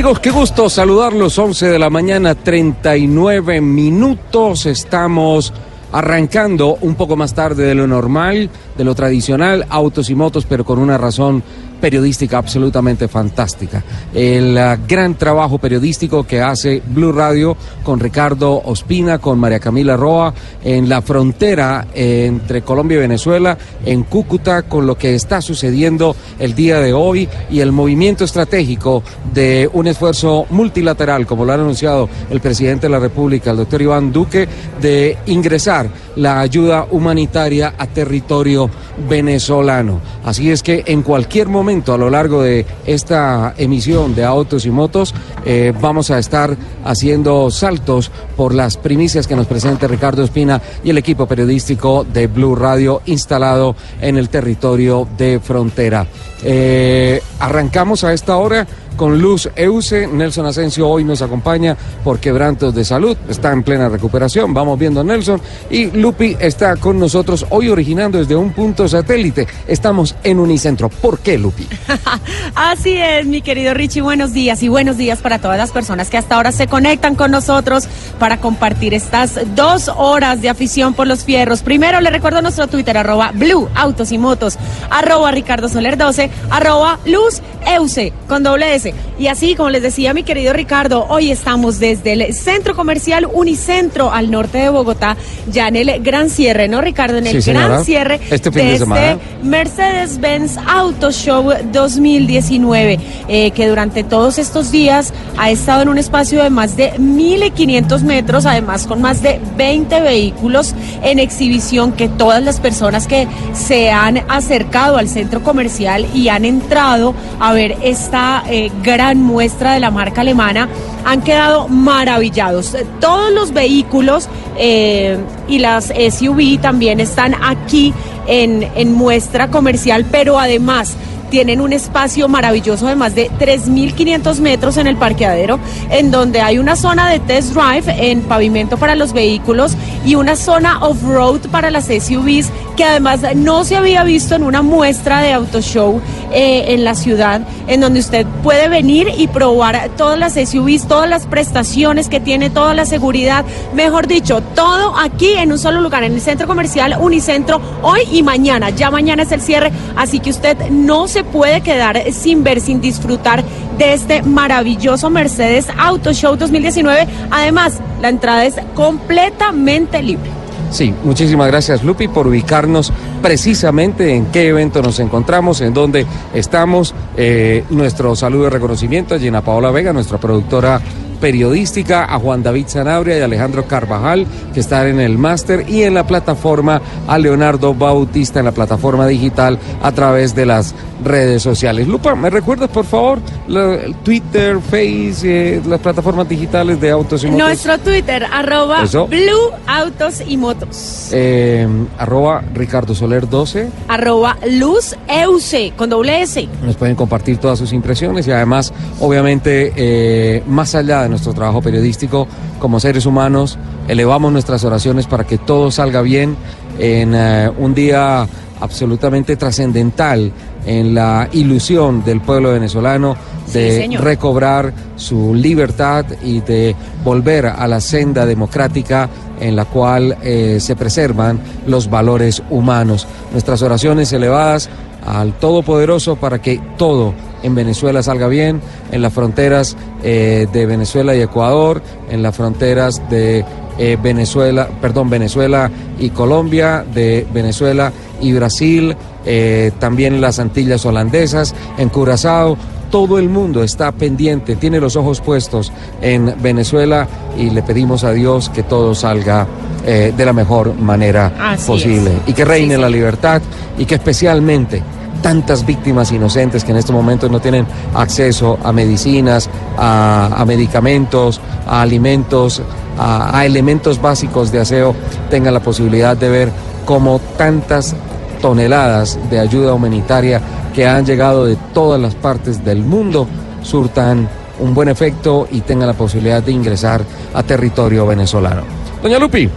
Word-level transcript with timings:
¿Qué 0.00 0.04
tal 0.04 0.12
amigos? 0.12 0.22
Qué 0.22 0.30
gusto 0.30 0.70
saludarlos. 0.70 1.38
11 1.38 1.68
de 1.68 1.78
la 1.78 1.90
mañana, 1.90 2.34
39 2.34 3.60
minutos. 3.60 4.64
Estamos 4.64 5.52
arrancando 5.92 6.78
un 6.80 6.94
poco 6.94 7.16
más 7.16 7.34
tarde 7.34 7.64
de 7.64 7.74
lo 7.74 7.86
normal, 7.86 8.48
de 8.78 8.84
lo 8.84 8.94
tradicional, 8.94 9.66
autos 9.68 10.08
y 10.08 10.14
motos, 10.14 10.46
pero 10.46 10.64
con 10.64 10.78
una 10.78 10.96
razón 10.96 11.42
periodística 11.80 12.38
absolutamente 12.38 13.08
fantástica. 13.08 13.82
El 14.14 14.56
uh, 14.56 14.86
gran 14.86 15.14
trabajo 15.14 15.58
periodístico 15.58 16.24
que 16.24 16.40
hace 16.40 16.82
Blue 16.86 17.12
Radio 17.12 17.56
con 17.82 17.98
Ricardo 17.98 18.62
Ospina, 18.64 19.18
con 19.18 19.38
María 19.38 19.58
Camila 19.58 19.96
Roa, 19.96 20.32
en 20.62 20.88
la 20.88 21.02
frontera 21.02 21.86
entre 21.94 22.62
Colombia 22.62 22.98
y 22.98 23.00
Venezuela, 23.00 23.56
en 23.84 24.02
Cúcuta, 24.04 24.62
con 24.62 24.86
lo 24.86 24.96
que 24.96 25.14
está 25.14 25.40
sucediendo 25.40 26.14
el 26.38 26.54
día 26.54 26.78
de 26.80 26.92
hoy 26.92 27.28
y 27.50 27.60
el 27.60 27.72
movimiento 27.72 28.24
estratégico 28.24 29.02
de 29.32 29.68
un 29.72 29.86
esfuerzo 29.86 30.46
multilateral, 30.50 31.26
como 31.26 31.44
lo 31.44 31.52
ha 31.52 31.54
anunciado 31.54 32.08
el 32.30 32.40
presidente 32.40 32.86
de 32.86 32.92
la 32.92 32.98
República, 32.98 33.50
el 33.50 33.56
doctor 33.56 33.80
Iván 33.82 34.12
Duque, 34.12 34.46
de 34.80 35.18
ingresar 35.26 35.88
la 36.16 36.40
ayuda 36.40 36.86
humanitaria 36.90 37.74
a 37.78 37.86
territorio 37.86 38.68
venezolano. 39.08 40.00
Así 40.24 40.50
es 40.50 40.62
que 40.62 40.82
en 40.86 41.02
cualquier 41.02 41.48
momento 41.48 41.69
a 41.70 41.96
lo 41.96 42.10
largo 42.10 42.42
de 42.42 42.66
esta 42.84 43.54
emisión 43.56 44.12
de 44.16 44.24
autos 44.24 44.66
y 44.66 44.70
motos 44.70 45.14
eh, 45.44 45.72
vamos 45.80 46.10
a 46.10 46.18
estar 46.18 46.56
haciendo 46.84 47.48
saltos 47.52 48.10
por 48.36 48.52
las 48.52 48.76
primicias 48.76 49.28
que 49.28 49.36
nos 49.36 49.46
presenta 49.46 49.86
Ricardo 49.86 50.24
Espina 50.24 50.60
y 50.82 50.90
el 50.90 50.98
equipo 50.98 51.26
periodístico 51.26 52.02
de 52.02 52.26
Blue 52.26 52.56
Radio 52.56 53.02
instalado 53.06 53.76
en 54.00 54.16
el 54.16 54.28
territorio 54.30 55.06
de 55.16 55.38
frontera. 55.38 56.08
Eh, 56.42 57.22
arrancamos 57.38 58.02
a 58.02 58.12
esta 58.14 58.36
hora 58.36 58.66
con 59.00 59.18
Luz 59.18 59.48
Euse. 59.56 60.06
Nelson 60.06 60.44
Asensio 60.44 60.86
hoy 60.86 61.04
nos 61.04 61.22
acompaña 61.22 61.74
por 62.04 62.20
quebrantos 62.20 62.74
de 62.74 62.84
salud. 62.84 63.16
Está 63.30 63.50
en 63.50 63.62
plena 63.62 63.88
recuperación. 63.88 64.52
Vamos 64.52 64.78
viendo 64.78 65.00
a 65.00 65.04
Nelson. 65.04 65.40
Y 65.70 65.86
Lupi 65.86 66.36
está 66.38 66.76
con 66.76 66.98
nosotros 66.98 67.46
hoy 67.48 67.70
originando 67.70 68.18
desde 68.18 68.36
un 68.36 68.52
punto 68.52 68.86
satélite. 68.86 69.48
Estamos 69.66 70.14
en 70.22 70.38
Unicentro. 70.38 70.90
¿Por 70.90 71.20
qué, 71.20 71.38
Lupi? 71.38 71.66
Así 72.54 72.94
es, 72.98 73.24
mi 73.24 73.40
querido 73.40 73.72
Richie. 73.72 74.02
Buenos 74.02 74.34
días 74.34 74.62
y 74.62 74.68
buenos 74.68 74.98
días 74.98 75.20
para 75.20 75.38
todas 75.38 75.56
las 75.56 75.70
personas 75.70 76.10
que 76.10 76.18
hasta 76.18 76.34
ahora 76.34 76.52
se 76.52 76.66
conectan 76.66 77.14
con 77.14 77.30
nosotros 77.30 77.88
para 78.18 78.38
compartir 78.38 78.92
estas 78.92 79.40
dos 79.56 79.88
horas 79.96 80.42
de 80.42 80.50
afición 80.50 80.92
por 80.92 81.06
los 81.06 81.24
fierros. 81.24 81.62
Primero 81.62 82.02
le 82.02 82.10
recuerdo 82.10 82.42
nuestro 82.42 82.66
Twitter, 82.66 82.98
arroba 82.98 83.32
Blue 83.32 83.66
Autos 83.74 84.12
y 84.12 84.18
Motos, 84.18 84.58
arroba 84.90 85.30
Ricardo 85.30 85.70
Soler 85.70 85.96
12, 85.96 86.30
arroba 86.50 86.98
Luz 87.06 87.40
Euse 87.66 88.12
con 88.28 88.42
doble 88.42 88.74
S. 88.74 88.89
Y 89.18 89.26
así, 89.26 89.54
como 89.54 89.70
les 89.70 89.82
decía 89.82 90.14
mi 90.14 90.22
querido 90.22 90.52
Ricardo, 90.52 91.06
hoy 91.08 91.30
estamos 91.30 91.78
desde 91.78 92.12
el 92.12 92.34
centro 92.34 92.74
comercial 92.74 93.26
Unicentro 93.32 94.12
al 94.12 94.30
norte 94.30 94.58
de 94.58 94.68
Bogotá, 94.70 95.16
ya 95.50 95.68
en 95.68 95.76
el 95.76 96.02
gran 96.02 96.30
cierre, 96.30 96.68
¿no, 96.68 96.80
Ricardo? 96.80 97.18
En 97.18 97.26
el 97.26 97.42
Sí, 97.42 97.52
gran 97.52 97.84
cierre 97.84 98.20
Este 98.30 98.50
fin 98.50 98.62
de 98.62 98.74
este 98.74 99.18
Mercedes-Benz 99.42 100.58
Auto 100.66 101.10
Show 101.10 101.52
2019, 101.72 102.98
eh, 103.28 103.50
que 103.52 103.68
durante 103.68 104.04
todos 104.04 104.38
estos 104.38 104.70
días 104.70 105.12
ha 105.36 105.50
estado 105.50 105.82
en 105.82 105.88
un 105.88 105.98
espacio 105.98 106.42
de 106.42 106.50
más 106.50 106.76
de 106.76 106.92
1.500 106.94 108.02
metros, 108.02 108.46
además 108.46 108.86
con 108.86 109.00
más 109.00 109.22
de 109.22 109.40
20 109.56 110.00
vehículos 110.00 110.74
en 111.02 111.18
exhibición, 111.18 111.92
que 111.92 112.08
todas 112.08 112.42
las 112.42 112.60
personas 112.60 113.06
que 113.06 113.26
se 113.54 113.90
han 113.90 114.18
acercado 114.28 114.96
al 114.96 115.08
centro 115.08 115.42
comercial 115.42 116.06
y 116.14 116.28
han 116.28 116.44
entrado 116.44 117.14
a 117.38 117.52
ver 117.52 117.76
esta 117.82 118.42
eh, 118.48 118.70
gran 118.82 119.22
muestra 119.22 119.72
de 119.74 119.80
la 119.80 119.90
marca 119.90 120.20
alemana 120.20 120.68
han 121.04 121.22
quedado 121.22 121.68
maravillados. 121.68 122.76
Todos 123.00 123.32
los 123.32 123.52
vehículos 123.52 124.28
eh, 124.56 125.18
y 125.48 125.58
las 125.58 125.86
SUV 125.86 126.60
también 126.60 127.00
están 127.00 127.34
aquí 127.42 127.92
en, 128.26 128.68
en 128.74 128.92
muestra 128.92 129.48
comercial, 129.48 130.04
pero 130.10 130.38
además 130.38 130.96
tienen 131.30 131.60
un 131.60 131.72
espacio 131.72 132.28
maravilloso 132.28 132.86
de 132.86 132.96
más 132.96 133.14
de 133.14 133.30
3.500 133.30 134.40
metros 134.40 134.76
en 134.76 134.86
el 134.86 134.96
parqueadero, 134.96 135.58
en 135.90 136.10
donde 136.10 136.40
hay 136.40 136.58
una 136.58 136.76
zona 136.76 137.08
de 137.08 137.20
test 137.20 137.54
drive 137.54 138.10
en 138.10 138.22
pavimento 138.22 138.76
para 138.76 138.94
los 138.94 139.12
vehículos 139.12 139.76
y 140.04 140.16
una 140.16 140.36
zona 140.36 140.84
off-road 140.84 141.48
para 141.50 141.70
las 141.70 141.86
SUVs, 141.86 142.50
que 142.76 142.84
además 142.84 143.20
no 143.36 143.64
se 143.64 143.76
había 143.76 144.02
visto 144.04 144.34
en 144.34 144.42
una 144.42 144.62
muestra 144.62 145.20
de 145.20 145.32
auto 145.32 145.60
show 145.60 146.00
eh, 146.32 146.74
en 146.74 146.84
la 146.84 146.94
ciudad, 146.94 147.42
en 147.66 147.80
donde 147.80 148.00
usted 148.00 148.26
puede 148.42 148.68
venir 148.68 149.08
y 149.16 149.28
probar 149.28 149.90
todas 149.96 150.18
las 150.18 150.34
SUVs, 150.34 150.86
todas 150.86 151.08
las 151.08 151.26
prestaciones 151.26 152.08
que 152.08 152.20
tiene, 152.20 152.50
toda 152.50 152.74
la 152.74 152.84
seguridad, 152.84 153.44
mejor 153.74 154.06
dicho, 154.06 154.42
todo 154.54 154.96
aquí 154.98 155.32
en 155.34 155.52
un 155.52 155.58
solo 155.58 155.80
lugar, 155.80 156.02
en 156.04 156.14
el 156.14 156.20
centro 156.20 156.46
comercial 156.46 156.96
Unicentro, 157.00 157.60
hoy 157.82 158.00
y 158.10 158.22
mañana. 158.22 158.70
Ya 158.70 158.90
mañana 158.90 159.22
es 159.22 159.32
el 159.32 159.40
cierre, 159.40 159.70
así 159.96 160.20
que 160.20 160.30
usted 160.30 160.56
no 160.70 161.08
se 161.08 161.19
puede 161.24 161.60
quedar 161.60 162.12
sin 162.12 162.42
ver, 162.42 162.60
sin 162.60 162.80
disfrutar 162.80 163.44
de 163.78 163.94
este 163.94 164.22
maravilloso 164.22 165.10
Mercedes 165.10 165.66
Auto 165.78 166.12
Show 166.12 166.36
2019. 166.36 167.06
Además, 167.30 167.80
la 168.00 168.08
entrada 168.08 168.44
es 168.44 168.56
completamente 168.74 170.02
libre. 170.02 170.30
Sí, 170.70 170.94
muchísimas 171.02 171.48
gracias 171.48 171.82
Lupi 171.82 172.06
por 172.06 172.28
ubicarnos 172.28 172.92
precisamente 173.20 174.14
en 174.14 174.26
qué 174.26 174.48
evento 174.48 174.82
nos 174.82 175.00
encontramos, 175.00 175.60
en 175.60 175.74
dónde 175.74 176.06
estamos. 176.32 176.94
Eh, 177.16 177.64
nuestro 177.70 178.14
saludo 178.14 178.44
de 178.44 178.50
reconocimiento 178.50 179.14
a 179.14 179.18
Gina 179.18 179.40
Paola 179.40 179.72
Vega, 179.72 179.92
nuestra 179.92 180.18
productora 180.18 180.80
periodística, 181.20 182.04
a 182.04 182.18
Juan 182.18 182.42
David 182.42 182.66
Sanabria 182.68 183.18
y 183.18 183.20
Alejandro 183.22 183.64
Carvajal, 183.66 184.26
que 184.54 184.60
están 184.60 184.86
en 184.88 185.00
el 185.00 185.18
máster, 185.18 185.64
y 185.68 185.82
en 185.82 185.94
la 185.94 186.06
plataforma 186.06 186.80
a 187.06 187.18
Leonardo 187.18 187.74
Bautista 187.74 188.40
en 188.40 188.46
la 188.46 188.52
plataforma 188.52 189.06
digital 189.06 189.58
a 189.82 189.92
través 189.92 190.34
de 190.34 190.46
las 190.46 190.74
redes 191.04 191.42
sociales. 191.42 191.88
Lupa, 191.88 192.14
¿me 192.14 192.28
recuerdas 192.30 192.68
por 192.68 192.84
favor 192.84 193.18
la- 193.48 193.74
el 193.74 193.94
Twitter, 193.96 194.58
Face, 194.60 195.20
eh, 195.24 195.60
las 195.66 195.80
plataformas 195.80 196.28
digitales 196.28 196.80
de 196.80 196.90
autos 196.90 197.22
y 197.24 197.26
motos? 197.28 197.38
Nuestro 197.46 197.78
Twitter, 197.78 198.24
arroba 198.30 198.82
Eso. 198.82 199.06
Blue 199.06 199.50
Autos 199.66 200.22
y 200.26 200.36
Motos. 200.36 201.08
Eh, 201.12 201.66
arroba 201.98 202.42
Ricardo 202.54 202.94
Soler 202.94 203.28
12. 203.28 203.68
Arroba 203.88 204.36
Luz 204.50 204.96
Euse, 205.08 205.72
con 205.76 205.88
doble 205.90 206.22
S. 206.22 206.48
Nos 206.64 206.76
pueden 206.76 206.94
compartir 206.96 207.38
todas 207.38 207.58
sus 207.58 207.72
impresiones 207.72 208.26
y 208.26 208.32
además, 208.32 208.72
obviamente, 209.00 209.72
eh, 209.76 210.42
más 210.46 210.74
allá 210.74 211.02
de 211.02 211.08
nuestro 211.10 211.34
trabajo 211.34 211.60
periodístico, 211.60 212.26
como 212.58 212.80
seres 212.80 213.06
humanos, 213.06 213.58
elevamos 213.88 214.32
nuestras 214.32 214.64
oraciones 214.64 215.06
para 215.06 215.24
que 215.24 215.38
todo 215.38 215.70
salga 215.70 216.02
bien 216.02 216.36
en 216.78 217.14
eh, 217.14 217.50
un 217.58 217.74
día 217.74 218.26
absolutamente 218.60 219.36
trascendental 219.36 220.32
en 220.66 220.94
la 220.94 221.28
ilusión 221.32 222.04
del 222.04 222.20
pueblo 222.20 222.52
venezolano 222.52 223.16
de 223.52 223.88
recobrar 223.98 224.72
su 224.96 225.34
libertad 225.34 226.04
y 226.22 226.40
de 226.40 226.76
volver 227.02 227.46
a 227.46 227.66
la 227.66 227.80
senda 227.80 228.26
democrática 228.26 229.08
en 229.40 229.56
la 229.56 229.64
cual 229.64 230.16
eh, 230.22 230.58
se 230.60 230.76
preservan 230.76 231.40
los 231.66 231.88
valores 231.88 232.42
humanos. 232.50 233.06
Nuestras 233.32 233.62
oraciones 233.62 234.12
elevadas 234.12 234.68
al 235.04 235.34
Todopoderoso 235.34 236.16
para 236.16 236.40
que 236.40 236.60
todo 236.76 237.14
en 237.42 237.54
Venezuela 237.54 238.02
salga 238.02 238.28
bien, 238.28 238.60
en 238.92 239.02
las 239.02 239.12
fronteras 239.12 239.76
eh, 240.02 240.46
de 240.52 240.66
Venezuela 240.66 241.14
y 241.14 241.20
Ecuador, 241.20 241.82
en 242.10 242.22
las 242.22 242.36
fronteras 242.36 243.08
de 243.08 243.44
eh, 243.78 243.96
Venezuela, 244.02 244.68
perdón, 244.80 245.08
Venezuela 245.08 245.70
y 245.98 246.10
Colombia, 246.10 246.84
de 246.92 247.26
Venezuela 247.32 247.92
y 248.20 248.32
Brasil, 248.32 248.94
eh, 249.24 249.72
también 249.78 250.20
las 250.20 250.38
Antillas 250.38 250.84
holandesas, 250.84 251.54
en 251.78 251.88
Curazao. 251.88 252.56
Todo 252.90 253.18
el 253.18 253.28
mundo 253.28 253.62
está 253.62 253.92
pendiente, 253.92 254.56
tiene 254.56 254.80
los 254.80 254.96
ojos 254.96 255.20
puestos 255.20 255.72
en 256.02 256.34
Venezuela 256.42 257.06
y 257.38 257.50
le 257.50 257.62
pedimos 257.62 258.02
a 258.02 258.10
Dios 258.12 258.48
que 258.50 258.64
todo 258.64 258.94
salga 258.96 259.46
eh, 259.86 260.12
de 260.16 260.24
la 260.26 260.32
mejor 260.32 260.74
manera 260.74 261.32
Así 261.40 261.66
posible 261.68 262.10
es. 262.24 262.28
y 262.28 262.32
que 262.32 262.44
reine 262.44 262.74
Sí, 262.74 262.80
la 262.80 262.88
sí. 262.88 262.92
libertad 262.94 263.42
y 263.78 263.84
que 263.84 263.94
especialmente 263.94 264.82
tantas 265.22 265.64
víctimas 265.64 266.10
inocentes 266.12 266.64
que 266.64 266.72
en 266.72 266.78
estos 266.78 266.94
momentos 266.94 267.30
no 267.30 267.40
tienen 267.40 267.64
acceso 267.94 268.58
a 268.64 268.72
medicinas, 268.72 269.48
a, 269.78 270.30
a 270.36 270.44
medicamentos, 270.44 271.40
a 271.68 271.82
alimentos, 271.82 272.60
a, 272.98 273.38
a 273.38 273.46
elementos 273.46 274.00
básicos 274.02 274.50
de 274.50 274.60
aseo, 274.60 274.94
tengan 275.30 275.54
la 275.54 275.60
posibilidad 275.60 276.16
de 276.16 276.28
ver 276.28 276.50
cómo 276.86 277.20
tantas 277.36 277.94
toneladas 278.40 279.18
de 279.30 279.38
ayuda 279.38 279.74
humanitaria 279.74 280.40
que 280.74 280.86
han 280.86 281.04
llegado 281.04 281.44
de 281.44 281.56
todas 281.74 282.00
las 282.00 282.14
partes 282.14 282.64
del 282.64 282.82
mundo 282.82 283.26
surtan 283.62 284.28
un 284.60 284.74
buen 284.74 284.88
efecto 284.88 285.48
y 285.50 285.60
tengan 285.60 285.88
la 285.88 285.94
posibilidad 285.94 286.42
de 286.42 286.52
ingresar 286.52 287.02
a 287.34 287.42
territorio 287.42 288.06
venezolano. 288.06 288.62
Doña 289.02 289.18
Lupi. 289.18 289.48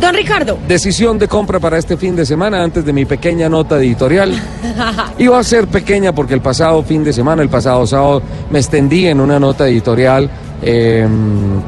Don 0.00 0.12
Ricardo. 0.12 0.58
Decisión 0.66 1.18
de 1.18 1.28
compra 1.28 1.60
para 1.60 1.78
este 1.78 1.96
fin 1.96 2.16
de 2.16 2.26
semana 2.26 2.62
antes 2.62 2.84
de 2.84 2.92
mi 2.92 3.04
pequeña 3.04 3.48
nota 3.48 3.78
editorial. 3.78 4.34
Iba 5.18 5.38
a 5.38 5.44
ser 5.44 5.68
pequeña 5.68 6.12
porque 6.12 6.34
el 6.34 6.40
pasado 6.40 6.82
fin 6.82 7.04
de 7.04 7.12
semana, 7.12 7.42
el 7.42 7.48
pasado 7.48 7.86
sábado, 7.86 8.22
me 8.50 8.58
extendí 8.58 9.06
en 9.06 9.20
una 9.20 9.38
nota 9.38 9.68
editorial 9.68 10.28
eh, 10.62 11.06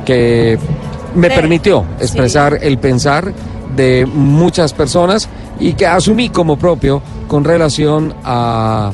que 0.05 0.59
me 1.15 1.31
permitió 1.31 1.85
expresar 2.01 2.59
el 2.61 2.79
pensar 2.79 3.33
de 3.77 4.07
muchas 4.07 4.73
personas 4.73 5.29
y 5.61 5.73
que 5.75 5.87
asumí 5.87 6.29
como 6.31 6.57
propio 6.59 7.03
con 7.29 7.45
relación 7.45 8.15
a, 8.25 8.93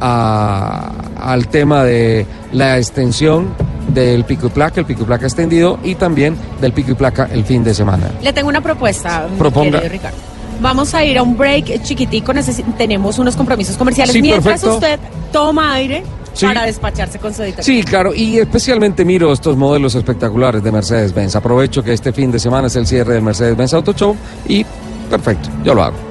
a- 0.00 0.92
al 1.20 1.48
tema 1.48 1.84
de 1.84 2.26
la 2.52 2.78
extensión 2.78 3.48
del 3.92 4.24
pico 4.24 4.46
y 4.46 4.50
placa, 4.50 4.80
el 4.80 4.86
pico 4.86 5.02
y 5.02 5.06
placa 5.06 5.26
extendido 5.26 5.78
y 5.82 5.94
también 5.94 6.36
del 6.60 6.72
pico 6.72 6.92
y 6.92 6.94
placa 6.94 7.28
el 7.32 7.44
fin 7.44 7.64
de 7.64 7.74
semana. 7.74 8.10
Le 8.22 8.32
tengo 8.32 8.48
una 8.48 8.60
propuesta, 8.60 9.26
Proponga. 9.38 9.80
Ricardo. 9.80 10.16
Vamos 10.60 10.92
a 10.94 11.04
ir 11.04 11.16
a 11.18 11.22
un 11.22 11.36
break 11.36 11.82
chiquitico, 11.82 12.32
tenemos 12.76 13.18
unos 13.18 13.36
compromisos 13.36 13.76
comerciales. 13.76 14.12
Sí, 14.12 14.20
Mientras 14.22 14.60
perfecto. 14.60 14.74
usted 14.74 14.98
toma 15.32 15.72
aire 15.74 16.02
Sí. 16.32 16.46
para 16.46 16.64
despacharse 16.66 17.18
con 17.18 17.32
su 17.34 17.42
editorial. 17.42 17.64
Sí, 17.64 17.82
claro, 17.82 18.14
y 18.14 18.38
especialmente 18.38 19.04
miro 19.04 19.32
estos 19.32 19.56
modelos 19.56 19.94
espectaculares 19.96 20.62
de 20.62 20.70
Mercedes-Benz. 20.70 21.34
Aprovecho 21.36 21.82
que 21.82 21.92
este 21.92 22.12
fin 22.12 22.30
de 22.30 22.38
semana 22.38 22.68
es 22.68 22.76
el 22.76 22.86
cierre 22.86 23.14
del 23.14 23.22
Mercedes-Benz 23.22 23.72
Auto 23.74 23.92
Show 23.92 24.16
y 24.48 24.64
perfecto, 25.08 25.48
yo 25.64 25.74
lo 25.74 25.82
hago. 25.82 26.08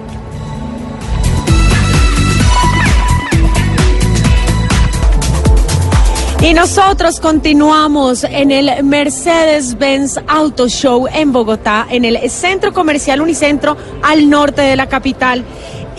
Y 6.39 6.53
nosotros 6.53 7.19
continuamos 7.19 8.23
en 8.23 8.51
el 8.51 8.83
Mercedes-Benz 8.83 10.19
Auto 10.27 10.69
Show 10.69 11.07
en 11.11 11.31
Bogotá, 11.33 11.87
en 11.89 12.05
el 12.05 12.29
Centro 12.29 12.73
Comercial 12.73 13.21
Unicentro 13.21 13.75
al 14.03 14.29
norte 14.29 14.61
de 14.61 14.75
la 14.75 14.87
capital. 14.87 15.43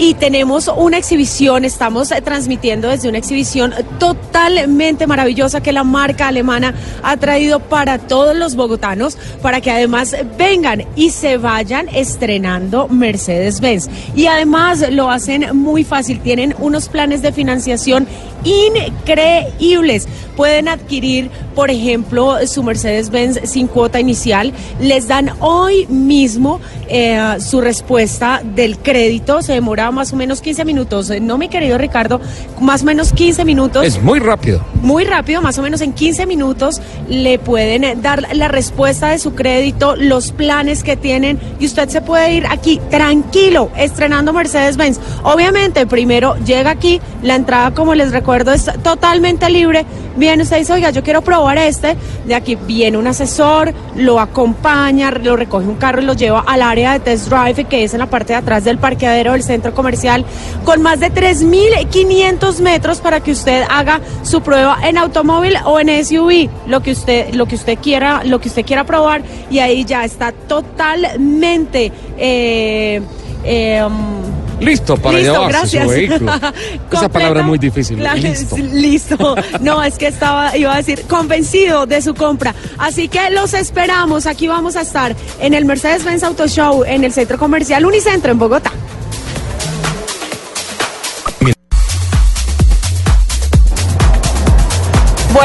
Y 0.01 0.15
tenemos 0.15 0.71
una 0.77 0.97
exhibición, 0.97 1.65
estamos 1.65 2.13
eh, 2.13 2.23
transmitiendo 2.23 2.89
desde 2.89 3.09
una 3.09 3.19
exhibición 3.19 3.75
totalmente 3.99 5.09
maravillosa 5.09 5.61
que 5.61 5.73
la 5.73 5.83
marca 5.83 6.29
alemana 6.29 6.73
ha 7.03 7.17
traído 7.17 7.59
para 7.59 7.99
todos 7.99 8.37
los 8.37 8.55
bogotanos, 8.55 9.19
para 9.43 9.61
que 9.61 9.73
además 9.73 10.15
vengan 10.39 10.85
y 10.95 11.11
se 11.11 11.37
vayan 11.37 11.89
estrenando 11.89 12.87
Mercedes-Benz. 12.87 13.89
Y 14.15 14.27
además 14.27 14.85
lo 14.93 15.11
hacen 15.11 15.57
muy 15.57 15.83
fácil, 15.83 16.21
tienen 16.21 16.55
unos 16.61 16.89
planes 16.89 17.21
de 17.21 17.33
financiación 17.33 18.07
increíbles. 18.45 20.07
Pueden 20.39 20.69
adquirir, 20.69 21.33
por 21.57 21.69
ejemplo, 21.69 22.37
su 22.47 22.63
Mercedes-Benz 22.63 23.41
sin 23.51 23.67
cuota 23.67 23.99
inicial. 23.99 24.53
Les 24.81 25.09
dan 25.09 25.33
hoy 25.41 25.85
mismo 25.89 26.61
eh, 26.87 27.39
su 27.41 27.61
respuesta 27.61 28.41
del 28.45 28.79
crédito. 28.79 29.43
Se 29.43 29.55
demora 29.55 29.91
más 29.91 30.13
o 30.13 30.17
menos 30.17 30.41
15 30.41 30.65
minutos. 30.65 31.11
Eh, 31.11 31.19
No, 31.19 31.39
mi 31.39 31.49
querido 31.49 31.77
Ricardo, 31.77 32.21
más 32.61 32.83
o 32.83 32.85
menos 32.85 33.13
15 33.13 33.45
minutos 33.45 33.85
Es 33.85 34.01
muy 34.01 34.21
rápido. 34.21 34.65
muy 34.81 35.03
rápido, 35.05 35.43
más 35.43 35.59
o 35.59 35.63
menos 35.63 35.81
en 35.81 35.93
15 35.93 36.25
minutos, 36.27 36.81
le 37.09 37.41
pueden 37.41 37.83
eh, 37.83 37.97
dar 38.01 38.23
la 38.33 38.47
respuesta 38.47 39.09
de 39.09 39.19
su 39.19 39.35
crédito, 39.35 39.97
los 39.97 40.31
planes 40.31 40.85
que 40.85 40.97
tienen 40.97 41.41
y 41.59 41.67
usted 41.67 41.89
se 41.89 42.01
puede 42.01 42.35
ir 42.35 42.47
aquí 42.47 42.81
tranquilo, 42.91 43.73
estrenando 43.77 44.33
Mercedes-Benz. 44.33 45.01
Obviamente, 45.25 45.85
primero 45.89 46.37
llega 46.47 46.71
aquí, 46.71 47.01
la 47.25 47.35
entrada, 47.35 47.73
como 47.75 47.97
les 47.97 48.13
recuerdo, 48.13 48.53
es 48.53 48.71
totalmente 48.85 49.51
libre. 49.51 49.85
Viene 50.19 50.43
usted 50.43 50.59
dice, 50.59 50.73
oiga, 50.73 50.91
yo 50.91 51.05
quiero 51.05 51.23
probar 51.23 51.59
este. 51.59 51.97
De 52.27 52.35
aquí 52.35 52.57
viene 52.57 52.99
un 52.99 53.07
asesor, 53.07 53.73
lo 53.95 54.19
acompaña, 54.19 55.13
lo 55.13 55.37
recoge 55.37 55.67
un 55.67 55.77
carro 55.77 56.03
y 56.03 56.05
lo 56.05 56.15
lleva 56.15 56.41
al 56.45 56.61
área 56.61 56.95
de 56.95 57.01
test 57.01 57.29
drive, 57.29 57.65
que 57.65 57.85
es 57.85 57.95
en 57.95 58.01
la 58.01 58.07
parte 58.07 58.33
de 58.33 58.41
atrás 58.41 58.65
del 58.65 58.79
parqueadero 58.79 59.33
del 59.33 59.45
centro 59.45 59.73
comercial, 59.75 60.25
con 60.65 60.83
más 60.83 60.99
de 60.99 61.13
3.500 61.13 62.61
metros 62.61 62.99
para 62.99 63.21
que 63.21 63.31
usted 63.31 63.63
haga 63.71 64.01
su 64.23 64.43
prueba 64.43 64.79
en 64.83 64.99
automóvil 64.99 65.55
o 65.65 65.79
en 65.79 66.05
SUV, 66.05 66.49
lo 66.67 66.81
que 66.81 66.91
usted, 66.91 67.33
lo 67.35 67.47
que 67.47 67.55
usted 67.55 67.79
quiera, 67.79 68.25
lo 68.25 68.41
que 68.41 68.49
usted 68.49 68.67
quiera 68.67 68.85
probar, 68.85 69.23
y 69.51 69.61
ahí 69.61 69.85
ya 69.85 70.05
está 70.05 70.33
totalmente 70.33 71.93
eh, 72.19 73.01
eh, 73.45 73.85
um, 73.85 74.38
Listo 74.61 74.97
para 74.97 75.19
Listo, 75.19 75.33
llevarse 75.33 75.59
gracias. 75.59 75.85
su 75.85 75.91
vehículo. 75.91 76.33
Esa 76.93 77.09
palabra 77.09 77.41
es 77.41 77.47
muy 77.47 77.59
difícil. 77.59 78.03
Listo. 78.17 78.57
Listo. 78.73 79.37
No, 79.61 79.83
es 79.83 79.97
que 79.97 80.09
estaba, 80.09 80.57
iba 80.57 80.75
a 80.75 80.77
decir, 80.77 81.03
convencido 81.09 81.87
de 81.87 82.03
su 82.03 82.15
compra. 82.15 82.55
Así 82.79 83.09
que 83.09 83.31
los 83.31 83.55
esperamos. 83.55 84.27
Aquí 84.27 84.49
vamos 84.49 84.77
a 84.77 84.83
estar 84.83 85.15
en 85.41 85.55
el 85.55 85.65
Mercedes-Benz 85.65 86.23
Auto 86.23 86.47
Show, 86.49 86.85
en 86.85 87.05
el 87.05 87.13
Centro 87.13 87.39
Comercial 87.39 87.85
Unicentro, 87.85 88.33
en 88.33 88.39
Bogotá. 88.39 88.73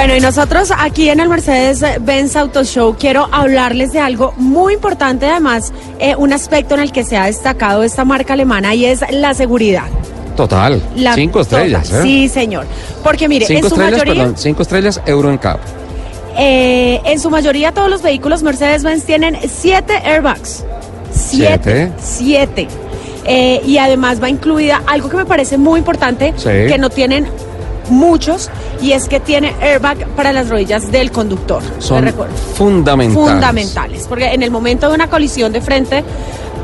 Bueno, 0.04 0.18
y 0.18 0.20
nosotros 0.20 0.70
aquí 0.78 1.08
en 1.08 1.22
el 1.22 1.30
Mercedes-Benz 1.30 2.36
Auto 2.36 2.66
Show 2.66 2.98
quiero 3.00 3.30
hablarles 3.32 3.94
de 3.94 4.02
algo 4.02 4.34
muy 4.36 4.74
importante, 4.74 5.26
además, 5.28 5.72
eh, 5.98 6.14
un 6.18 6.34
aspecto 6.34 6.76
en 6.76 6.82
el 6.82 6.92
que 6.92 7.06
se 7.06 7.16
ha 7.16 7.28
destacado 7.28 7.84
esta 7.84 8.04
marca 8.04 8.34
alemana 8.34 8.76
y 8.76 8.84
es 8.84 9.00
la 9.12 9.34
seguridad. 9.34 9.86
Total. 10.36 10.84
La- 10.98 11.14
cinco 11.16 11.40
estrellas. 11.40 11.84
total. 11.88 12.02
¿eh? 12.02 12.04
Sí, 12.04 12.28
señor. 12.28 12.66
Porque 13.02 13.30
mire, 13.30 13.46
cinco 13.46 13.60
en 13.60 13.70
su 13.70 13.76
estrellas, 13.76 13.92
mayoría, 14.00 14.24
perdón. 14.24 14.38
Cinco 14.38 14.62
estrellas, 14.64 15.02
euro 15.06 15.30
en 15.30 15.38
cap. 15.38 15.60
eh, 16.38 17.00
en 17.06 17.20
su 17.22 17.30
mayoría 17.30 17.72
todos 17.72 17.90
los 17.90 18.02
vehículos 18.02 18.44
Mercedes-Benz 18.44 19.06
tienen 19.06 19.38
siete 19.48 19.94
airbags. 20.04 20.66
Siete. 21.14 21.94
Siete. 22.04 22.68
Eh, 23.24 23.62
y 23.66 23.78
además 23.78 24.22
va 24.22 24.28
incluida 24.30 24.84
algo 24.86 25.08
que 25.08 25.16
me 25.16 25.26
parece 25.26 25.58
muy 25.58 25.80
importante, 25.80 26.34
Sí. 26.36 26.50
que 26.68 26.78
no 26.78 26.90
tienen 26.90 27.26
muchos, 27.89 28.50
y 28.81 28.91
es 28.94 29.07
que 29.07 29.19
tiene 29.19 29.53
airbag 29.62 30.07
para 30.15 30.31
las 30.33 30.50
rodillas 30.50 30.91
del 30.91 31.12
conductor. 31.12 31.62
Son 31.80 32.06
fundamentales. 32.56 33.13
fundamentales, 33.31 34.06
porque 34.07 34.27
en 34.33 34.44
el 34.44 34.51
momento 34.51 34.89
de 34.89 34.95
una 34.95 35.09
colisión 35.09 35.51
de 35.51 35.62
frente, 35.62 36.03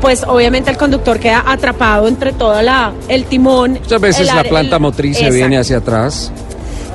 pues 0.00 0.24
obviamente 0.26 0.70
el 0.70 0.76
conductor 0.78 1.18
queda 1.18 1.44
atrapado 1.46 2.08
entre 2.08 2.32
toda 2.32 2.62
la 2.62 2.92
el 3.08 3.24
timón. 3.24 3.72
Muchas 3.82 4.00
veces 4.00 4.28
el 4.28 4.36
la 4.36 4.44
planta 4.44 4.76
el- 4.76 4.82
motriz 4.82 5.16
se 5.16 5.24
Exacto. 5.24 5.36
viene 5.36 5.58
hacia 5.58 5.76
atrás. 5.78 6.32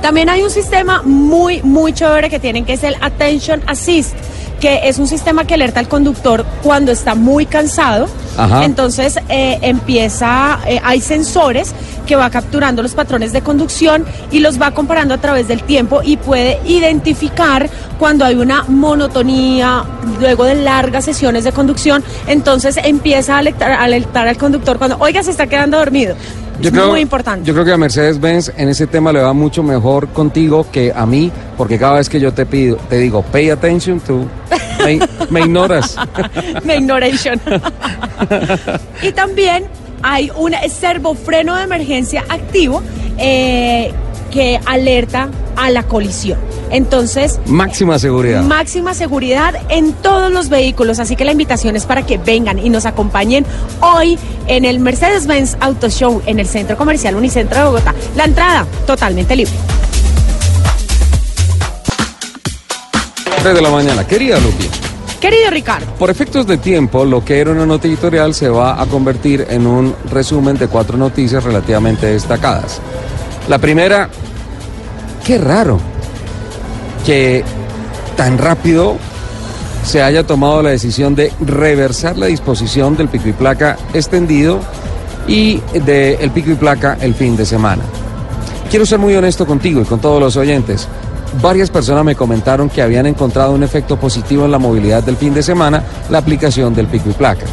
También 0.02 0.28
hay 0.28 0.42
un 0.42 0.50
sistema 0.50 1.02
muy, 1.04 1.62
muy 1.62 1.92
chévere 1.92 2.28
que 2.28 2.38
tienen, 2.38 2.64
que 2.64 2.74
es 2.74 2.84
el 2.84 2.96
Attention 3.00 3.62
Assist, 3.66 4.14
que 4.60 4.88
es 4.88 4.98
un 4.98 5.06
sistema 5.06 5.44
que 5.46 5.54
alerta 5.54 5.80
al 5.80 5.88
conductor 5.88 6.44
cuando 6.62 6.92
está 6.92 7.14
muy 7.14 7.46
cansado. 7.46 8.08
Ajá. 8.36 8.64
Entonces 8.64 9.18
eh, 9.28 9.58
empieza, 9.62 10.58
eh, 10.66 10.80
hay 10.82 11.00
sensores 11.00 11.74
que 12.06 12.16
va 12.16 12.30
capturando 12.30 12.82
los 12.82 12.94
patrones 12.94 13.32
de 13.32 13.42
conducción 13.42 14.04
y 14.30 14.40
los 14.40 14.60
va 14.60 14.70
comparando 14.72 15.14
a 15.14 15.18
través 15.18 15.48
del 15.48 15.62
tiempo 15.62 16.02
y 16.02 16.16
puede 16.16 16.60
identificar 16.66 17.68
cuando 17.98 18.24
hay 18.24 18.36
una 18.36 18.64
monotonía 18.64 19.84
luego 20.20 20.44
de 20.44 20.54
largas 20.54 21.04
sesiones 21.04 21.44
de 21.44 21.52
conducción. 21.52 22.04
Entonces 22.26 22.78
empieza 22.82 23.36
a 23.36 23.38
alertar, 23.38 23.72
a 23.72 23.82
alertar 23.82 24.28
al 24.28 24.36
conductor 24.36 24.78
cuando, 24.78 24.96
oiga, 25.00 25.22
se 25.22 25.30
está 25.30 25.46
quedando 25.46 25.78
dormido. 25.78 26.14
Yo 26.60 26.68
es 26.68 26.72
creo, 26.72 26.88
muy 26.88 27.00
importante. 27.00 27.46
Yo 27.46 27.52
creo 27.52 27.64
que 27.64 27.72
a 27.72 27.76
Mercedes-Benz 27.76 28.52
en 28.56 28.68
ese 28.68 28.86
tema 28.86 29.12
le 29.12 29.20
va 29.20 29.32
mucho 29.32 29.62
mejor 29.62 30.08
contigo 30.08 30.66
que 30.70 30.92
a 30.94 31.06
mí, 31.06 31.30
porque 31.56 31.78
cada 31.78 31.94
vez 31.94 32.08
que 32.08 32.18
yo 32.20 32.32
te 32.32 32.46
pido, 32.46 32.76
te 32.88 32.98
digo, 32.98 33.22
pay 33.22 33.50
attention, 33.50 34.00
tú 34.00 34.26
me, 34.84 34.98
me 35.30 35.40
ignoras. 35.40 35.96
Me 36.64 36.76
ignoration. 36.76 37.40
y 39.02 39.12
también 39.12 39.64
hay 40.02 40.30
un 40.36 40.52
servofreno 40.68 41.56
de 41.56 41.64
emergencia 41.64 42.24
activo 42.28 42.82
eh, 43.18 43.92
que 44.30 44.60
alerta 44.66 45.28
a 45.56 45.70
la 45.70 45.82
colisión. 45.82 46.38
Entonces, 46.70 47.38
Máxima 47.46 47.98
seguridad. 47.98 48.42
máxima 48.42 48.94
seguridad 48.94 49.54
en 49.68 49.92
todos 49.92 50.32
los 50.32 50.48
vehículos. 50.48 50.98
Así 50.98 51.16
que 51.16 51.24
la 51.24 51.32
invitación 51.32 51.76
es 51.76 51.86
para 51.86 52.04
que 52.04 52.18
vengan 52.18 52.58
y 52.58 52.70
nos 52.70 52.86
acompañen 52.86 53.46
hoy 53.80 54.18
en 54.46 54.64
el 54.64 54.78
Mercedes-Benz 54.80 55.56
Auto 55.60 55.88
Show 55.88 56.22
en 56.26 56.38
el 56.40 56.46
Centro 56.46 56.76
Comercial 56.76 57.14
Unicentro 57.16 57.58
de 57.58 57.64
Bogotá. 57.64 57.94
La 58.16 58.24
entrada 58.24 58.66
totalmente 58.86 59.36
libre. 59.36 59.54
3 63.42 63.54
de 63.54 63.62
la 63.62 63.70
mañana. 63.70 64.06
Querida 64.06 64.38
Lupi, 64.40 64.68
Querido 65.20 65.50
Ricardo, 65.50 65.86
por 65.98 66.10
efectos 66.10 66.46
de 66.46 66.58
tiempo, 66.58 67.04
lo 67.04 67.24
que 67.24 67.38
era 67.40 67.50
una 67.52 67.64
nota 67.64 67.86
editorial 67.88 68.34
se 68.34 68.48
va 68.48 68.80
a 68.80 68.86
convertir 68.86 69.46
en 69.48 69.66
un 69.66 69.94
resumen 70.10 70.58
de 70.58 70.68
cuatro 70.68 70.98
noticias 70.98 71.42
relativamente 71.42 72.06
destacadas. 72.06 72.80
La 73.48 73.58
primera, 73.58 74.08
qué 75.24 75.38
raro 75.38 75.80
que 77.06 77.44
tan 78.16 78.36
rápido 78.36 78.96
se 79.84 80.02
haya 80.02 80.26
tomado 80.26 80.60
la 80.62 80.70
decisión 80.70 81.14
de 81.14 81.32
reversar 81.40 82.18
la 82.18 82.26
disposición 82.26 82.96
del 82.96 83.08
pico 83.08 83.28
y 83.28 83.32
placa 83.32 83.78
extendido 83.94 84.58
y 85.28 85.60
del 85.84 86.30
pico 86.32 86.50
y 86.50 86.54
placa 86.56 86.98
el 87.00 87.14
fin 87.14 87.36
de 87.36 87.46
semana. 87.46 87.84
Quiero 88.68 88.84
ser 88.84 88.98
muy 88.98 89.14
honesto 89.14 89.46
contigo 89.46 89.80
y 89.80 89.84
con 89.84 90.00
todos 90.00 90.20
los 90.20 90.36
oyentes. 90.36 90.88
Varias 91.40 91.70
personas 91.70 92.04
me 92.04 92.16
comentaron 92.16 92.68
que 92.68 92.82
habían 92.82 93.06
encontrado 93.06 93.52
un 93.52 93.62
efecto 93.62 93.96
positivo 93.96 94.44
en 94.44 94.50
la 94.50 94.58
movilidad 94.58 95.04
del 95.04 95.16
fin 95.16 95.32
de 95.32 95.44
semana, 95.44 95.84
la 96.10 96.18
aplicación 96.18 96.74
del 96.74 96.88
pico 96.88 97.10
y 97.10 97.12
placa. 97.12 97.46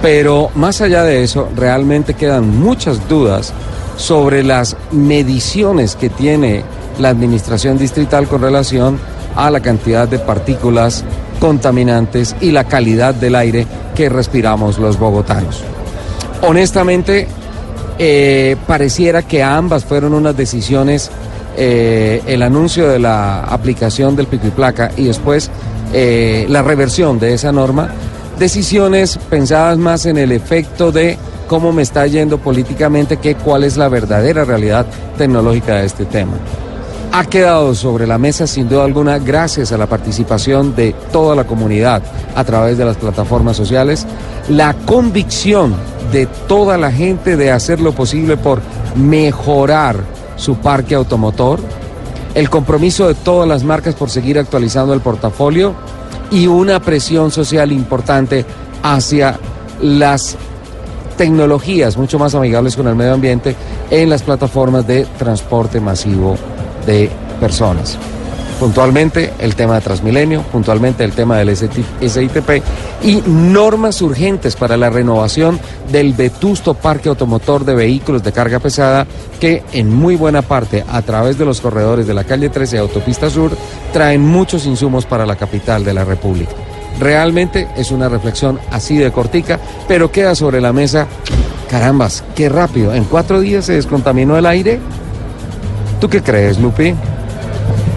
Pero 0.00 0.50
más 0.54 0.80
allá 0.80 1.02
de 1.02 1.22
eso, 1.22 1.50
realmente 1.54 2.14
quedan 2.14 2.48
muchas 2.58 3.06
dudas 3.08 3.52
sobre 3.98 4.42
las 4.42 4.76
mediciones 4.90 5.96
que 5.96 6.08
tiene 6.08 6.64
la 6.98 7.08
administración 7.08 7.78
distrital 7.78 8.26
con 8.28 8.42
relación 8.42 8.98
a 9.36 9.50
la 9.50 9.60
cantidad 9.60 10.08
de 10.08 10.18
partículas 10.18 11.04
contaminantes 11.40 12.36
y 12.40 12.50
la 12.50 12.64
calidad 12.64 13.14
del 13.14 13.34
aire 13.34 13.66
que 13.94 14.08
respiramos 14.08 14.78
los 14.78 14.98
bogotanos. 14.98 15.62
Honestamente, 16.42 17.26
eh, 17.98 18.56
pareciera 18.66 19.22
que 19.22 19.42
ambas 19.42 19.84
fueron 19.84 20.14
unas 20.14 20.36
decisiones, 20.36 21.10
eh, 21.56 22.22
el 22.26 22.42
anuncio 22.42 22.88
de 22.88 22.98
la 22.98 23.40
aplicación 23.44 24.16
del 24.16 24.26
pico 24.26 24.46
y 24.46 24.50
placa 24.50 24.90
y 24.96 25.04
después 25.04 25.50
eh, 25.92 26.46
la 26.48 26.62
reversión 26.62 27.18
de 27.18 27.34
esa 27.34 27.52
norma, 27.52 27.88
decisiones 28.38 29.18
pensadas 29.28 29.78
más 29.78 30.06
en 30.06 30.16
el 30.16 30.32
efecto 30.32 30.90
de 30.90 31.16
cómo 31.48 31.70
me 31.72 31.82
está 31.82 32.06
yendo 32.06 32.38
políticamente 32.38 33.18
que 33.18 33.34
cuál 33.34 33.64
es 33.64 33.76
la 33.76 33.88
verdadera 33.88 34.44
realidad 34.44 34.86
tecnológica 35.18 35.76
de 35.76 35.86
este 35.86 36.06
tema. 36.06 36.32
Ha 37.14 37.26
quedado 37.26 37.74
sobre 37.74 38.06
la 38.06 38.16
mesa 38.16 38.46
sin 38.46 38.70
duda 38.70 38.84
alguna 38.84 39.18
gracias 39.18 39.70
a 39.70 39.76
la 39.76 39.86
participación 39.86 40.74
de 40.74 40.94
toda 41.12 41.36
la 41.36 41.44
comunidad 41.44 42.02
a 42.34 42.42
través 42.42 42.78
de 42.78 42.86
las 42.86 42.96
plataformas 42.96 43.54
sociales, 43.54 44.06
la 44.48 44.72
convicción 44.86 45.74
de 46.10 46.24
toda 46.24 46.78
la 46.78 46.90
gente 46.90 47.36
de 47.36 47.50
hacer 47.50 47.80
lo 47.80 47.92
posible 47.92 48.38
por 48.38 48.62
mejorar 48.96 49.96
su 50.36 50.56
parque 50.56 50.94
automotor, 50.94 51.60
el 52.34 52.48
compromiso 52.48 53.06
de 53.06 53.14
todas 53.14 53.46
las 53.46 53.62
marcas 53.62 53.94
por 53.94 54.08
seguir 54.08 54.38
actualizando 54.38 54.94
el 54.94 55.02
portafolio 55.02 55.74
y 56.30 56.46
una 56.46 56.80
presión 56.80 57.30
social 57.30 57.72
importante 57.72 58.46
hacia 58.82 59.38
las 59.82 60.36
tecnologías 61.18 61.98
mucho 61.98 62.18
más 62.18 62.34
amigables 62.34 62.74
con 62.74 62.88
el 62.88 62.94
medio 62.94 63.12
ambiente 63.12 63.54
en 63.90 64.08
las 64.08 64.22
plataformas 64.22 64.86
de 64.86 65.04
transporte 65.18 65.78
masivo 65.78 66.38
de 66.86 67.10
personas. 67.40 67.98
Puntualmente 68.62 69.32
el 69.40 69.56
tema 69.56 69.74
de 69.74 69.80
Transmilenio, 69.80 70.42
puntualmente 70.42 71.02
el 71.02 71.10
tema 71.10 71.36
del 71.38 71.56
SITP 71.56 72.62
y 73.02 73.20
normas 73.26 74.00
urgentes 74.02 74.54
para 74.54 74.76
la 74.76 74.88
renovación 74.88 75.58
del 75.90 76.12
vetusto 76.12 76.74
parque 76.74 77.08
automotor 77.08 77.64
de 77.64 77.74
vehículos 77.74 78.22
de 78.22 78.30
carga 78.30 78.60
pesada 78.60 79.04
que 79.40 79.64
en 79.72 79.92
muy 79.92 80.14
buena 80.14 80.42
parte 80.42 80.84
a 80.88 81.02
través 81.02 81.36
de 81.38 81.44
los 81.44 81.60
corredores 81.60 82.06
de 82.06 82.14
la 82.14 82.22
calle 82.22 82.50
13 82.50 82.76
y 82.76 82.78
Autopista 82.78 83.28
Sur 83.28 83.50
traen 83.92 84.20
muchos 84.20 84.64
insumos 84.64 85.06
para 85.06 85.26
la 85.26 85.34
capital 85.34 85.82
de 85.82 85.94
la 85.94 86.04
República. 86.04 86.52
Realmente 87.00 87.66
es 87.76 87.90
una 87.90 88.08
reflexión 88.08 88.60
así 88.70 88.96
de 88.96 89.10
cortica, 89.10 89.58
pero 89.88 90.12
queda 90.12 90.36
sobre 90.36 90.60
la 90.60 90.72
mesa, 90.72 91.08
carambas, 91.68 92.22
qué 92.36 92.48
rápido, 92.48 92.94
en 92.94 93.04
cuatro 93.04 93.40
días 93.40 93.64
se 93.64 93.72
descontaminó 93.72 94.38
el 94.38 94.46
aire. 94.46 94.78
¿Tú 96.02 96.08
qué 96.08 96.20
crees, 96.20 96.58
Lupi? 96.58 96.96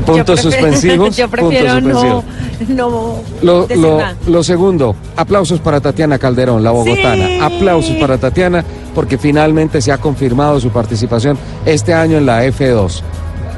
Puntos 0.05 0.39
suspensivos. 0.39 1.17
Yo 1.17 1.27
prefiero 1.27 1.81
no, 1.81 2.23
no 2.67 3.15
lo, 3.41 3.67
lo, 3.67 3.99
lo, 4.27 4.43
segundo, 4.43 4.95
aplausos 5.15 5.59
para 5.59 5.81
Tatiana 5.81 6.19
Calderón, 6.19 6.63
la 6.63 6.69
bogotana. 6.69 7.25
Sí. 7.25 7.39
Aplausos 7.41 7.95
para 7.95 8.19
Tatiana 8.19 8.63
porque 8.93 9.17
finalmente 9.17 9.81
se 9.81 9.91
ha 9.91 9.97
confirmado 9.97 10.59
su 10.59 10.69
participación 10.69 11.35
este 11.65 11.95
año 11.95 12.19
en 12.19 12.27
la 12.27 12.45
F2. 12.45 13.01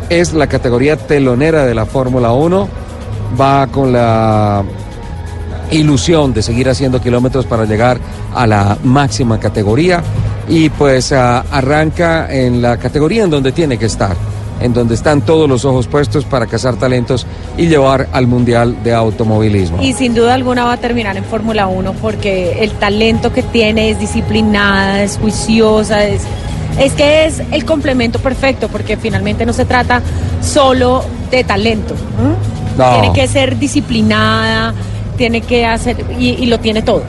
Es 0.10 0.32
la 0.32 0.48
categoría 0.48 0.96
telonera 0.96 1.66
de 1.66 1.76
la 1.76 1.86
Fórmula 1.86 2.32
1. 2.32 2.70
Va 3.38 3.68
con 3.68 3.92
la 3.92 4.64
ilusión 5.72 6.34
de 6.34 6.42
seguir 6.42 6.70
haciendo 6.70 7.02
kilómetros 7.02 7.46
para 7.46 7.66
llegar 7.66 8.00
a 8.34 8.48
la 8.48 8.78
máxima 8.82 9.42
categoría 9.42 10.02
y 10.48 10.70
pues 10.70 11.12
uh, 11.12 11.44
arranca 11.52 12.34
en 12.34 12.62
la 12.62 12.78
categoría 12.78 13.26
en 13.26 13.30
donde 13.30 13.52
tiene 13.52 13.78
que 13.78 13.88
estar 13.88 14.16
en 14.60 14.74
donde 14.74 14.96
están 14.96 15.22
todos 15.22 15.48
los 15.48 15.66
ojos 15.66 15.88
puestos 15.88 16.26
para 16.26 16.48
cazar 16.48 16.76
talentos 16.76 17.26
y 17.58 17.68
llevar 17.68 18.08
al 18.12 18.28
Mundial 18.28 18.84
de 18.84 18.94
Automovilismo. 18.94 19.82
Y 19.82 19.94
sin 19.94 20.16
duda 20.16 20.34
alguna 20.34 20.66
va 20.66 20.74
a 20.74 20.78
terminar 20.78 21.18
en 21.18 21.24
Fórmula 21.24 21.68
1 21.68 21.94
porque 21.94 22.64
el 22.64 22.72
talento 22.72 23.32
que 23.34 23.44
tiene 23.44 23.90
es 23.90 24.00
disciplinada, 24.00 25.04
es 25.04 25.18
juiciosa, 25.18 26.06
es, 26.06 26.24
es 26.80 26.94
que 26.94 27.26
es 27.26 27.42
el 27.52 27.66
complemento 27.66 28.20
perfecto 28.20 28.68
porque 28.68 28.98
finalmente 28.98 29.46
no 29.46 29.54
se 29.54 29.66
trata 29.66 30.02
solo 30.42 31.04
de 31.32 31.44
talento. 31.44 31.94
¿eh? 31.94 32.78
No. 32.78 32.92
Tiene 33.00 33.14
que 33.14 33.28
ser 33.28 33.58
disciplinada, 33.58 34.74
tiene 35.18 35.42
que 35.42 35.66
hacer 35.66 35.98
y, 36.20 36.30
y 36.30 36.46
lo 36.46 36.60
tiene 36.60 36.82
todo. 36.82 37.04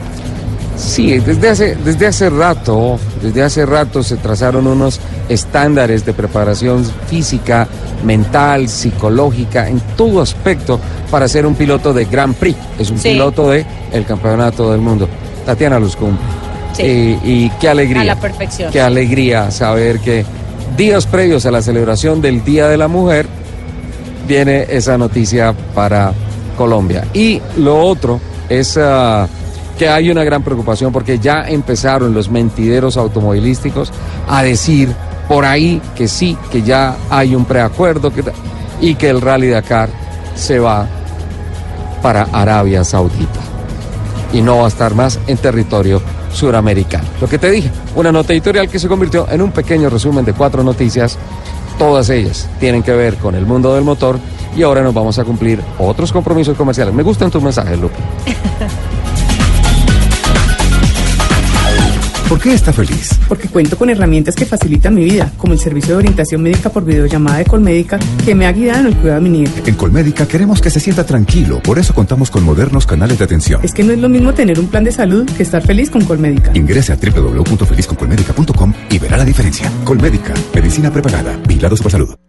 Sí, 0.79 1.19
desde 1.19 1.49
hace, 1.49 1.75
desde 1.75 2.07
hace 2.07 2.29
rato, 2.29 2.97
desde 3.21 3.43
hace 3.43 3.65
rato 3.65 4.01
se 4.01 4.15
trazaron 4.15 4.65
unos 4.65 4.99
estándares 5.27 6.05
de 6.05 6.13
preparación 6.13 6.85
física, 7.07 7.67
mental, 8.05 8.69
psicológica, 8.69 9.67
en 9.67 9.81
todo 9.97 10.21
aspecto 10.21 10.79
para 11.11 11.27
ser 11.27 11.45
un 11.45 11.55
piloto 11.55 11.91
de 11.93 12.05
Grand 12.05 12.33
Prix. 12.33 12.57
Es 12.79 12.89
un 12.91 12.97
Sí. 12.97 13.09
piloto 13.09 13.49
de 13.49 13.65
el 13.91 14.05
campeonato 14.05 14.71
del 14.71 14.79
mundo. 14.79 15.09
Tatiana 15.45 15.79
los 15.79 15.97
cumple. 15.97 16.25
Sí. 16.73 16.83
Y, 16.83 17.29
y 17.45 17.51
qué 17.59 17.67
alegría. 17.67 18.01
A 18.01 18.05
la 18.05 18.19
perfección. 18.19 18.71
Qué 18.71 18.79
alegría 18.79 19.51
saber 19.51 19.99
que 19.99 20.23
días 20.77 21.05
previos 21.07 21.45
a 21.45 21.51
la 21.51 21.61
celebración 21.61 22.21
del 22.21 22.43
Día 22.45 22.69
de 22.69 22.77
la 22.77 22.87
Mujer 22.87 23.27
viene 24.29 24.65
esa 24.69 24.97
noticia 24.97 25.53
para 25.75 26.13
Colombia. 26.57 27.03
Y 27.13 27.41
lo 27.57 27.81
otro 27.83 28.21
es 28.47 28.77
ah, 28.81 29.27
que 29.79 29.87
hay 29.87 30.11
una 30.11 30.25
gran 30.25 30.43
preocupación 30.43 30.91
porque 30.91 31.19
ya 31.19 31.47
empezaron 31.47 32.13
los 32.13 32.29
mentideros 32.29 32.97
automovilísticos 32.97 33.93
a 34.27 34.43
decir 34.43 34.93
por 35.29 35.45
ahí 35.45 35.81
que 35.95 36.09
sí, 36.09 36.37
que 36.51 36.61
ya 36.61 36.97
hay 37.09 37.33
un 37.33 37.45
preacuerdo 37.45 38.11
y 38.81 38.95
que 38.95 39.09
el 39.09 39.21
Rally 39.21 39.47
Dakar 39.47 39.89
se 40.35 40.59
va 40.59 40.85
para 42.01 42.23
Arabia 42.23 42.83
Saudita 42.83 43.39
y 44.33 44.41
no 44.41 44.57
va 44.57 44.65
a 44.65 44.67
estar 44.67 44.93
más 44.95 45.17
en 45.27 45.37
territorio 45.37 46.01
suramericano. 46.33 47.05
Lo 47.21 47.29
que 47.29 47.39
te 47.39 47.49
dije, 47.49 47.71
una 47.95 48.11
nota 48.11 48.33
editorial 48.33 48.67
que 48.67 48.79
se 48.79 48.89
convirtió 48.89 49.27
en 49.31 49.41
un 49.41 49.53
pequeño 49.53 49.89
resumen 49.89 50.25
de 50.25 50.33
cuatro 50.33 50.61
noticias, 50.61 51.17
todas 51.77 52.09
ellas 52.09 52.49
tienen 52.59 52.83
que 52.83 52.91
ver 52.91 53.15
con 53.15 53.33
el 53.33 53.45
mundo 53.45 53.73
del 53.75 53.85
motor 53.85 54.19
y 54.57 54.63
ahora 54.63 54.81
nos 54.81 54.93
vamos 54.93 55.17
a 55.19 55.23
cumplir 55.23 55.61
otros 55.77 56.11
compromisos 56.11 56.57
comerciales. 56.57 56.93
Me 56.93 57.03
gustan 57.03 57.31
tus 57.31 57.41
mensajes, 57.41 57.79
Lupe. 57.79 57.95
¿Por 62.29 62.39
qué 62.39 62.53
está 62.53 62.71
feliz? 62.71 63.19
Porque 63.27 63.47
cuento 63.47 63.75
con 63.75 63.89
herramientas 63.89 64.35
que 64.35 64.45
facilitan 64.45 64.93
mi 64.93 65.03
vida, 65.03 65.31
como 65.35 65.53
el 65.53 65.59
servicio 65.59 65.95
de 65.95 65.95
orientación 65.95 66.43
médica 66.43 66.69
por 66.69 66.85
videollamada 66.85 67.39
de 67.39 67.45
Colmédica, 67.45 67.97
que 68.23 68.35
me 68.35 68.45
ha 68.45 68.51
guiado 68.51 68.81
en 68.81 68.85
el 68.85 68.95
cuidado 68.97 69.19
de 69.19 69.29
mi 69.29 69.39
nieta. 69.39 69.67
En 69.67 69.73
Colmédica 69.73 70.27
queremos 70.27 70.61
que 70.61 70.69
se 70.69 70.79
sienta 70.79 71.03
tranquilo, 71.03 71.59
por 71.63 71.79
eso 71.79 71.95
contamos 71.95 72.29
con 72.29 72.43
modernos 72.43 72.85
canales 72.85 73.17
de 73.17 73.23
atención. 73.23 73.61
Es 73.63 73.73
que 73.73 73.83
no 73.83 73.93
es 73.93 73.99
lo 73.99 74.09
mismo 74.09 74.31
tener 74.35 74.59
un 74.59 74.67
plan 74.67 74.83
de 74.83 74.91
salud 74.91 75.25
que 75.25 75.41
estar 75.41 75.65
feliz 75.65 75.89
con 75.89 76.05
Colmédica. 76.05 76.51
Ingrese 76.53 76.93
a 76.93 76.97
www.felizconcolmédica.com 76.97 78.73
y 78.91 78.99
verá 78.99 79.17
la 79.17 79.25
diferencia. 79.25 79.71
Colmédica, 79.83 80.35
medicina 80.53 80.91
preparada, 80.91 81.35
vigilado 81.47 81.77
por 81.77 81.91
salud. 81.91 82.28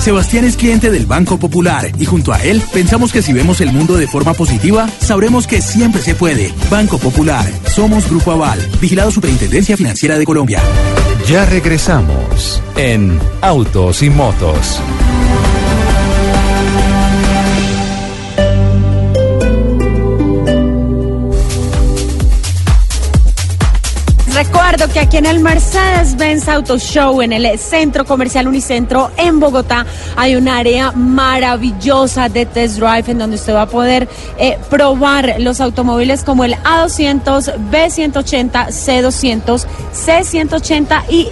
Sebastián 0.00 0.46
es 0.46 0.56
cliente 0.56 0.90
del 0.90 1.04
Banco 1.04 1.38
Popular 1.38 1.92
y 1.98 2.06
junto 2.06 2.32
a 2.32 2.42
él 2.42 2.62
pensamos 2.72 3.12
que 3.12 3.20
si 3.20 3.34
vemos 3.34 3.60
el 3.60 3.70
mundo 3.70 3.98
de 3.98 4.06
forma 4.06 4.32
positiva, 4.32 4.88
sabremos 4.98 5.46
que 5.46 5.60
siempre 5.60 6.00
se 6.00 6.14
puede. 6.14 6.54
Banco 6.70 6.98
Popular, 6.98 7.46
somos 7.66 8.08
Grupo 8.08 8.32
Aval, 8.32 8.66
vigilado 8.80 9.10
Superintendencia 9.10 9.76
Financiera 9.76 10.18
de 10.18 10.24
Colombia. 10.24 10.62
Ya 11.28 11.44
regresamos 11.44 12.62
en 12.76 13.20
Autos 13.42 14.02
y 14.02 14.08
Motos. 14.08 14.80
Recuerdo 24.42 24.88
que 24.88 25.00
aquí 25.00 25.18
en 25.18 25.26
el 25.26 25.38
Mercedes-Benz 25.40 26.48
Auto 26.48 26.78
Show, 26.78 27.20
en 27.20 27.34
el 27.34 27.58
Centro 27.58 28.06
Comercial 28.06 28.48
Unicentro 28.48 29.10
en 29.18 29.38
Bogotá, 29.38 29.84
hay 30.16 30.34
un 30.34 30.48
área 30.48 30.92
maravillosa 30.92 32.30
de 32.30 32.46
test 32.46 32.78
drive 32.78 33.04
en 33.08 33.18
donde 33.18 33.36
usted 33.36 33.52
va 33.52 33.62
a 33.62 33.68
poder 33.68 34.08
eh, 34.38 34.56
probar 34.70 35.34
los 35.40 35.60
automóviles 35.60 36.24
como 36.24 36.44
el 36.44 36.54
A200, 36.54 37.70
B180, 37.70 38.68
C200, 38.68 39.66
C180 39.92 41.02
y 41.10 41.28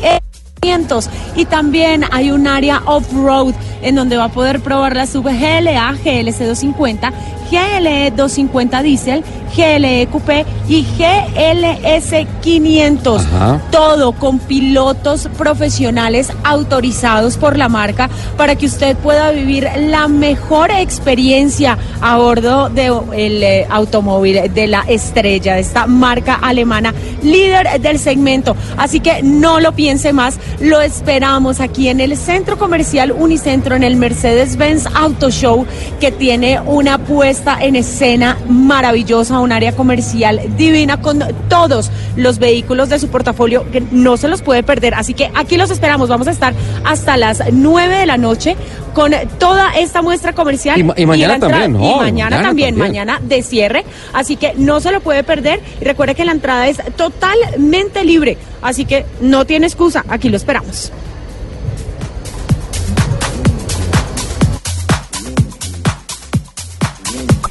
y 1.34 1.44
también 1.46 2.04
hay 2.10 2.30
un 2.30 2.46
área 2.46 2.82
off-road 2.84 3.54
en 3.80 3.94
donde 3.94 4.16
va 4.16 4.24
a 4.24 4.28
poder 4.28 4.60
probar 4.60 4.96
la 4.96 5.06
sub 5.06 5.24
GLA 5.24 5.92
GLC 5.92 6.38
250, 6.40 7.12
GLE 7.50 8.10
250 8.10 8.82
Diesel, 8.82 9.24
GLE 9.56 10.06
Coupé 10.10 10.44
y 10.68 10.84
GLS 10.96 12.26
500. 12.42 13.24
Ajá. 13.24 13.60
Todo 13.70 14.12
con 14.12 14.38
pilotos 14.38 15.28
profesionales 15.36 16.32
autorizados 16.44 17.36
por 17.36 17.56
la 17.56 17.68
marca 17.68 18.10
para 18.36 18.56
que 18.56 18.66
usted 18.66 18.96
pueda 18.96 19.30
vivir 19.30 19.68
la 19.76 20.08
mejor 20.08 20.70
experiencia 20.70 21.78
a 22.00 22.16
bordo 22.18 22.68
del 22.68 23.42
eh, 23.42 23.66
automóvil 23.70 24.52
de 24.52 24.66
la 24.66 24.82
estrella, 24.82 25.54
de 25.54 25.60
esta 25.60 25.86
marca 25.86 26.34
alemana 26.34 26.92
líder 27.22 27.80
del 27.80 27.98
segmento. 27.98 28.56
Así 28.76 29.00
que 29.00 29.22
no 29.22 29.60
lo 29.60 29.72
piense 29.72 30.12
más, 30.12 30.38
lo 30.60 30.80
esperamos 30.80 31.60
aquí 31.60 31.88
en 31.88 32.00
el 32.00 32.16
centro 32.16 32.58
comercial 32.58 33.12
Unicentro, 33.12 33.76
en 33.76 33.84
el 33.84 33.96
Mercedes-Benz 33.96 34.86
Auto 34.94 35.30
Show, 35.30 35.66
que 36.00 36.12
tiene 36.12 36.60
una 36.60 36.98
puesta 36.98 37.37
en 37.60 37.76
escena 37.76 38.36
maravillosa, 38.48 39.38
un 39.40 39.52
área 39.52 39.72
comercial 39.72 40.40
divina 40.56 41.00
con 41.00 41.22
todos 41.48 41.90
los 42.16 42.38
vehículos 42.38 42.88
de 42.88 42.98
su 42.98 43.08
portafolio 43.08 43.70
que 43.70 43.80
no 43.90 44.16
se 44.16 44.28
los 44.28 44.42
puede 44.42 44.62
perder. 44.62 44.94
Así 44.94 45.14
que 45.14 45.30
aquí 45.34 45.56
los 45.56 45.70
esperamos, 45.70 46.08
vamos 46.08 46.26
a 46.28 46.32
estar 46.32 46.52
hasta 46.84 47.16
las 47.16 47.42
9 47.52 47.96
de 47.96 48.06
la 48.06 48.16
noche 48.16 48.56
con 48.94 49.12
toda 49.38 49.72
esta 49.78 50.02
muestra 50.02 50.32
comercial. 50.32 50.78
Y 50.78 50.82
ma- 50.82 50.94
y 50.96 51.06
mañana 51.06 51.38
también, 51.38 51.72
¿no? 51.72 51.78
Y 51.78 51.82
mañana, 51.82 52.02
Mañana 52.08 52.42
también, 52.42 52.74
también. 52.74 52.78
mañana 53.06 53.20
de 53.22 53.42
cierre, 53.42 53.84
así 54.12 54.36
que 54.36 54.54
no 54.56 54.80
se 54.80 54.90
lo 54.90 55.00
puede 55.00 55.22
perder. 55.22 55.60
Y 55.80 55.84
recuerde 55.84 56.14
que 56.14 56.24
la 56.24 56.32
entrada 56.32 56.66
es 56.68 56.78
totalmente 56.96 58.04
libre, 58.04 58.36
así 58.62 58.84
que 58.84 59.06
no 59.20 59.44
tiene 59.44 59.66
excusa, 59.66 60.04
aquí 60.08 60.28
lo 60.28 60.36
esperamos. 60.36 60.92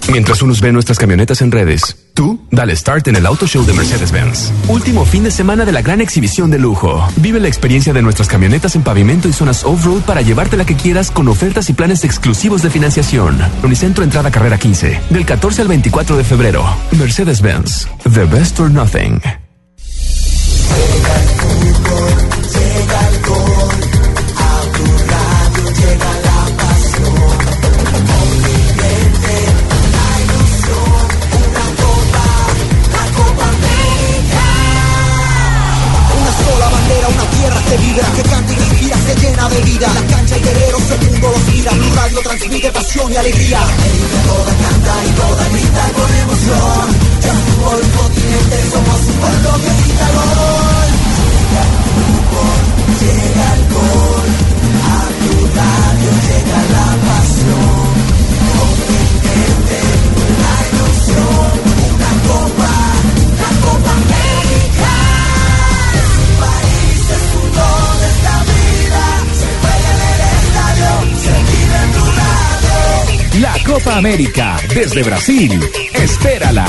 Mientras 0.10 0.42
unos 0.42 0.62
ven 0.62 0.74
nuestras 0.74 0.98
camionetas 0.98 1.42
en 1.42 1.52
redes, 1.52 1.98
tú 2.14 2.40
dale 2.50 2.76
start 2.76 3.10
en 3.10 3.18
el 3.18 3.26
Auto 3.26 3.46
Show 3.46 3.66
de 3.66 3.74
Mercedes-Benz. 3.74 4.52
Último 4.70 5.04
fin 5.06 5.24
de 5.24 5.32
semana 5.32 5.66
de 5.66 5.74
la 5.74 5.82
gran 5.82 6.00
exhibición 6.00 6.50
de 6.50 6.60
lujo. 6.60 7.06
Vive 7.18 7.42
la 7.42 7.50
experiencia 7.50 7.92
de 7.92 8.02
nuestras 8.02 8.30
camionetas 8.30 8.76
en 8.76 8.84
pavimento 8.84 9.28
y 9.28 9.34
zonas 9.34 9.66
off-road 9.66 10.02
para 10.04 10.22
llevarte 10.22 10.56
la 10.56 10.66
que 10.66 10.76
quieras 10.76 11.12
con 11.12 11.28
ofertas 11.28 11.70
y 11.70 11.74
planes 11.74 12.06
exclusivos 12.06 12.62
de 12.62 12.70
financiación. 12.70 13.38
Unicentro 13.64 14.04
Entrada 14.04 14.32
Carrera 14.32 14.58
15, 14.58 15.02
del 15.10 15.26
14 15.26 15.64
al 15.64 15.68
24 15.68 16.16
de 16.16 16.24
febrero. 16.24 16.66
Mercedes-Benz, 16.98 17.88
the 18.04 18.26
best 18.26 18.60
or 18.60 18.72
nothing. 18.72 19.22
Alegría. 43.20 43.57
América, 73.98 74.60
desde 74.76 75.02
Brasil. 75.02 75.60
Espérala. 75.94 76.68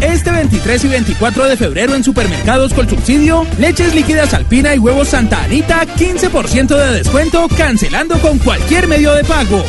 Este 0.00 0.30
23 0.30 0.84
y 0.84 0.88
24 0.88 1.44
de 1.48 1.56
febrero 1.56 1.94
en 1.94 2.02
supermercados 2.02 2.72
con 2.72 2.88
subsidio, 2.88 3.46
leches 3.58 3.94
líquidas 3.94 4.32
alpina 4.32 4.74
y 4.74 4.78
huevos 4.78 5.08
Santa 5.08 5.44
Anita, 5.44 5.84
15% 5.84 6.66
de 6.66 6.92
descuento 6.98 7.46
cancelando 7.56 8.18
con 8.20 8.38
cualquier 8.38 8.88
medio 8.88 9.12
de 9.12 9.22
pago. 9.22 9.62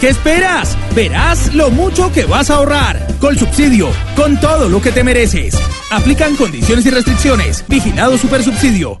¿Qué 0.00 0.08
esperas? 0.08 0.76
Verás 0.94 1.54
lo 1.54 1.70
mucho 1.70 2.10
que 2.10 2.24
vas 2.24 2.50
a 2.50 2.56
ahorrar. 2.56 3.06
Con 3.20 3.38
subsidio, 3.38 3.90
con 4.16 4.40
todo 4.40 4.68
lo 4.68 4.82
que 4.82 4.90
te 4.90 5.04
mereces. 5.04 5.54
Aplican 5.90 6.34
condiciones 6.34 6.84
y 6.86 6.90
restricciones. 6.90 7.64
Vigilado 7.68 8.18
Supersubsidio. 8.18 9.00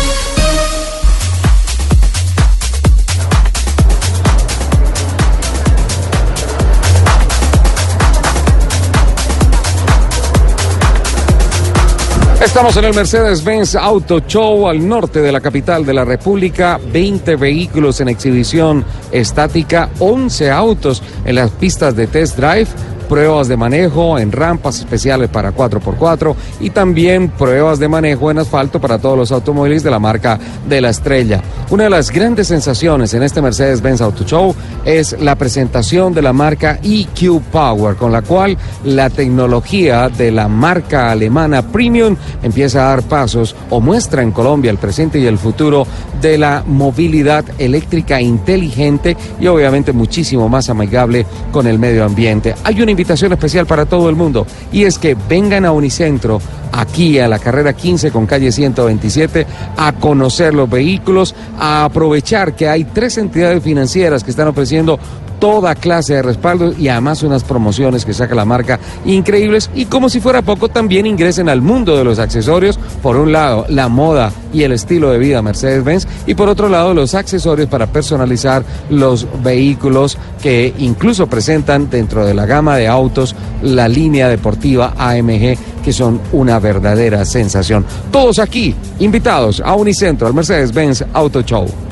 Estamos 12.43 12.75
en 12.75 12.85
el 12.85 12.95
Mercedes-Benz 12.95 13.75
Auto 13.75 14.21
Show 14.21 14.67
al 14.67 14.87
norte 14.87 15.21
de 15.21 15.31
la 15.31 15.39
capital 15.39 15.85
de 15.85 15.93
la 15.93 16.03
República. 16.03 16.79
20 16.91 17.35
vehículos 17.35 18.01
en 18.01 18.09
exhibición 18.09 18.83
estática, 19.11 19.89
11 19.99 20.49
autos 20.49 21.03
en 21.23 21.35
las 21.35 21.51
pistas 21.51 21.95
de 21.95 22.07
test 22.07 22.37
drive, 22.37 22.67
pruebas 23.07 23.47
de 23.47 23.57
manejo 23.57 24.17
en 24.17 24.31
rampas 24.31 24.79
especiales 24.79 25.29
para 25.29 25.53
4x4 25.53 26.35
y 26.61 26.71
también 26.71 27.29
pruebas 27.29 27.77
de 27.77 27.87
manejo 27.87 28.31
en 28.31 28.39
asfalto 28.39 28.81
para 28.81 28.97
todos 28.97 29.17
los 29.17 29.31
automóviles 29.31 29.83
de 29.83 29.91
la 29.91 29.99
marca 29.99 30.39
de 30.67 30.81
la 30.81 30.89
estrella. 30.89 31.43
Una 31.71 31.85
de 31.85 31.89
las 31.89 32.11
grandes 32.11 32.49
sensaciones 32.49 33.13
en 33.13 33.23
este 33.23 33.41
Mercedes-Benz 33.41 34.01
Auto 34.01 34.25
Show 34.25 34.53
es 34.83 35.15
la 35.21 35.37
presentación 35.37 36.13
de 36.13 36.21
la 36.21 36.33
marca 36.33 36.77
EQ 36.83 37.41
Power, 37.49 37.95
con 37.95 38.11
la 38.11 38.21
cual 38.23 38.57
la 38.83 39.09
tecnología 39.09 40.09
de 40.09 40.33
la 40.33 40.49
marca 40.49 41.09
alemana 41.09 41.61
Premium 41.61 42.17
empieza 42.43 42.81
a 42.81 42.89
dar 42.89 43.03
pasos 43.03 43.55
o 43.69 43.79
muestra 43.79 44.21
en 44.21 44.33
Colombia 44.33 44.69
el 44.69 44.79
presente 44.79 45.17
y 45.17 45.25
el 45.27 45.37
futuro 45.37 45.87
de 46.19 46.37
la 46.37 46.61
movilidad 46.67 47.45
eléctrica 47.57 48.19
inteligente 48.19 49.15
y 49.39 49.47
obviamente 49.47 49.93
muchísimo 49.93 50.49
más 50.49 50.69
amigable 50.69 51.25
con 51.53 51.67
el 51.67 51.79
medio 51.79 52.03
ambiente. 52.03 52.53
Hay 52.65 52.81
una 52.81 52.91
invitación 52.91 53.31
especial 53.31 53.65
para 53.65 53.85
todo 53.85 54.09
el 54.09 54.17
mundo 54.17 54.45
y 54.73 54.83
es 54.83 54.99
que 54.99 55.15
vengan 55.29 55.63
a 55.63 55.71
Unicentro 55.71 56.41
aquí 56.71 57.19
a 57.19 57.27
la 57.27 57.39
carrera 57.39 57.73
15 57.73 58.11
con 58.11 58.25
calle 58.25 58.51
127 58.51 59.45
a 59.77 59.93
conocer 59.93 60.53
los 60.53 60.69
vehículos, 60.69 61.35
a 61.63 61.85
aprovechar 61.85 62.55
que 62.55 62.67
hay 62.67 62.85
tres 62.85 63.19
entidades 63.19 63.61
financieras 63.63 64.23
que 64.23 64.31
están 64.31 64.47
ofreciendo 64.47 64.97
toda 65.41 65.73
clase 65.73 66.13
de 66.13 66.21
respaldo 66.21 66.71
y 66.77 66.87
además 66.87 67.23
unas 67.23 67.43
promociones 67.43 68.05
que 68.05 68.13
saca 68.13 68.35
la 68.35 68.45
marca 68.45 68.79
increíbles 69.05 69.71
y 69.73 69.85
como 69.85 70.07
si 70.07 70.21
fuera 70.21 70.43
poco 70.43 70.69
también 70.69 71.07
ingresen 71.07 71.49
al 71.49 71.63
mundo 71.63 71.97
de 71.97 72.03
los 72.03 72.19
accesorios, 72.19 72.79
por 73.01 73.17
un 73.17 73.31
lado 73.31 73.65
la 73.67 73.89
moda 73.89 74.31
y 74.53 74.61
el 74.61 74.71
estilo 74.71 75.09
de 75.09 75.17
vida 75.17 75.41
Mercedes-Benz 75.41 76.07
y 76.27 76.35
por 76.35 76.47
otro 76.47 76.69
lado 76.69 76.93
los 76.93 77.15
accesorios 77.15 77.67
para 77.67 77.87
personalizar 77.87 78.63
los 78.91 79.27
vehículos 79.43 80.15
que 80.43 80.75
incluso 80.77 81.25
presentan 81.25 81.89
dentro 81.89 82.23
de 82.23 82.35
la 82.35 82.45
gama 82.45 82.77
de 82.77 82.87
autos 82.87 83.35
la 83.63 83.87
línea 83.87 84.29
deportiva 84.29 84.93
AMG 84.95 85.57
que 85.83 85.91
son 85.91 86.21
una 86.33 86.59
verdadera 86.59 87.25
sensación. 87.25 87.83
Todos 88.11 88.37
aquí 88.37 88.75
invitados 88.99 89.59
a 89.65 89.73
Unicentro, 89.73 90.27
al 90.27 90.35
Mercedes-Benz 90.35 91.05
Auto 91.13 91.41
Show. 91.41 91.90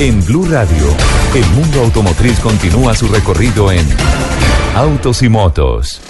En 0.00 0.24
Blue 0.24 0.46
Radio, 0.48 0.86
el 1.34 1.44
mundo 1.60 1.80
automotriz 1.80 2.38
continúa 2.38 2.94
su 2.94 3.08
recorrido 3.08 3.72
en 3.72 3.84
Autos 4.76 5.24
y 5.24 5.28
Motos. 5.28 6.00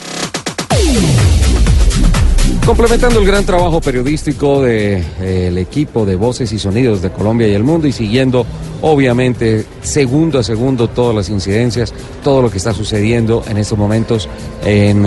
Complementando 2.67 3.19
el 3.19 3.27
gran 3.27 3.47
trabajo 3.47 3.81
periodístico 3.81 4.61
del 4.61 5.57
equipo 5.57 6.05
de 6.05 6.17
voces 6.17 6.53
y 6.53 6.59
sonidos 6.59 7.01
de 7.01 7.11
Colombia 7.11 7.49
y 7.49 7.55
el 7.55 7.65
mundo 7.65 7.87
y 7.87 7.93
siguiendo 7.93 8.45
obviamente 8.83 9.65
segundo 9.81 10.39
a 10.39 10.43
segundo 10.43 10.89
todas 10.89 11.17
las 11.17 11.31
incidencias, 11.31 11.95
todo 12.23 12.43
lo 12.43 12.51
que 12.51 12.59
está 12.59 12.75
sucediendo 12.75 13.43
en 13.49 13.57
estos 13.57 13.79
momentos 13.79 14.29
en 14.67 15.07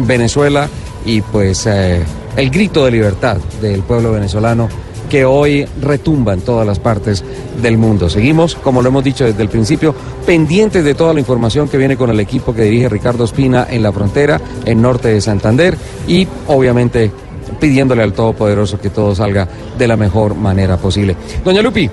Venezuela 0.00 0.68
y 1.06 1.22
pues 1.22 1.66
eh, 1.66 2.02
el 2.36 2.50
grito 2.50 2.84
de 2.84 2.90
libertad 2.90 3.38
del 3.62 3.80
pueblo 3.80 4.12
venezolano 4.12 4.68
que 5.10 5.26
hoy 5.26 5.66
retumba 5.82 6.32
en 6.32 6.40
todas 6.40 6.66
las 6.66 6.78
partes 6.78 7.22
del 7.60 7.76
mundo. 7.76 8.08
Seguimos, 8.08 8.54
como 8.54 8.80
lo 8.80 8.88
hemos 8.88 9.04
dicho 9.04 9.24
desde 9.26 9.42
el 9.42 9.50
principio, 9.50 9.94
pendientes 10.24 10.82
de 10.84 10.94
toda 10.94 11.12
la 11.12 11.20
información 11.20 11.68
que 11.68 11.76
viene 11.76 11.96
con 11.98 12.08
el 12.08 12.20
equipo 12.20 12.54
que 12.54 12.62
dirige 12.62 12.88
Ricardo 12.88 13.24
Espina 13.24 13.66
en 13.68 13.82
la 13.82 13.92
frontera, 13.92 14.40
en 14.64 14.80
norte 14.80 15.08
de 15.08 15.20
Santander, 15.20 15.76
y 16.08 16.26
obviamente 16.46 17.10
pidiéndole 17.58 18.02
al 18.02 18.12
Todopoderoso 18.14 18.80
que 18.80 18.88
todo 18.90 19.14
salga 19.14 19.46
de 19.76 19.86
la 19.88 19.96
mejor 19.96 20.34
manera 20.34 20.76
posible. 20.78 21.16
Doña 21.44 21.60
Lupi. 21.60 21.90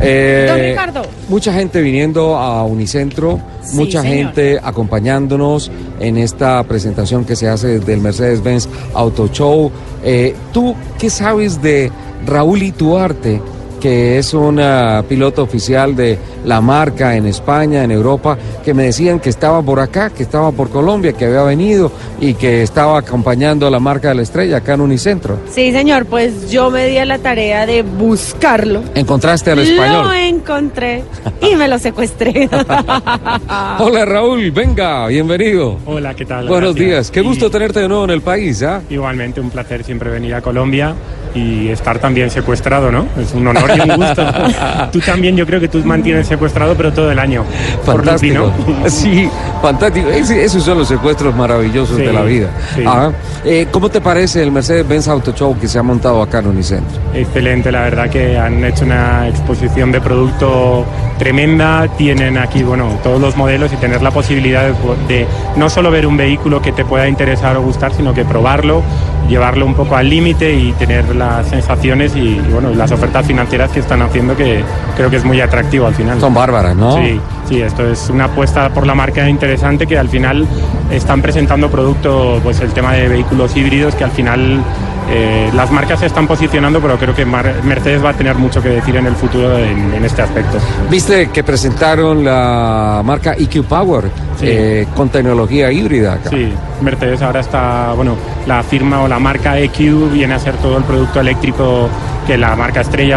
eh, 0.00 0.46
Don 0.48 0.58
Ricardo. 0.60 1.02
Mucha 1.28 1.52
gente 1.54 1.80
viniendo 1.80 2.36
a 2.36 2.64
Unicentro, 2.64 3.40
Sí, 3.62 3.76
mucha 3.76 4.02
señor. 4.02 4.16
gente 4.34 4.58
acompañándonos 4.62 5.70
en 6.00 6.18
esta 6.18 6.62
presentación 6.64 7.24
que 7.24 7.34
se 7.36 7.48
hace 7.48 7.78
del 7.78 8.00
Mercedes-Benz 8.00 8.68
Auto 8.92 9.28
Show. 9.32 9.70
Eh, 10.04 10.34
¿Tú 10.52 10.74
qué 10.98 11.08
sabes 11.08 11.62
de 11.62 11.90
Raúl 12.24 12.62
Ituarte, 12.62 13.40
que 13.80 14.18
es 14.18 14.32
un 14.32 14.58
ah, 14.58 15.04
piloto 15.08 15.42
oficial 15.42 15.94
de 15.94 16.18
la 16.44 16.60
marca 16.60 17.14
en 17.14 17.26
España, 17.26 17.84
en 17.84 17.90
Europa, 17.90 18.38
que 18.64 18.72
me 18.72 18.84
decían 18.84 19.20
que 19.20 19.28
estaba 19.28 19.60
por 19.62 19.80
acá, 19.80 20.10
que 20.10 20.22
estaba 20.22 20.50
por 20.50 20.70
Colombia, 20.70 21.12
que 21.12 21.26
había 21.26 21.42
venido 21.42 21.92
y 22.20 22.34
que 22.34 22.62
estaba 22.62 22.98
acompañando 22.98 23.66
a 23.66 23.70
la 23.70 23.78
marca 23.78 24.08
de 24.08 24.14
la 24.14 24.22
estrella 24.22 24.56
acá 24.58 24.74
en 24.74 24.80
Unicentro? 24.80 25.38
Sí, 25.50 25.72
señor, 25.72 26.06
pues 26.06 26.50
yo 26.50 26.70
me 26.70 26.86
di 26.86 26.96
a 26.98 27.04
la 27.04 27.18
tarea 27.18 27.66
de 27.66 27.82
buscarlo. 27.82 28.82
¿Encontraste 28.94 29.50
al 29.50 29.58
Lo 29.58 29.62
español? 29.64 30.06
encontré 30.16 31.04
y 31.42 31.54
me 31.54 31.68
lo 31.68 31.78
secuestré. 31.78 32.48
Hola 33.78 34.04
Raúl, 34.04 34.50
venga, 34.52 35.06
bienvenido. 35.08 35.78
Hola, 35.84 36.14
¿qué 36.14 36.24
tal? 36.24 36.48
Buenos 36.48 36.74
Gracias. 36.74 36.88
días, 36.90 37.10
qué 37.10 37.20
Y 37.20 37.24
gusto 37.24 37.50
tenerte 37.50 37.80
de 37.80 37.88
nuevo 37.88 38.04
en 38.04 38.10
el 38.10 38.22
país, 38.22 38.62
¿ah? 38.62 38.80
Igualmente, 38.88 39.40
un 39.40 39.50
placer 39.50 39.84
siempre 39.84 40.10
venir 40.10 40.34
a 40.34 40.40
Colombia 40.40 40.94
y 41.36 41.68
estar 41.68 41.98
también 41.98 42.30
secuestrado, 42.30 42.90
¿no? 42.90 43.06
Es 43.20 43.32
un 43.34 43.46
honor 43.46 43.70
y 43.76 43.90
un 43.90 43.96
gusto. 43.96 44.22
tú 44.92 45.00
también, 45.00 45.36
yo 45.36 45.46
creo 45.46 45.60
que 45.60 45.68
tú 45.68 45.78
mantienes 45.84 46.26
secuestrado, 46.26 46.74
pero 46.74 46.92
todo 46.92 47.10
el 47.10 47.18
año. 47.18 47.44
Por 47.84 47.96
Fantástico. 47.96 48.52
¿no? 48.82 48.88
Sí, 48.90 49.28
fantástico. 49.62 50.08
Esos 50.10 50.62
son 50.62 50.78
los 50.78 50.88
secuestros 50.88 51.34
maravillosos 51.36 51.96
Sí, 51.96 52.02
de 52.02 52.12
la 52.12 52.22
vida. 52.22 52.48
sí. 52.74 52.84
Ajá. 52.86 53.12
Eh, 53.44 53.66
¿Cómo 53.70 53.88
te 53.88 54.00
parece 54.00 54.42
el 54.42 54.50
Mercedes-Benz 54.50 55.08
Auto 55.08 55.32
Show 55.32 55.56
que 55.58 55.68
se 55.68 55.78
ha 55.78 55.82
montado 55.82 56.22
acá 56.22 56.38
en 56.40 56.48
Unicentro? 56.48 56.98
Excelente, 57.14 57.70
la 57.70 57.82
verdad 57.82 58.08
que 58.10 58.36
han 58.38 58.64
hecho 58.64 58.84
una 58.84 59.28
exposición 59.28 59.92
de 59.92 60.00
producto 60.00 60.84
tremenda. 61.18 61.86
Tienen 61.96 62.38
aquí, 62.38 62.62
bueno, 62.62 62.98
todos 63.02 63.20
los 63.20 63.36
modelos 63.36 63.72
y 63.72 63.76
tener 63.76 64.02
la 64.02 64.10
posibilidad 64.10 64.64
de, 64.64 64.72
de 65.08 65.26
no 65.56 65.68
solo 65.70 65.90
ver 65.90 66.06
un 66.06 66.16
vehículo 66.16 66.60
que 66.62 66.72
te 66.72 66.84
pueda 66.84 67.08
interesar 67.08 67.56
o 67.56 67.62
gustar, 67.62 67.92
sino 67.92 68.14
que 68.14 68.24
probarlo, 68.24 68.82
llevarlo 69.28 69.66
un 69.66 69.74
poco 69.74 69.96
al 69.96 70.08
límite 70.08 70.52
y 70.52 70.72
tener 70.72 71.14
las 71.14 71.48
sensaciones 71.48 72.14
y, 72.16 72.20
y, 72.20 72.48
bueno, 72.52 72.70
las 72.70 72.92
ofertas 72.92 73.26
financieras 73.26 73.70
que 73.70 73.80
están 73.80 74.02
haciendo 74.02 74.36
que 74.36 74.62
creo 74.96 75.10
que 75.10 75.16
es 75.16 75.24
muy 75.24 75.40
atractivo 75.40 75.86
al 75.86 75.94
final. 75.94 76.20
Son 76.20 76.34
bárbaras, 76.34 76.76
¿no? 76.76 76.96
Sí, 76.96 77.20
sí, 77.48 77.60
esto 77.62 77.88
es 77.90 78.08
una 78.10 78.24
apuesta 78.26 78.68
por 78.70 78.86
la 78.86 78.94
marca 78.94 79.28
interesante 79.28 79.86
que 79.86 79.98
al 79.98 80.08
final 80.08 80.46
están 80.90 81.22
presentando 81.22 81.70
producto, 81.70 82.40
pues 82.42 82.60
el 82.60 82.70
tema 82.72 82.92
de 82.94 83.08
vehículos 83.08 83.56
híbridos 83.56 83.94
que 83.94 84.04
al 84.04 84.10
final 84.10 84.60
eh, 85.08 85.50
las 85.54 85.70
marcas 85.70 86.00
se 86.00 86.06
están 86.06 86.26
posicionando, 86.26 86.80
pero 86.80 86.96
creo 86.98 87.14
que 87.14 87.24
Mar- 87.24 87.54
Mercedes 87.64 88.04
va 88.04 88.10
a 88.10 88.14
tener 88.14 88.34
mucho 88.36 88.60
que 88.60 88.70
decir 88.70 88.96
en 88.96 89.06
el 89.06 89.14
futuro 89.14 89.56
en, 89.56 89.94
en 89.94 90.04
este 90.04 90.22
aspecto. 90.22 90.58
Viste 90.90 91.28
que 91.30 91.44
presentaron 91.44 92.24
la 92.24 93.02
marca 93.04 93.34
EQ 93.38 93.64
Power 93.64 94.04
Sí. 94.38 94.44
eh, 94.48 94.86
con 94.94 95.08
tecnología 95.08 95.72
híbrida 95.72 96.14
acá. 96.14 96.28
Sí, 96.28 96.52
Mercedes 96.82 97.22
ahora 97.22 97.40
está, 97.40 97.92
bueno, 97.96 98.16
la 98.46 98.62
firma 98.62 99.00
o 99.02 99.08
la 99.08 99.18
marca 99.18 99.58
EQ 99.58 100.10
viene 100.12 100.34
a 100.34 100.38
ser 100.38 100.56
todo 100.58 100.76
el 100.76 100.84
producto 100.84 101.20
eléctrico 101.20 101.88
que 102.26 102.36
la 102.36 102.56
marca 102.56 102.80
estrella 102.80 103.16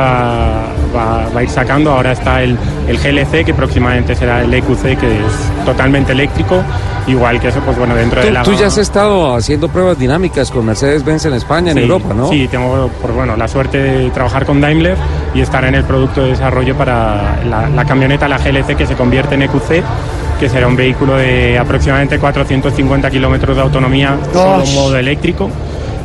va, 0.95 1.27
va 1.35 1.39
a 1.39 1.43
ir 1.43 1.49
sacando. 1.49 1.91
Ahora 1.91 2.11
está 2.11 2.41
el, 2.43 2.57
el 2.87 2.97
GLC, 2.97 3.43
que 3.45 3.53
próximamente 3.53 4.15
será 4.15 4.41
el 4.43 4.53
EQC, 4.53 4.97
que 4.99 5.07
es 5.25 5.65
totalmente 5.65 6.11
eléctrico. 6.11 6.61
Igual 7.07 7.39
que 7.39 7.47
eso, 7.47 7.59
pues 7.61 7.77
bueno, 7.77 7.95
dentro 7.95 8.21
de 8.21 8.27
Tú, 8.27 8.33
la... 8.33 8.43
tú 8.43 8.53
ya 8.53 8.67
has 8.67 8.77
estado 8.77 9.35
haciendo 9.35 9.67
pruebas 9.69 9.97
dinámicas 9.97 10.51
con 10.51 10.65
Mercedes-Benz 10.65 11.25
en 11.25 11.33
España, 11.33 11.71
en 11.71 11.77
Sí, 11.77 11.83
Europa, 11.83 12.13
¿no? 12.13 12.29
Sí, 12.29 12.47
tengo 12.49 12.87
por, 13.01 13.13
bueno, 13.13 13.35
la 13.35 13.47
suerte 13.47 13.79
de 13.79 14.09
trabajar 14.11 14.45
con 14.45 14.61
Daimler 14.61 14.95
y 15.33 15.41
estar 15.41 15.63
en 15.65 15.73
el 15.75 15.83
producto 15.85 16.21
de 16.21 16.29
desarrollo 16.29 16.75
para 16.75 17.39
la, 17.49 17.67
la 17.69 17.85
camioneta, 17.85 18.27
la 18.27 18.37
GLC, 18.37 18.75
que 18.75 18.85
se 18.85 18.93
convierte 18.95 19.33
en 19.35 19.41
EQC, 19.43 19.83
que 20.39 20.49
será 20.49 20.67
un 20.67 20.75
vehículo 20.75 21.15
de 21.17 21.57
aproximadamente 21.57 22.19
450 22.19 23.09
kilómetros 23.09 23.55
de 23.55 23.61
autonomía, 23.63 24.15
solo 24.31 24.63
modo 24.67 24.95
eléctrico. 24.97 25.49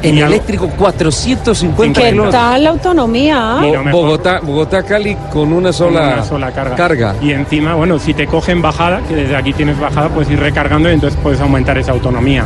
En 0.05 0.19
eléctrico 0.19 0.69
450 0.69 2.01
¿Qué 2.01 2.11
kilómetros. 2.11 2.35
tal 2.43 2.65
la 2.65 2.71
autonomía? 2.71 3.57
Mejor- 3.61 3.91
Bogotá, 3.91 4.41
Bogotá, 4.43 4.83
Cali 4.83 5.17
con 5.33 5.53
una 5.53 5.73
sola, 5.73 6.15
una 6.15 6.25
sola 6.25 6.53
carga. 6.53 6.77
carga. 6.77 7.15
Y 7.23 7.33
encima, 7.33 7.75
bueno, 7.75 7.99
si 7.99 8.15
te 8.15 8.27
cogen 8.27 8.61
bajada, 8.63 9.01
que 9.09 9.15
desde 9.17 9.37
aquí 9.37 9.53
tienes 9.53 9.79
bajada, 9.79 10.09
puedes 10.09 10.31
ir 10.31 10.39
recargando 10.41 10.91
y 10.91 10.95
entonces 10.95 11.19
puedes 11.23 11.41
aumentar 11.41 11.79
esa 11.79 11.93
autonomía. 11.93 12.45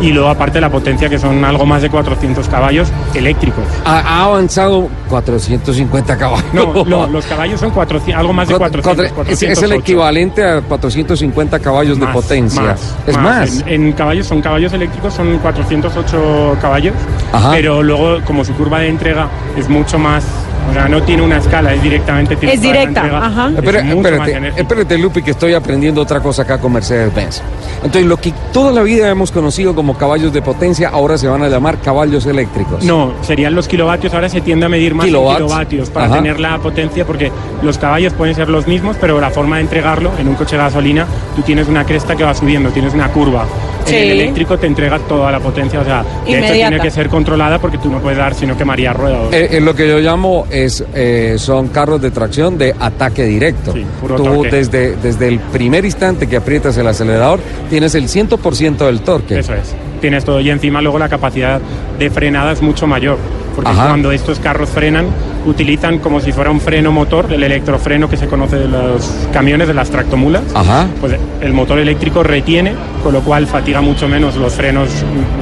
Y 0.00 0.10
luego 0.12 0.28
aparte 0.28 0.60
la 0.60 0.70
potencia, 0.70 1.08
que 1.08 1.18
son 1.18 1.42
algo 1.44 1.64
más 1.64 1.80
de 1.82 1.88
400 1.88 2.46
caballos 2.48 2.88
eléctricos. 3.14 3.64
Ha, 3.84 3.98
ha 4.00 4.24
avanzado 4.24 4.88
450 5.08 6.16
caballos. 6.18 6.44
No, 6.52 6.84
lo- 6.84 7.06
los 7.06 7.24
caballos 7.26 7.58
son 7.60 7.70
400, 7.70 8.20
algo 8.20 8.32
más 8.32 8.46
de 8.48 8.56
Cuatro- 8.56 8.82
400. 8.82 9.12
cuatro- 9.14 9.32
es, 9.32 9.42
es 9.42 9.48
el 9.48 9.54
408. 9.54 9.80
equivalente 9.80 10.44
a 10.44 10.60
450 10.60 11.58
caballos 11.60 11.98
de 11.98 12.06
potencia. 12.08 12.60
más, 12.62 12.94
es 13.06 13.16
más. 13.16 13.62
En, 13.66 13.86
en 13.86 13.92
caballos 13.92 14.26
son 14.26 14.42
caballos 14.42 14.72
eléctricos, 14.74 15.14
son 15.14 15.38
408 15.38 16.56
caballos, 16.60 16.94
Ajá. 17.32 17.50
pero 17.52 17.82
luego 17.82 18.18
como 18.26 18.44
su 18.44 18.52
curva 18.54 18.80
de 18.80 18.88
entrega 18.88 19.28
es 19.56 19.68
mucho 19.68 19.98
más, 19.98 20.24
o 20.70 20.72
sea, 20.72 20.88
no 20.88 21.02
tiene 21.02 21.22
una 21.22 21.38
escala, 21.38 21.72
es 21.74 21.82
directamente 21.82 22.36
tiene 22.36 22.54
Es 22.54 22.60
directa, 22.60 23.00
entrega, 23.02 23.26
ajá. 23.26 23.48
es 23.50 23.54
Espera- 23.56 23.80
espérate, 23.88 24.60
espérate, 24.60 24.98
Lupi, 24.98 25.22
que 25.22 25.30
estoy 25.32 25.54
aprendiendo 25.54 26.00
otra 26.02 26.20
cosa 26.20 26.42
acá 26.42 26.58
con 26.58 26.72
Mercedes-Benz. 26.72 27.42
Entonces, 27.84 28.04
lo 28.06 28.16
que 28.16 28.32
toda 28.52 28.72
la 28.72 28.82
vida 28.82 29.08
hemos 29.08 29.30
conocido 29.30 29.74
como 29.74 29.96
caballos 29.96 30.32
de 30.32 30.42
potencia, 30.42 30.88
ahora 30.88 31.18
se 31.18 31.28
van 31.28 31.42
a 31.42 31.48
llamar 31.48 31.78
caballos 31.80 32.26
eléctricos. 32.26 32.82
No, 32.84 33.12
serían 33.22 33.54
los 33.54 33.68
kilovatios. 33.68 34.12
Ahora 34.14 34.28
se 34.28 34.40
tiende 34.40 34.66
a 34.66 34.68
medir 34.68 34.94
más 34.94 35.04
en 35.06 35.10
Kilowatts. 35.10 35.36
kilovatios 35.36 35.90
para 35.90 36.06
Ajá. 36.06 36.14
tener 36.16 36.40
la 36.40 36.58
potencia, 36.58 37.04
porque 37.06 37.30
los 37.62 37.78
caballos 37.78 38.12
pueden 38.14 38.34
ser 38.34 38.48
los 38.48 38.66
mismos, 38.66 38.96
pero 39.00 39.20
la 39.20 39.30
forma 39.30 39.56
de 39.56 39.62
entregarlo 39.62 40.10
en 40.18 40.28
un 40.28 40.34
coche 40.34 40.56
de 40.56 40.62
gasolina, 40.62 41.06
tú 41.36 41.42
tienes 41.42 41.68
una 41.68 41.84
cresta 41.84 42.16
que 42.16 42.24
va 42.24 42.34
subiendo, 42.34 42.70
tienes 42.70 42.94
una 42.94 43.08
curva. 43.12 43.44
Sí. 43.86 43.94
En 43.94 44.02
el 44.02 44.10
eléctrico 44.20 44.58
te 44.58 44.66
entrega 44.66 44.98
toda 44.98 45.30
la 45.30 45.38
potencia, 45.40 45.80
o 45.80 45.84
sea, 45.84 46.04
de 46.26 46.38
hecho 46.38 46.52
tiene 46.52 46.80
que 46.80 46.90
ser 46.90 47.08
controlada 47.08 47.58
porque 47.58 47.78
tú 47.78 47.90
no 47.90 48.00
puedes 48.00 48.18
dar, 48.18 48.34
sino 48.34 48.56
que 48.56 48.64
María 48.64 48.92
rueda. 48.92 49.18
Eh, 49.32 49.48
eh, 49.52 49.60
lo 49.60 49.74
que 49.74 49.88
yo 49.88 49.98
llamo 50.00 50.46
es 50.50 50.84
eh, 50.94 51.36
son 51.38 51.68
carros 51.68 52.00
de 52.02 52.10
tracción 52.10 52.58
de 52.58 52.74
ataque 52.78 53.24
directo. 53.24 53.72
Sí, 53.72 53.84
puro 54.00 54.16
Tú 54.16 54.24
torque. 54.24 54.50
desde, 54.56 54.96
desde 54.96 55.28
el 55.28 55.38
primer 55.38 55.84
instante 55.84 56.26
que 56.26 56.36
aprietas 56.36 56.76
el 56.76 56.86
acelerador 56.86 57.40
tienes 57.70 57.94
el 57.94 58.08
100% 58.08 58.76
del 58.86 59.00
torque. 59.00 59.38
Eso 59.38 59.54
es. 59.54 59.74
Tienes 60.00 60.24
todo 60.24 60.40
y 60.40 60.50
encima 60.50 60.82
luego 60.82 60.98
la 60.98 61.08
capacidad 61.08 61.60
de 61.98 62.10
frenada 62.10 62.52
es 62.52 62.62
mucho 62.62 62.86
mayor. 62.86 63.18
Porque 63.54 63.70
Ajá. 63.70 63.86
cuando 63.88 64.12
estos 64.12 64.38
carros 64.38 64.68
frenan, 64.68 65.06
utilizan 65.46 65.98
como 65.98 66.20
si 66.20 66.32
fuera 66.32 66.50
un 66.50 66.60
freno 66.60 66.92
motor, 66.92 67.32
el 67.32 67.42
electrofreno 67.42 68.08
que 68.08 68.16
se 68.16 68.26
conoce 68.26 68.56
de 68.56 68.68
los 68.68 69.28
camiones, 69.32 69.68
de 69.68 69.74
las 69.74 69.90
tractomulas. 69.90 70.42
Ajá. 70.54 70.86
Pues 71.00 71.16
el 71.40 71.52
motor 71.52 71.78
eléctrico 71.78 72.22
retiene, 72.22 72.74
con 73.02 73.12
lo 73.12 73.20
cual 73.20 73.46
fatiga 73.46 73.80
mucho 73.80 74.08
menos 74.08 74.36
los 74.36 74.54
frenos 74.54 74.90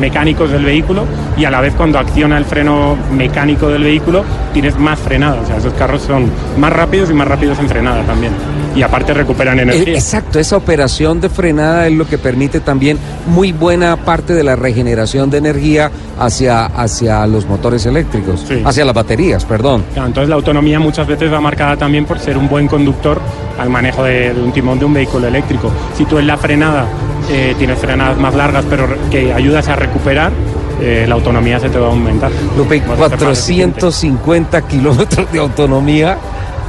mecánicos 0.01 0.51
del 0.51 0.65
vehículo 0.65 1.05
y 1.37 1.45
a 1.45 1.51
la 1.51 1.61
vez 1.61 1.75
cuando 1.75 1.99
acciona 1.99 2.39
el 2.39 2.45
freno 2.45 2.97
mecánico 3.13 3.69
del 3.69 3.83
vehículo 3.83 4.25
tienes 4.53 4.79
más 4.79 4.99
frenada. 4.99 5.41
O 5.41 5.47
sea, 5.47 5.57
esos 5.57 5.73
carros 5.75 6.03
son 6.03 6.31
más 6.59 6.73
rápidos 6.73 7.11
y 7.11 7.15
más 7.15 7.27
rápidos 7.27 7.59
en 7.59 7.69
frenada 7.69 8.03
también. 8.03 8.33
Y 8.75 8.83
aparte 8.83 9.15
recuperan 9.15 9.59
Eh, 9.59 9.63
energía. 9.63 9.95
Exacto, 9.95 10.39
esa 10.39 10.57
operación 10.57 11.21
de 11.21 11.29
frenada 11.29 11.87
es 11.87 11.93
lo 11.93 12.07
que 12.09 12.19
permite 12.19 12.61
también 12.61 12.99
muy 13.27 13.53
buena 13.53 13.97
parte 13.97 14.35
de 14.35 14.43
la 14.43 14.57
regeneración 14.57 15.31
de 15.31 15.39
energía 15.39 15.91
hacia, 16.19 16.67
hacia 16.67 17.27
los 17.27 17.47
motores 17.47 17.87
eléctricos, 17.87 18.45
Sí. 18.49 18.63
hacia 18.65 18.85
las 18.85 18.95
baterías, 18.95 19.45
perdón. 19.45 19.85
Claro, 19.93 20.09
Entonces 20.09 20.29
la 20.29 20.35
autonomía 20.35 20.81
muchas 20.81 21.07
veces 21.07 21.33
va 21.33 21.41
marcada 21.41 21.77
también 21.77 22.05
por 22.05 22.19
ser 22.19 22.37
un 22.37 22.49
buen 22.49 22.67
conductor 22.67 23.21
al 23.59 23.71
manejo 23.71 24.03
de, 24.05 24.35
de 24.35 24.43
un 24.43 24.53
timón 24.53 24.79
de 24.79 24.85
un 24.85 24.95
vehículo 24.95 25.29
eléctrico. 25.29 25.71
Si 25.97 26.05
tú 26.05 26.19
en 26.19 26.27
la 26.27 26.37
frenada 26.37 26.87
eh, 27.31 27.55
tienes 27.59 27.79
frenadas 27.79 28.19
más 28.19 28.35
largas 28.35 28.65
pero 28.69 28.87
que 29.11 29.33
ayudas 29.33 29.69
a 29.69 29.77
recuperar, 29.77 30.33
eh, 30.81 31.05
la 31.09 31.15
autonomía 31.15 31.61
se 31.61 31.69
te 31.71 31.79
va 31.79 31.87
a 31.87 31.91
aumentar. 31.91 32.31
Lupe, 32.59 32.81
Vas 32.81 33.13
a 33.13 33.17
ser 33.17 33.29
más 33.29 33.39
eficiente. 33.39 33.81
450 33.81 34.63
kilómetros 34.63 35.31
de 35.33 35.39
autonomía 35.39 36.19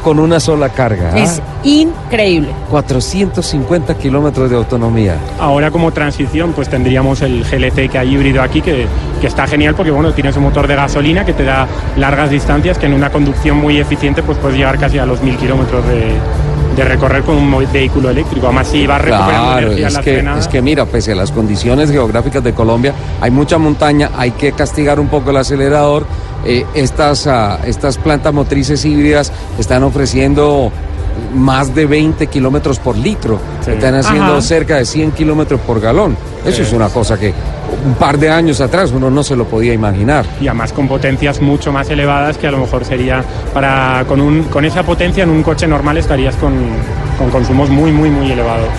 con 0.05 0.19
una 0.19 0.39
sola 0.39 0.69
carga. 0.69 1.09
¿ah? 1.15 1.17
Es 1.17 1.41
increíble. 1.63 2.49
450 2.69 3.95
kilómetros 3.97 4.51
de 4.51 4.55
autonomía. 4.55 5.15
Ahora 5.39 5.71
como 5.71 5.91
transición 5.91 6.53
pues 6.53 6.69
tendríamos 6.69 7.23
el 7.23 7.43
GLC 7.43 7.89
que 7.89 7.97
hay 7.97 8.13
híbrido 8.13 8.43
aquí 8.43 8.61
que, 8.61 8.85
que 9.19 9.25
está 9.25 9.47
genial 9.47 9.73
porque 9.73 9.89
bueno 9.89 10.13
tienes 10.13 10.37
un 10.37 10.43
motor 10.43 10.67
de 10.67 10.75
gasolina 10.75 11.25
que 11.25 11.33
te 11.33 11.43
da 11.43 11.67
largas 11.97 12.29
distancias 12.29 12.77
que 12.77 12.85
en 12.85 12.93
una 12.93 13.09
conducción 13.11 13.57
muy 13.57 13.79
eficiente 13.79 14.21
pues 14.21 14.37
puedes 14.37 14.55
llegar 14.59 14.77
casi 14.77 14.99
a 14.99 15.07
los 15.07 15.23
mil 15.23 15.35
kilómetros 15.37 15.83
de, 15.87 16.11
de 16.75 16.85
recorrer 16.85 17.23
con 17.23 17.37
un 17.37 17.65
vehículo 17.73 18.11
eléctrico. 18.11 18.45
Además 18.45 18.67
si 18.67 18.85
vas 18.85 19.01
recuperando 19.01 19.35
Claro, 19.53 19.67
energía 19.67 19.81
en 19.81 19.87
es 19.87 19.93
la 19.95 20.01
que, 20.03 20.13
frenada. 20.13 20.39
es 20.39 20.47
que 20.47 20.61
mira, 20.61 20.85
pese 20.85 21.13
a 21.13 21.15
las 21.15 21.31
condiciones 21.31 21.89
geográficas 21.89 22.43
de 22.43 22.53
Colombia, 22.53 22.93
hay 23.21 23.31
mucha 23.31 23.57
montaña, 23.57 24.11
hay 24.15 24.31
que 24.31 24.51
castigar 24.51 24.99
un 24.99 25.07
poco 25.07 25.31
el 25.31 25.37
acelerador. 25.37 26.05
Eh, 26.45 26.65
estas, 26.75 27.27
ah, 27.27 27.59
estas 27.65 27.97
plantas 27.97 28.33
motrices 28.33 28.83
híbridas 28.85 29.31
están 29.57 29.83
ofreciendo 29.83 30.71
más 31.33 31.73
de 31.73 31.85
20 31.85 32.27
kilómetros 32.27 32.77
por 32.79 32.97
litro, 32.97 33.39
están 33.65 33.95
haciendo 33.95 34.33
Ajá. 34.33 34.41
cerca 34.41 34.75
de 34.77 34.85
100 34.85 35.11
kilómetros 35.11 35.59
por 35.61 35.79
galón. 35.79 36.15
Eso 36.45 36.61
es 36.61 36.71
una 36.73 36.89
cosa 36.89 37.17
que 37.17 37.33
un 37.85 37.95
par 37.95 38.17
de 38.19 38.29
años 38.29 38.61
atrás 38.61 38.91
uno 38.91 39.09
no 39.09 39.23
se 39.23 39.35
lo 39.35 39.45
podía 39.45 39.73
imaginar. 39.73 40.25
y 40.39 40.47
además 40.47 40.71
con 40.73 40.87
potencias 40.87 41.41
mucho 41.41 41.71
más 41.71 41.89
elevadas 41.89 42.37
que 42.37 42.47
a 42.47 42.51
lo 42.51 42.59
mejor 42.59 42.85
sería 42.85 43.23
para 43.53 44.03
con 44.07 44.21
un 44.21 44.43
con 44.43 44.65
esa 44.65 44.83
potencia 44.83 45.23
en 45.23 45.29
un 45.29 45.41
coche 45.41 45.67
normal 45.67 45.97
estarías 45.97 46.35
con, 46.35 46.53
con 47.17 47.29
consumos 47.31 47.69
muy 47.69 47.91
muy 47.91 48.09
muy 48.09 48.31
elevados. 48.31 48.69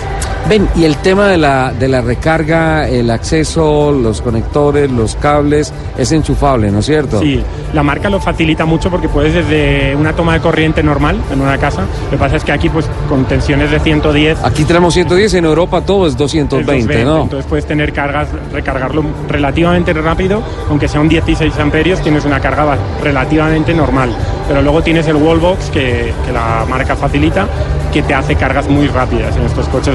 Ven, 0.49 0.67
y 0.77 0.85
el 0.85 0.95
tema 0.97 1.27
de 1.27 1.37
la, 1.37 1.73
de 1.73 1.89
la 1.89 1.99
recarga, 1.99 2.87
el 2.87 3.09
acceso, 3.11 3.91
los 3.91 4.21
conectores, 4.21 4.89
los 4.89 5.15
cables, 5.15 5.73
es 5.97 6.11
enchufable, 6.13 6.71
¿no 6.71 6.79
es 6.79 6.85
cierto? 6.85 7.19
Sí, 7.19 7.43
la 7.73 7.83
marca 7.83 8.09
lo 8.09 8.21
facilita 8.21 8.65
mucho 8.65 8.89
porque 8.89 9.09
puedes 9.09 9.33
desde 9.33 9.93
una 9.95 10.13
toma 10.13 10.33
de 10.35 10.39
corriente 10.39 10.81
normal 10.81 11.19
en 11.33 11.41
una 11.41 11.57
casa, 11.57 11.81
lo 12.05 12.11
que 12.11 12.17
pasa 12.17 12.37
es 12.37 12.45
que 12.45 12.53
aquí 12.53 12.69
pues 12.69 12.85
con 13.09 13.25
tensiones 13.25 13.71
de 13.71 13.79
110 13.79 14.37
Aquí 14.43 14.63
tenemos 14.63 14.93
110, 14.93 15.33
en 15.33 15.45
Europa 15.45 15.81
todo 15.81 16.07
es 16.07 16.15
220, 16.15 17.03
¿no? 17.03 17.23
Entonces 17.23 17.45
puedes 17.47 17.65
tener 17.65 17.91
cargas, 17.91 18.29
recargarlo 18.53 19.03
relativamente 19.27 19.91
rápido, 19.93 20.41
aunque 20.69 20.87
sea 20.87 21.01
un 21.01 21.09
16 21.09 21.57
amperios, 21.59 22.01
tienes 22.01 22.23
una 22.23 22.39
carga 22.39 22.77
relativamente 23.03 23.73
normal. 23.73 24.15
Pero 24.47 24.61
luego 24.61 24.81
tienes 24.81 25.07
el 25.07 25.15
wallbox 25.15 25.69
que, 25.69 26.13
que 26.25 26.31
la 26.31 26.65
marca 26.69 26.95
facilita, 26.95 27.47
que 27.91 28.01
te 28.01 28.13
hace 28.13 28.35
cargas 28.35 28.69
muy 28.69 28.87
rápidas 28.87 29.35
en 29.35 29.43
estos 29.43 29.67
coches. 29.67 29.93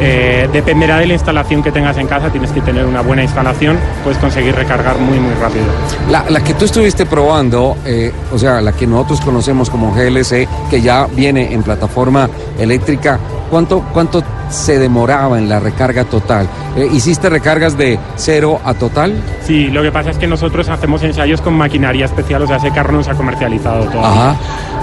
Eh, 0.00 0.48
dependerá 0.52 0.98
de 0.98 1.06
la 1.06 1.14
instalación 1.14 1.62
que 1.62 1.72
tengas 1.72 1.96
en 1.96 2.06
casa, 2.06 2.30
tienes 2.30 2.50
que 2.52 2.60
tener 2.60 2.84
una 2.86 3.00
buena 3.00 3.22
instalación, 3.22 3.78
puedes 4.04 4.18
conseguir 4.18 4.54
recargar 4.54 4.98
muy 4.98 5.18
muy 5.18 5.34
rápido. 5.34 5.64
La, 6.10 6.24
la 6.28 6.42
que 6.42 6.54
tú 6.54 6.64
estuviste 6.64 7.06
probando, 7.06 7.76
eh, 7.84 8.12
o 8.32 8.38
sea, 8.38 8.60
la 8.60 8.72
que 8.72 8.86
nosotros 8.86 9.20
conocemos 9.20 9.70
como 9.70 9.92
GLC, 9.92 10.48
que 10.70 10.80
ya 10.80 11.06
viene 11.06 11.52
en 11.52 11.62
plataforma 11.62 12.28
eléctrica, 12.58 13.18
¿cuánto, 13.50 13.84
cuánto 13.92 14.22
se 14.50 14.78
demoraba 14.78 15.38
en 15.38 15.48
la 15.48 15.60
recarga 15.60 16.04
total? 16.04 16.48
Eh, 16.76 16.88
¿Hiciste 16.92 17.28
recargas 17.28 17.76
de 17.76 17.98
cero 18.16 18.60
a 18.64 18.74
total? 18.74 19.14
Sí, 19.42 19.68
lo 19.68 19.82
que 19.82 19.90
pasa 19.92 20.10
es 20.10 20.18
que 20.18 20.26
nosotros 20.26 20.68
hacemos 20.68 21.02
ensayos 21.02 21.40
con 21.40 21.54
maquinaria 21.54 22.04
especial, 22.04 22.42
o 22.42 22.46
sea, 22.46 22.56
ese 22.56 22.70
carro 22.70 22.92
no 22.92 23.02
se 23.02 23.10
ha 23.10 23.14
comercializado 23.14 23.84
todavía. 23.86 24.30
Ajá. 24.30 24.36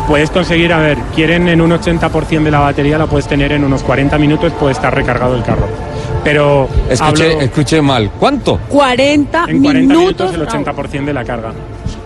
Puedes 0.07 0.29
conseguir, 0.29 0.71
a 0.71 0.77
ver, 0.77 0.97
quieren 1.15 1.47
en 1.47 1.61
un 1.61 1.71
80% 1.71 2.43
de 2.43 2.51
la 2.51 2.59
batería, 2.59 2.97
la 2.97 3.07
puedes 3.07 3.27
tener 3.27 3.51
en 3.51 3.63
unos 3.63 3.81
40 3.81 4.17
minutos, 4.19 4.53
puede 4.53 4.73
estar 4.73 4.93
recargado 5.05 5.35
el 5.35 5.43
carro. 5.43 5.67
Pero 6.23 6.67
Escuché, 6.89 7.31
hablo- 7.33 7.41
escuché 7.41 7.81
mal. 7.81 8.09
¿Cuánto? 8.19 8.59
40, 8.67 9.45
en 9.47 9.61
40 9.61 9.69
minutos. 9.93 10.31
minutos 10.31 10.33
el 10.33 10.41
80% 10.65 11.05
de 11.05 11.13
la 11.13 11.23
carga. 11.23 11.51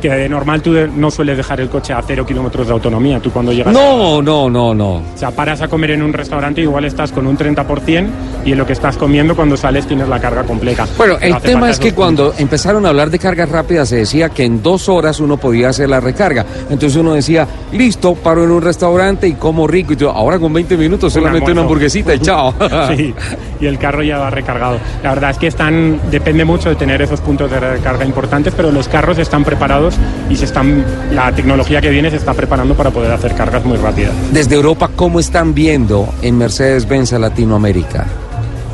Que 0.01 0.09
de 0.09 0.29
normal 0.29 0.61
tú 0.61 0.73
no 0.95 1.11
sueles 1.11 1.35
dejar 1.37 1.59
el 1.59 1.69
coche 1.69 1.91
a 1.93 2.01
0 2.01 2.25
kilómetros 2.25 2.67
de 2.67 2.73
autonomía, 2.73 3.19
tú 3.19 3.31
cuando 3.31 3.51
llegas... 3.51 3.73
No, 3.73 4.21
no, 4.21 4.49
no, 4.49 4.73
no. 4.73 4.89
O 4.95 5.03
sea, 5.15 5.31
paras 5.31 5.61
a 5.61 5.67
comer 5.67 5.91
en 5.91 6.01
un 6.01 6.13
restaurante, 6.13 6.61
igual 6.61 6.85
estás 6.85 7.11
con 7.11 7.27
un 7.27 7.37
30% 7.37 8.07
y 8.45 8.51
en 8.53 8.57
lo 8.57 8.65
que 8.65 8.73
estás 8.73 8.95
comiendo 8.97 9.35
cuando 9.35 9.57
sales 9.57 9.85
tienes 9.87 10.07
la 10.07 10.19
carga 10.19 10.43
completa. 10.43 10.87
Bueno, 10.97 11.15
No 11.19 11.25
el 11.25 11.41
tema 11.41 11.69
es 11.69 11.79
que 11.79 11.93
cuando 11.93 12.33
empezaron 12.37 12.85
a 12.85 12.89
hablar 12.89 13.09
de 13.09 13.19
cargas 13.19 13.49
rápidas 13.49 13.89
se 13.89 13.97
decía 13.97 14.29
que 14.29 14.45
en 14.45 14.63
dos 14.63 14.87
horas 14.89 15.19
uno 15.19 15.37
podía 15.37 15.69
hacer 15.69 15.89
la 15.89 15.99
recarga. 15.99 16.45
Entonces 16.69 16.95
uno 16.97 17.13
decía, 17.13 17.47
listo, 17.73 18.15
paro 18.15 18.43
en 18.43 18.51
un 18.51 18.61
restaurante 18.61 19.27
y 19.27 19.33
como 19.33 19.67
rico. 19.67 19.93
Y 19.93 19.95
yo, 19.97 20.11
ahora 20.11 20.39
con 20.39 20.53
20 20.53 20.77
minutos 20.77 21.11
solamente 21.13 21.51
una 21.51 21.61
almuerzo. 21.61 21.61
hamburguesita 21.67 22.15
y 22.15 22.19
chao. 22.19 22.53
Sí, 22.95 23.13
y 23.59 23.65
el 23.65 23.77
carro 23.77 24.01
ya 24.03 24.17
va 24.17 24.29
recargado. 24.29 24.77
La 25.03 25.09
verdad 25.13 25.31
es 25.31 25.37
que 25.37 25.47
están, 25.47 25.99
depende 26.09 26.45
mucho 26.45 26.69
de 26.69 26.75
tener 26.75 27.01
esos 27.01 27.19
puntos 27.21 27.51
de 27.51 27.59
recarga 27.59 28.05
importantes, 28.05 28.53
pero 28.55 28.71
los 28.71 28.87
carros 28.87 29.17
están 29.17 29.43
preparados 29.43 29.88
y 30.29 30.35
se 30.35 30.45
están, 30.45 30.83
la 31.11 31.31
tecnología 31.31 31.81
que 31.81 31.89
viene 31.89 32.09
se 32.09 32.17
está 32.17 32.33
preparando 32.33 32.75
para 32.75 32.91
poder 32.91 33.11
hacer 33.11 33.35
cargas 33.35 33.63
muy 33.65 33.77
rápidas. 33.77 34.11
Desde 34.31 34.55
Europa, 34.55 34.89
¿cómo 34.95 35.19
están 35.19 35.53
viendo 35.53 36.13
en 36.21 36.37
Mercedes-Benz 36.37 37.13
a 37.13 37.19
Latinoamérica? 37.19 38.05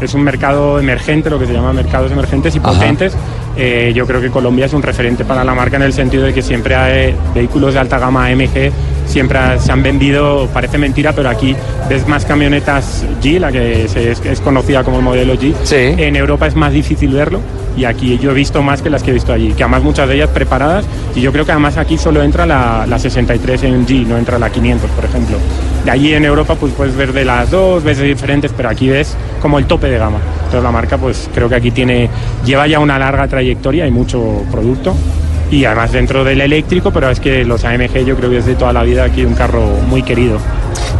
Es 0.01 0.13
un 0.13 0.23
mercado 0.23 0.79
emergente, 0.79 1.29
lo 1.29 1.39
que 1.39 1.45
se 1.47 1.53
llama 1.53 1.71
mercados 1.71 2.11
emergentes 2.11 2.55
y 2.55 2.59
Ajá. 2.59 2.73
potentes. 2.73 3.15
Eh, 3.57 3.93
yo 3.95 4.05
creo 4.05 4.19
que 4.19 4.29
Colombia 4.29 4.65
es 4.65 4.73
un 4.73 4.81
referente 4.81 5.23
para 5.23 5.43
la 5.43 5.53
marca 5.55 5.77
en 5.77 5.83
el 5.83 5.93
sentido 5.93 6.25
de 6.25 6.33
que 6.33 6.41
siempre 6.41 6.75
hay 6.75 7.15
vehículos 7.33 7.73
de 7.73 7.79
alta 7.79 7.97
gama 7.97 8.25
AMG, 8.25 8.71
siempre 9.05 9.59
se 9.59 9.71
han 9.71 9.83
vendido, 9.83 10.47
parece 10.53 10.77
mentira, 10.77 11.13
pero 11.13 11.29
aquí 11.29 11.55
ves 11.89 12.07
más 12.07 12.25
camionetas 12.25 13.05
G, 13.21 13.39
la 13.39 13.51
que 13.51 13.85
es, 13.85 13.95
es 13.95 14.41
conocida 14.41 14.83
como 14.83 14.97
el 14.97 15.03
modelo 15.03 15.35
G. 15.35 15.53
En 15.97 16.15
Europa 16.15 16.47
es 16.47 16.55
más 16.55 16.73
difícil 16.73 17.11
verlo 17.11 17.41
y 17.77 17.85
aquí 17.85 18.17
yo 18.17 18.31
he 18.31 18.33
visto 18.33 18.61
más 18.61 18.81
que 18.81 18.89
las 18.89 19.03
que 19.03 19.11
he 19.11 19.13
visto 19.13 19.33
allí, 19.33 19.53
que 19.53 19.63
además 19.63 19.83
muchas 19.83 20.07
de 20.07 20.15
ellas 20.15 20.29
preparadas 20.29 20.85
y 21.15 21.21
yo 21.21 21.31
creo 21.31 21.45
que 21.45 21.51
además 21.51 21.77
aquí 21.77 21.97
solo 21.97 22.23
entra 22.23 22.45
la, 22.45 22.85
la 22.87 22.99
63 22.99 23.63
en 23.63 23.85
G, 23.85 24.05
no 24.05 24.17
entra 24.17 24.39
la 24.39 24.49
500, 24.49 24.89
por 24.91 25.05
ejemplo. 25.05 25.37
De 25.83 25.91
allí 25.91 26.13
en 26.13 26.25
Europa 26.25 26.55
pues 26.55 26.73
puedes 26.73 26.95
ver 26.95 27.13
de 27.13 27.25
las 27.25 27.51
dos, 27.51 27.83
ves 27.83 27.97
de 27.97 28.05
diferentes, 28.05 28.51
pero 28.55 28.69
aquí 28.69 28.89
ves 28.89 29.15
como 29.41 29.59
el 29.59 29.65
tope 29.65 29.87
de 29.87 29.97
gama. 29.97 30.17
Entonces 30.37 30.63
la 30.63 30.71
marca 30.71 30.97
pues 30.97 31.29
creo 31.33 31.49
que 31.49 31.55
aquí 31.55 31.71
tiene, 31.71 32.09
lleva 32.45 32.67
ya 32.67 32.79
una 32.79 32.97
larga 32.97 33.27
trayectoria 33.27 33.85
y 33.85 33.91
mucho 33.91 34.43
producto. 34.51 34.95
Y 35.55 35.63
además 35.63 35.93
dentro 35.93 36.25
del 36.25 36.41
eléctrico, 36.41 36.91
pero 36.91 37.09
es 37.09 37.21
que 37.21 37.45
los 37.45 37.63
AMG 37.63 38.03
yo 38.05 38.17
creo 38.17 38.29
que 38.29 38.39
es 38.39 38.45
de 38.45 38.55
toda 38.55 38.73
la 38.73 38.83
vida 38.83 39.05
aquí 39.05 39.23
un 39.23 39.35
carro 39.35 39.65
muy 39.87 40.03
querido. 40.03 40.37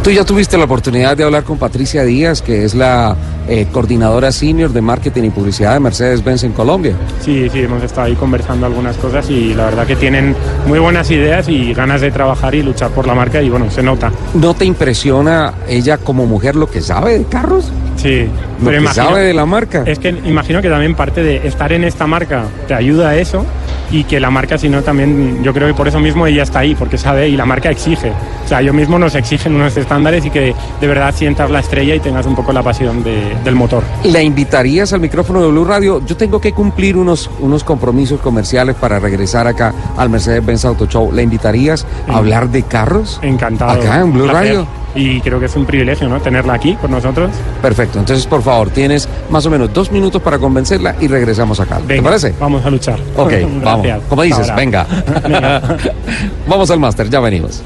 Tú 0.02 0.10
ya 0.10 0.24
tuviste 0.24 0.56
la 0.56 0.64
oportunidad 0.64 1.14
de 1.14 1.24
hablar 1.24 1.44
con 1.44 1.58
Patricia 1.58 2.04
Díaz, 2.04 2.40
que 2.40 2.64
es 2.64 2.74
la 2.74 3.14
eh, 3.48 3.66
coordinadora 3.70 4.32
senior 4.32 4.70
de 4.70 4.80
marketing 4.80 5.24
y 5.24 5.30
publicidad 5.30 5.74
de 5.74 5.80
Mercedes-Benz 5.80 6.44
en 6.44 6.52
Colombia. 6.52 6.94
Sí, 7.20 7.50
sí, 7.50 7.60
hemos 7.60 7.82
estado 7.82 8.06
ahí 8.06 8.14
conversando 8.14 8.64
algunas 8.64 8.96
cosas 8.96 9.28
y 9.28 9.52
la 9.52 9.66
verdad 9.66 9.86
que 9.86 9.96
tienen 9.96 10.34
muy 10.66 10.78
buenas 10.78 11.10
ideas 11.10 11.50
y 11.50 11.74
ganas 11.74 12.00
de 12.00 12.10
trabajar 12.10 12.54
y 12.54 12.62
luchar 12.62 12.92
por 12.92 13.06
la 13.06 13.14
marca 13.14 13.42
y 13.42 13.50
bueno, 13.50 13.70
se 13.70 13.82
nota. 13.82 14.10
¿No 14.32 14.54
te 14.54 14.64
impresiona 14.64 15.52
ella 15.68 15.98
como 15.98 16.24
mujer 16.24 16.56
lo 16.56 16.70
que 16.70 16.80
sabe 16.80 17.18
de 17.18 17.24
carros? 17.26 17.70
Sí, 17.96 18.26
Lo 18.62 18.70
que 18.70 18.88
sabe 18.88 19.20
de 19.22 19.34
la 19.34 19.44
marca. 19.44 19.82
Es 19.84 19.98
que 19.98 20.08
imagino 20.08 20.62
que 20.62 20.70
también 20.70 20.94
parte 20.94 21.22
de 21.22 21.46
estar 21.46 21.72
en 21.72 21.84
esta 21.84 22.06
marca 22.06 22.44
te 22.66 22.72
ayuda 22.72 23.10
a 23.10 23.16
eso 23.16 23.44
y 23.90 24.04
que 24.04 24.20
la 24.20 24.30
marca, 24.30 24.58
si 24.58 24.68
no, 24.68 24.82
también 24.82 25.42
yo 25.42 25.52
creo 25.52 25.68
que 25.68 25.74
por 25.74 25.88
eso 25.88 25.98
mismo 26.00 26.26
ella 26.26 26.42
está 26.42 26.60
ahí, 26.60 26.74
porque 26.74 26.98
sabe 26.98 27.28
y 27.28 27.36
la 27.36 27.44
marca 27.46 27.70
exige. 27.70 28.12
O 28.44 28.48
sea, 28.48 28.60
ellos 28.60 28.74
mismos 28.74 29.00
nos 29.00 29.14
exigen 29.14 29.54
unos 29.54 29.76
estándares 29.76 30.24
y 30.26 30.30
que 30.30 30.54
de 30.80 30.86
verdad 30.86 31.14
sientas 31.14 31.50
la 31.50 31.60
estrella 31.60 31.94
y 31.94 32.00
tengas 32.00 32.26
un 32.26 32.34
poco 32.36 32.52
la 32.52 32.62
pasión 32.62 33.02
de- 33.02 33.34
del 33.44 33.54
motor. 33.54 33.82
¿La 34.04 34.22
invitarías 34.22 34.92
al 34.92 35.00
micrófono 35.00 35.42
de 35.42 35.48
Blue 35.48 35.64
Radio? 35.64 36.02
Yo 36.06 36.16
tengo 36.16 36.40
que 36.40 36.52
cumplir 36.52 36.96
unos, 36.96 37.30
unos 37.40 37.64
compromisos 37.64 38.20
comerciales 38.20 38.76
para 38.76 38.98
regresar 38.98 39.46
acá 39.46 39.72
al 39.96 40.08
Mercedes-Benz 40.10 40.64
Auto 40.64 40.86
Show. 40.86 41.10
¿La 41.12 41.22
invitarías 41.22 41.86
a 42.08 42.16
hablar 42.18 42.48
de 42.50 42.62
carros? 42.62 43.18
Encantado. 43.22 43.72
Acá 43.80 44.00
en 44.00 44.12
Blue. 44.12 44.26
Radio. 44.28 44.66
Y 44.96 45.20
creo 45.20 45.38
que 45.38 45.46
es 45.46 45.54
un 45.54 45.66
privilegio, 45.66 46.08
¿no? 46.08 46.20
Tenerla 46.20 46.54
aquí 46.54 46.74
con 46.74 46.90
nosotros. 46.90 47.30
Perfecto. 47.62 47.98
Entonces, 47.98 48.26
por 48.26 48.42
favor, 48.42 48.70
tienes 48.70 49.08
más 49.30 49.44
o 49.46 49.50
menos 49.50 49.72
dos 49.72 49.92
minutos 49.92 50.22
para 50.22 50.38
convencerla 50.38 50.96
y 51.00 51.06
regresamos 51.06 51.60
acá. 51.60 51.78
¿Te 51.86 52.02
parece? 52.02 52.34
Vamos 52.40 52.64
a 52.64 52.70
luchar. 52.70 52.98
Ok, 53.16 53.32
vamos. 53.62 53.86
Como 54.08 54.22
dices, 54.22 54.54
venga. 54.56 54.86
Venga. 55.22 55.62
vamos 56.48 56.70
al 56.70 56.80
máster, 56.80 57.08
ya 57.10 57.20
venimos. 57.20 57.62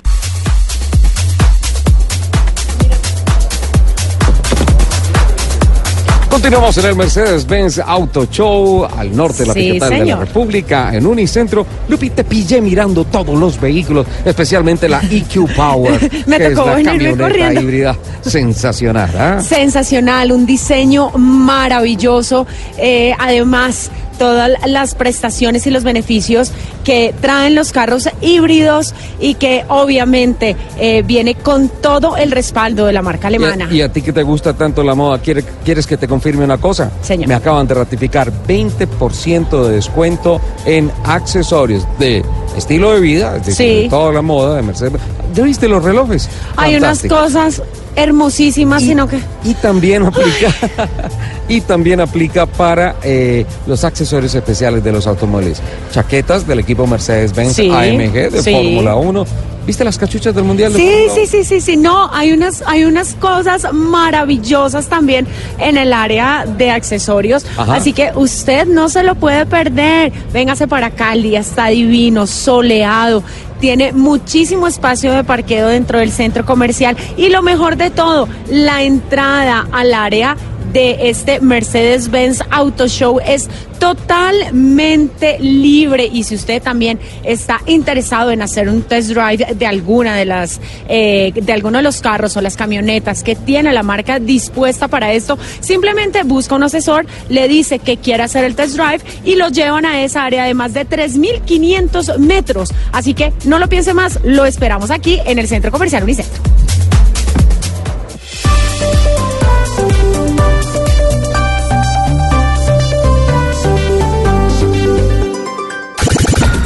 Continuamos 6.31 6.79
en 6.79 6.87
el 6.87 6.95
Mercedes-Benz 6.97 7.81
Auto 7.85 8.27
Show 8.27 8.85
al 8.97 9.15
norte 9.15 9.39
de 9.43 9.47
la 9.49 9.53
Sí, 9.53 9.67
capital 9.67 9.91
de 9.91 9.97
la. 10.07 10.17
República, 10.17 10.95
en 10.95 11.07
Unicentro. 11.07 11.67
Lupi, 11.89 12.11
te 12.11 12.23
pillé 12.25 12.61
mirando 12.61 13.05
todos 13.05 13.37
los 13.39 13.61
vehículos, 13.61 14.07
especialmente 14.25 14.89
la 14.89 15.01
EQ 15.11 15.53
Power, 15.57 16.11
Me 16.27 16.39
que 16.39 16.47
es 16.47 16.55
tocó 16.55 16.69
la 16.71 16.77
venirme 16.77 16.99
camioneta 16.99 17.23
corriendo. 17.25 17.61
híbrida 17.61 17.97
sensacional. 18.23 19.11
¿ah? 19.19 19.43
Sensacional, 19.43 20.31
un 20.33 20.47
diseño 20.47 21.11
maravilloso. 21.19 22.47
eh, 22.79 23.13
además, 23.19 23.91
todas 24.21 24.51
las 24.67 24.95
prestaciones 24.95 25.67
y 25.67 25.71
los 25.71 25.83
beneficios 25.83 26.53
que 26.85 27.15
traen 27.23 27.55
los 27.55 27.73
carros 27.73 28.07
híbridos 28.21 28.95
y 29.19 29.35
que 29.35 29.65
obviamente 29.69 30.57
eh, 30.79 31.03
viene 31.07 31.37
con 31.37 31.71
todo 31.71 32.19
el 32.19 32.31
respaldo 32.31 32.85
de 32.85 32.93
la 32.93 33.01
marca 33.01 33.29
alemana. 33.29 33.67
Y 33.71 33.77
a, 33.77 33.77
y 33.77 33.83
a 33.83 33.93
ti 33.93 34.03
que 34.03 34.13
te 34.13 34.23
gusta 34.23 34.53
tanto 34.53 34.83
la 34.83 34.95
moda, 34.95 35.21
¿quiere- 35.23 35.43
¿quieres 35.65 35.87
que 35.87 35.97
te 35.97 36.07
confirme 36.07 36.45
una 36.45 36.59
cosa? 36.59 36.91
Señor. 37.01 37.29
Me 37.29 37.35
acaban 37.35 37.67
de 37.67 37.73
ratificar 37.75 38.31
20% 38.47 39.65
de 39.67 39.73
descuento 39.75 40.39
en 40.67 40.91
accesorios 41.05 41.87
de 41.99 42.23
estilo 42.57 42.93
de 42.93 43.01
vida, 43.01 43.37
es 43.39 43.47
decir, 43.47 43.55
Sí. 43.67 43.83
de 43.85 43.89
toda 43.89 44.13
la 44.13 44.21
moda 44.23 44.57
de 44.57 44.63
Mercedes. 44.63 45.01
¿Ya 45.35 45.45
viste 45.45 45.69
los 45.69 45.83
relojes? 45.85 46.29
Hay 46.57 46.77
unas 46.77 47.03
cosas 47.05 47.63
hermosísimas, 47.97 48.83
sino 48.83 49.09
que... 49.09 49.19
Y 49.45 49.55
también 49.55 50.05
aplica, 50.05 50.55
y 51.49 51.61
también 51.61 52.01
aplica 52.01 52.47
para 52.47 52.97
eh, 53.03 53.45
los 53.67 53.85
accesorios 53.85 54.35
especiales 54.35 54.83
de 54.85 54.93
los 54.93 55.07
automóviles. 55.07 55.61
Chaquetas 55.93 56.47
del 56.47 56.61
equipo 56.61 56.87
Mercedes-Benz 56.87 57.55
Sí, 57.55 57.71
AMG 57.71 58.31
de 58.31 58.43
sí. 58.43 58.53
Fórmula 58.53 58.95
1. 58.95 59.27
¿Viste 59.67 59.85
las 59.85 59.99
cachuchas 59.99 60.35
del 60.35 60.45
Mundial 60.45 60.73
de 60.73 60.79
Sí, 60.79 60.87
Fórmula 60.89 61.15
sí, 61.15 61.27
sí, 61.27 61.45
sí, 61.45 61.61
sí, 61.61 61.77
no, 61.77 62.11
hay 62.13 62.33
unas, 62.33 62.63
hay 62.67 62.85
unas 62.85 63.15
cosas 63.15 63.67
maravillosas 63.73 64.87
también 64.89 65.27
en 65.59 65.77
el 65.77 65.93
área 65.93 66.47
de 66.47 66.71
accesorios, 66.71 67.45
Ajá. 67.57 67.75
así 67.75 67.93
que 67.93 68.11
usted 68.15 68.67
no 68.67 68.89
se 68.89 69.03
lo 69.03 69.15
puede 69.17 69.45
perder. 69.47 70.13
Véngase 70.33 70.67
para 70.67 70.87
acá, 70.87 71.13
el 71.13 71.23
día 71.23 71.41
está 71.41 71.67
divino, 71.67 72.27
soleado. 72.27 73.23
Tiene 73.61 73.93
muchísimo 73.93 74.67
espacio 74.67 75.13
de 75.13 75.23
parqueo 75.23 75.69
dentro 75.69 75.99
del 75.99 76.11
centro 76.11 76.45
comercial. 76.45 76.97
Y 77.17 77.29
lo 77.29 77.43
mejor 77.43 77.77
de 77.77 77.91
todo, 77.91 78.27
la 78.49 78.83
entrada 78.83 79.69
al 79.71 79.95
área 79.95 80.37
de 80.73 81.11
este 81.11 81.41
Mercedes-Benz 81.41 82.43
Auto 82.51 82.89
Show 82.89 83.21
es 83.25 83.49
totalmente 83.79 85.39
libre 85.41 86.05
y 86.05 86.23
si 86.25 86.35
usted 86.35 86.63
también 86.63 87.01
está 87.25 87.61
interesado 87.67 88.31
en 88.31 88.43
hacer 88.43 88.69
un 88.69 88.83
test 88.83 89.11
drive 89.11 89.55
de 89.55 89.67
alguna 89.67 90.15
de 90.17 90.27
las 90.27 90.61
eh, 90.89 91.33
de 91.35 91.53
alguno 91.53 91.79
de 91.79 91.83
los 91.83 92.01
carros 92.01 92.37
o 92.37 92.43
las 92.43 92.57
camionetas 92.57 93.23
que 93.23 93.35
tiene 93.35 93.73
la 93.73 93.83
marca 93.83 94.19
dispuesta 94.19 94.89
para 94.89 95.13
esto, 95.13 95.39
simplemente 95.61 96.23
busca 96.25 96.55
un 96.55 96.63
asesor, 96.63 97.07
le 97.29 97.49
dice 97.49 97.79
que 97.79 97.97
quiere 97.97 98.23
hacer 98.23 98.45
el 98.45 98.55
test 98.55 98.77
drive 98.77 99.01
y 99.25 99.37
lo 99.37 99.49
llevan 99.49 99.87
a 99.87 100.03
esa 100.03 100.25
área 100.25 100.45
de 100.45 100.55
más 100.55 100.75
de 100.75 100.87
3.500 100.87 102.19
metros. 102.19 102.73
Así 102.93 103.15
que 103.15 103.33
no 103.45 103.59
lo 103.59 103.69
piense 103.69 103.95
más, 103.95 104.19
lo 104.25 104.45
esperamos 104.45 104.91
aquí 104.91 105.19
en 105.25 105.39
el 105.39 105.49
Centro 105.49 105.71
Comercial 105.71 106.03
Unicentro. 106.03 106.41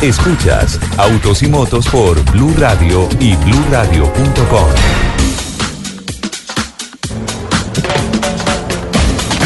Escuchas 0.05 0.79
Autos 0.99 1.43
y 1.43 1.49
Motos 1.49 1.89
por 1.89 2.23
Blue 2.31 2.53
Radio 2.59 3.09
y 3.21 3.35
BlueRadio.com. 3.37 4.69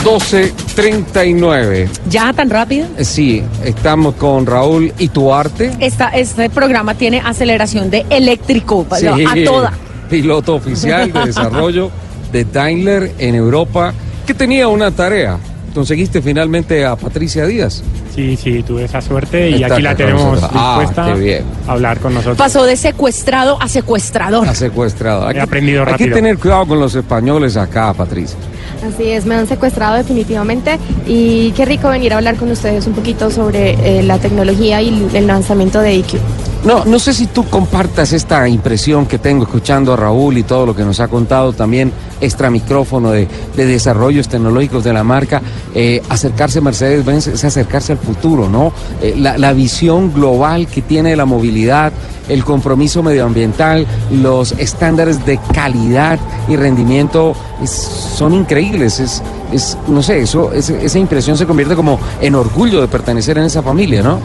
12.39. 0.02 1.88
¿Ya 2.08 2.32
tan 2.32 2.50
rápido? 2.50 2.88
Eh, 2.98 3.04
Sí, 3.04 3.44
estamos 3.62 4.16
con 4.16 4.46
Raúl 4.46 4.92
Ituarte. 4.98 5.70
Esta, 5.78 6.08
este 6.08 6.50
programa 6.50 6.94
tiene 6.94 7.20
aceleración 7.20 7.88
de 7.88 8.04
eléctrico 8.10 8.84
Sí, 8.98 9.06
a 9.06 9.44
toda. 9.44 9.72
Piloto 10.10 10.56
oficial 10.56 11.12
de 11.12 11.20
desarrollo 11.26 11.92
de 12.32 12.44
Daimler 12.44 13.12
en 13.18 13.36
Europa, 13.36 13.94
que 14.26 14.34
tenía 14.34 14.66
una 14.66 14.90
tarea. 14.90 15.38
Conseguiste 15.72 16.20
finalmente 16.20 16.84
a 16.84 16.96
Patricia 16.96 17.46
Díaz. 17.46 17.84
Sí, 18.18 18.37
sí, 18.37 18.64
tuve 18.64 18.83
esa 18.83 19.00
suerte 19.00 19.48
y 19.48 19.62
Está 19.62 19.74
aquí 19.74 19.83
la 19.85 19.94
tenemos. 19.94 20.40
Ah, 20.52 20.78
dispuesta 20.81 21.14
qué 21.14 21.20
bien. 21.20 21.44
a 21.68 21.72
hablar 21.72 22.00
con 22.00 22.14
nosotros. 22.14 22.37
Pasó 22.37 22.64
de 22.64 22.74
secuestrado 22.74 23.62
a 23.62 23.68
secuestrador. 23.68 24.48
Ha 24.48 24.57
secuestrado. 24.57 25.22
Hay 25.28 25.31
He 25.31 25.35
que- 25.35 25.40
aprendido 25.42 25.83
Hay 25.83 25.87
que 25.87 25.90
rápido. 25.92 26.14
tener 26.16 26.37
cuidado 26.37 26.66
con 26.66 26.81
los 26.81 26.96
españoles 26.96 27.57
acá, 27.57 27.94
Patricia. 27.94 28.37
Así 28.85 29.04
es, 29.12 29.24
me 29.24 29.37
han 29.37 29.46
secuestrado 29.46 29.94
definitivamente 29.98 30.81
y 31.07 31.52
qué 31.52 31.64
rico 31.64 31.90
venir 31.90 32.12
a 32.12 32.16
hablar 32.16 32.35
con 32.35 32.50
ustedes 32.50 32.88
un 32.88 32.94
poquito 32.94 33.31
sobre 33.31 33.74
eh, 34.00 34.02
la 34.02 34.18
tecnología 34.18 34.83
y 34.83 35.09
el 35.14 35.26
lanzamiento 35.28 35.81
de 35.81 35.94
IQ. 35.94 36.18
No, 36.64 36.84
no 36.84 36.98
sé 36.98 37.14
si 37.14 37.28
tú 37.28 37.44
compartas 37.48 38.12
esta 38.12 38.46
impresión 38.48 39.06
que 39.06 39.18
tengo 39.18 39.44
escuchando 39.44 39.92
a 39.92 39.96
Raúl 39.96 40.36
y 40.38 40.42
todo 40.42 40.66
lo 40.66 40.74
que 40.74 40.82
nos 40.84 40.98
ha 41.00 41.06
contado 41.08 41.52
también 41.52 41.92
extra 42.20 42.50
micrófono 42.50 43.12
de, 43.12 43.28
de 43.56 43.64
desarrollos 43.64 44.28
tecnológicos 44.28 44.82
de 44.82 44.92
la 44.92 45.04
marca. 45.04 45.40
Eh, 45.74 46.02
acercarse 46.08 46.58
a 46.58 46.62
Mercedes-Benz 46.62 47.28
es 47.28 47.44
acercarse 47.44 47.92
al 47.92 47.98
futuro, 47.98 48.48
¿no? 48.48 48.72
Eh, 49.00 49.14
la, 49.16 49.38
la 49.38 49.52
visión 49.52 50.12
global 50.12 50.66
que 50.66 50.82
tiene 50.82 51.14
la 51.14 51.24
movilidad, 51.26 51.92
el 52.28 52.44
compromiso 52.44 53.02
medioambiental, 53.04 53.86
los 54.10 54.52
estándares 54.52 55.24
de 55.24 55.38
calidad 55.54 56.18
y 56.48 56.56
rendimiento 56.56 57.34
son 57.64 58.34
increíbles. 58.34 58.98
Es, 59.00 59.22
es, 59.52 59.78
no 59.86 60.02
sé, 60.02 60.20
eso, 60.22 60.52
es- 60.52 60.68
esa 60.70 60.98
impresión 60.98 61.38
se 61.38 61.46
convierte 61.46 61.76
como 61.76 61.98
en 62.20 62.34
orgullo 62.34 62.80
de 62.80 62.88
pertenecer 62.88 63.38
en 63.38 63.44
esa 63.44 63.62
familia, 63.62 64.02
¿no? 64.02 64.18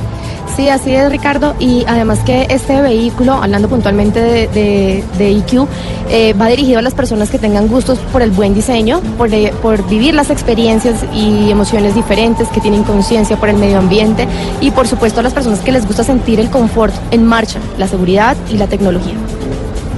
Sí, 0.56 0.70
así 0.70 0.94
es 0.94 1.10
Ricardo 1.10 1.56
y 1.60 1.84
además 1.88 2.20
que 2.20 2.46
este 2.50 2.80
vehículo, 2.82 3.34
hablando 3.34 3.68
puntualmente 3.70 4.20
de, 4.22 4.48
de- 4.50 5.04
de 5.18 5.32
IQ, 5.32 5.68
eh, 6.10 6.34
va 6.40 6.48
dirigido 6.48 6.78
a 6.78 6.82
las 6.84 6.94
personas 6.94 7.32
que 7.32 7.40
tengan 7.40 7.68
gustos 7.68 7.98
por 8.12 8.22
el 8.22 8.30
buen 8.30 8.54
diseño, 8.54 9.02
por, 9.18 9.34
eh, 9.34 9.52
por 9.64 9.88
vivir 9.90 10.14
las 10.14 10.30
experiencias 10.30 11.06
y 11.12 11.50
emociones 11.50 11.96
diferentes, 11.96 12.48
que 12.50 12.62
tienen 12.62 12.84
conciencia 12.84 13.36
por 13.38 13.50
el 13.50 13.58
medio 13.58 13.80
ambiente 13.80 14.28
y 14.62 14.70
por 14.70 14.88
supuesto 14.88 15.22
a 15.22 15.24
las 15.24 15.34
personas 15.34 15.60
que 15.62 15.72
les 15.72 15.88
gusta 15.88 16.04
sentir 16.04 16.40
el 16.40 16.50
confort 16.52 16.94
en 17.10 17.26
marcha, 17.26 17.58
la 17.80 17.88
seguridad 17.88 18.38
y 18.52 18.58
la 18.58 18.68
tecnología. 18.68 19.16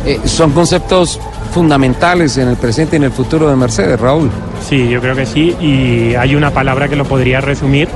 Eh, 0.05 0.21
son 0.23 0.51
conceptos 0.51 1.19
fundamentales 1.51 2.37
en 2.37 2.47
el 2.47 2.55
presente 2.55 2.95
y 2.95 2.97
en 2.97 3.03
el 3.05 3.11
futuro 3.11 3.49
de 3.49 3.55
Mercedes, 3.57 3.99
Raúl. 3.99 4.29
Sí, 4.69 4.87
yo 4.87 5.01
creo 5.01 5.15
que 5.15 5.25
sí. 5.25 5.55
Y 5.59 6.15
hay 6.15 6.35
una 6.35 6.51
palabra 6.51 6.87
que 6.87 6.95
lo 6.95 7.05
podría 7.05 7.41
resumir, 7.41 7.87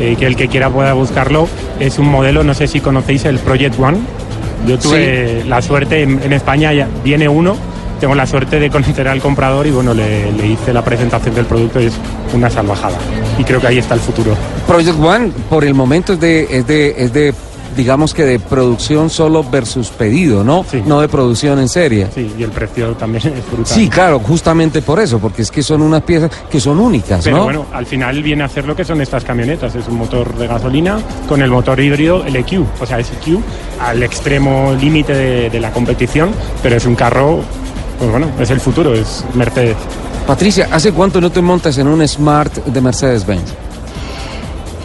eh, 0.00 0.16
que 0.18 0.26
el 0.26 0.34
que 0.36 0.48
quiera 0.48 0.70
pueda 0.70 0.92
buscarlo. 0.94 1.48
Es 1.78 1.98
un 1.98 2.08
modelo, 2.08 2.42
no 2.42 2.54
sé 2.54 2.66
si 2.66 2.80
conocéis 2.80 3.24
el 3.26 3.38
Project 3.38 3.78
One. 3.78 3.98
Yo 4.66 4.78
tuve 4.78 5.44
la 5.46 5.62
suerte, 5.62 6.02
en, 6.02 6.22
en 6.22 6.32
España 6.32 6.72
ya 6.72 6.86
viene 7.02 7.28
uno, 7.28 7.56
tengo 8.00 8.14
la 8.14 8.26
suerte 8.26 8.58
de 8.58 8.70
conocer 8.70 9.08
al 9.08 9.20
comprador 9.20 9.66
y 9.66 9.70
bueno, 9.70 9.94
le, 9.94 10.32
le 10.32 10.46
hice 10.46 10.72
la 10.72 10.82
presentación 10.82 11.34
del 11.34 11.44
producto 11.46 11.80
y 11.80 11.86
es 11.86 11.94
una 12.34 12.50
salvajada. 12.50 12.98
Y 13.38 13.44
creo 13.44 13.60
que 13.60 13.68
ahí 13.68 13.78
está 13.78 13.94
el 13.94 14.00
futuro. 14.00 14.34
Project 14.66 14.98
One, 14.98 15.32
por 15.48 15.64
el 15.64 15.74
momento, 15.74 16.14
es 16.14 16.20
de, 16.20 16.46
es 16.50 16.66
de, 16.66 16.94
es 16.98 17.12
de 17.12 17.34
digamos 17.80 18.12
que 18.12 18.26
de 18.26 18.38
producción 18.38 19.08
solo 19.08 19.42
versus 19.42 19.88
pedido, 19.88 20.44
¿no? 20.44 20.66
No 20.84 21.00
de 21.00 21.08
producción 21.08 21.58
en 21.58 21.68
serie. 21.68 22.08
Sí, 22.14 22.30
y 22.38 22.42
el 22.42 22.50
precio 22.50 22.92
también 22.92 23.26
es 23.38 23.46
brutal. 23.50 23.66
Sí, 23.74 23.88
claro, 23.88 24.18
justamente 24.18 24.82
por 24.82 25.00
eso, 25.00 25.18
porque 25.18 25.40
es 25.40 25.50
que 25.50 25.62
son 25.62 25.80
unas 25.80 26.02
piezas 26.02 26.30
que 26.50 26.60
son 26.60 26.78
únicas, 26.78 27.24
Pero 27.24 27.38
¿no? 27.38 27.44
bueno, 27.44 27.66
al 27.72 27.86
final 27.86 28.22
viene 28.22 28.42
a 28.42 28.46
hacer 28.46 28.66
lo 28.66 28.76
que 28.76 28.84
son 28.84 29.00
estas 29.00 29.24
camionetas. 29.24 29.74
Es 29.74 29.88
un 29.88 29.96
motor 29.96 30.34
de 30.36 30.46
gasolina 30.46 30.98
con 31.26 31.40
el 31.40 31.50
motor 31.50 31.80
híbrido, 31.80 32.22
el 32.26 32.36
EQ. 32.36 32.66
O 32.80 32.84
sea, 32.84 32.98
es 32.98 33.10
EQ 33.12 33.40
al 33.80 34.02
extremo 34.02 34.76
límite 34.78 35.14
de, 35.14 35.48
de 35.48 35.60
la 35.60 35.72
competición, 35.72 36.32
pero 36.62 36.76
es 36.76 36.84
un 36.84 36.94
carro, 36.94 37.40
pues 37.98 38.10
bueno, 38.10 38.28
es 38.38 38.50
el 38.50 38.60
futuro, 38.60 38.92
es 38.92 39.24
Mercedes. 39.34 39.76
Patricia, 40.26 40.68
¿hace 40.70 40.92
cuánto 40.92 41.18
no 41.20 41.30
te 41.30 41.40
montas 41.40 41.78
en 41.78 41.88
un 41.88 42.06
Smart 42.06 42.54
de 42.66 42.80
Mercedes-Benz? 42.82 43.54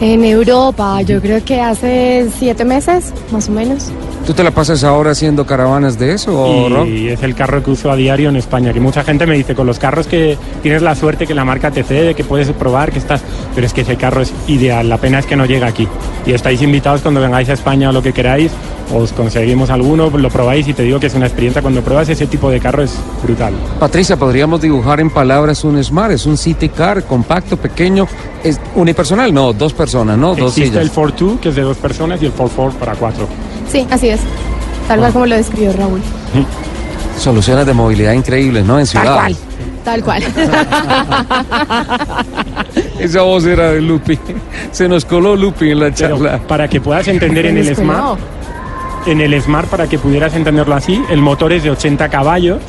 En 0.00 0.24
Europa, 0.24 1.00
yo 1.02 1.22
creo 1.22 1.42
que 1.42 1.60
hace 1.60 2.28
siete 2.38 2.64
meses, 2.66 3.14
más 3.32 3.48
o 3.48 3.52
menos. 3.52 3.90
¿Tú 4.26 4.34
te 4.34 4.42
la 4.42 4.50
pasas 4.50 4.82
ahora 4.82 5.12
haciendo 5.12 5.46
caravanas 5.46 6.00
de 6.00 6.12
eso, 6.12 6.68
Rob? 6.68 6.88
Y 6.88 7.10
es 7.10 7.22
el 7.22 7.36
carro 7.36 7.62
que 7.62 7.70
uso 7.70 7.92
a 7.92 7.96
diario 7.96 8.28
en 8.28 8.34
España, 8.34 8.72
que 8.72 8.80
mucha 8.80 9.04
gente 9.04 9.24
me 9.24 9.36
dice, 9.36 9.54
con 9.54 9.68
los 9.68 9.78
carros 9.78 10.08
que 10.08 10.36
tienes 10.64 10.82
la 10.82 10.96
suerte 10.96 11.28
que 11.28 11.34
la 11.34 11.44
marca 11.44 11.70
te 11.70 11.84
cede, 11.84 12.14
que 12.16 12.24
puedes 12.24 12.50
probar, 12.50 12.90
que 12.90 12.98
estás... 12.98 13.22
Pero 13.54 13.64
es 13.68 13.72
que 13.72 13.82
ese 13.82 13.94
carro 13.94 14.22
es 14.22 14.32
ideal, 14.48 14.88
la 14.88 14.98
pena 14.98 15.20
es 15.20 15.26
que 15.26 15.36
no 15.36 15.46
llega 15.46 15.68
aquí. 15.68 15.86
Y 16.26 16.32
estáis 16.32 16.60
invitados 16.60 17.02
cuando 17.02 17.20
vengáis 17.20 17.48
a 17.50 17.52
España 17.52 17.90
o 17.90 17.92
lo 17.92 18.02
que 18.02 18.12
queráis, 18.12 18.50
os 18.92 19.12
conseguimos 19.12 19.70
alguno, 19.70 20.10
lo 20.10 20.28
probáis 20.28 20.66
y 20.66 20.74
te 20.74 20.82
digo 20.82 20.98
que 20.98 21.06
es 21.06 21.14
una 21.14 21.26
experiencia, 21.26 21.62
cuando 21.62 21.82
pruebas 21.82 22.08
ese 22.08 22.26
tipo 22.26 22.50
de 22.50 22.58
carro 22.58 22.82
es 22.82 22.94
brutal. 23.22 23.54
Patricia, 23.78 24.16
podríamos 24.16 24.60
dibujar 24.60 24.98
en 24.98 25.08
palabras 25.08 25.62
un 25.62 25.82
Smart, 25.82 26.10
es 26.10 26.26
un 26.26 26.36
city 26.36 26.68
car 26.68 27.04
compacto, 27.04 27.56
pequeño, 27.56 28.08
es 28.42 28.60
unipersonal, 28.74 29.32
no, 29.32 29.52
dos 29.52 29.72
personas, 29.72 30.18
¿no? 30.18 30.34
Dos 30.34 30.58
Existe 30.58 30.80
sillas. 30.80 30.82
el 30.82 30.92
4-2, 30.92 31.38
que 31.38 31.48
es 31.50 31.54
de 31.54 31.62
dos 31.62 31.76
personas, 31.76 32.20
y 32.20 32.26
el 32.26 32.34
4-4 32.34 32.72
para 32.72 32.94
cuatro. 32.96 33.28
Sí, 33.70 33.86
así 33.90 34.08
es. 34.08 34.15
Tal 34.88 35.00
cual 35.00 35.12
como 35.12 35.26
lo 35.26 35.36
describió 35.36 35.72
Raúl. 35.72 36.00
Soluciones 37.18 37.66
de 37.66 37.72
movilidad 37.72 38.12
increíbles, 38.12 38.64
¿no? 38.64 38.78
En 38.78 38.86
ciudad. 38.86 39.14
cual. 39.14 39.36
Tal 39.84 40.02
cual. 40.02 40.22
Esa 42.98 43.22
voz 43.22 43.44
era 43.46 43.72
de 43.72 43.80
Lupi. 43.80 44.18
Se 44.72 44.88
nos 44.88 45.04
coló 45.04 45.36
Lupi 45.36 45.70
en 45.70 45.80
la 45.80 45.94
charla. 45.94 46.40
Para 46.46 46.68
que 46.68 46.80
puedas 46.80 47.06
entender 47.08 47.46
en 47.46 47.58
el 47.58 47.74
Smart, 47.74 48.18
en 49.06 49.20
el 49.20 49.40
Smart, 49.40 49.68
para 49.68 49.86
que 49.86 49.98
pudieras 49.98 50.34
entenderlo 50.34 50.74
así, 50.74 51.02
el 51.08 51.20
motor 51.20 51.52
es 51.52 51.62
de 51.62 51.70
80 51.70 52.08
caballos 52.08 52.60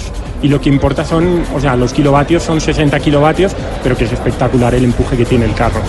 y 0.42 0.48
lo 0.48 0.62
que 0.62 0.70
importa 0.70 1.04
son, 1.04 1.44
o 1.56 1.60
sea, 1.60 1.76
los 1.76 1.94
kilovatios 1.94 2.44
son 2.44 2.62
60 2.62 3.00
kilovatios, 3.00 3.54
pero 3.84 3.98
que 3.98 4.06
es 4.06 4.14
espectacular 4.14 4.76
el 4.76 4.84
empuje 4.84 5.18
que 5.18 5.26
tiene 5.26 5.46
el 5.46 5.54
carro. 5.54 5.82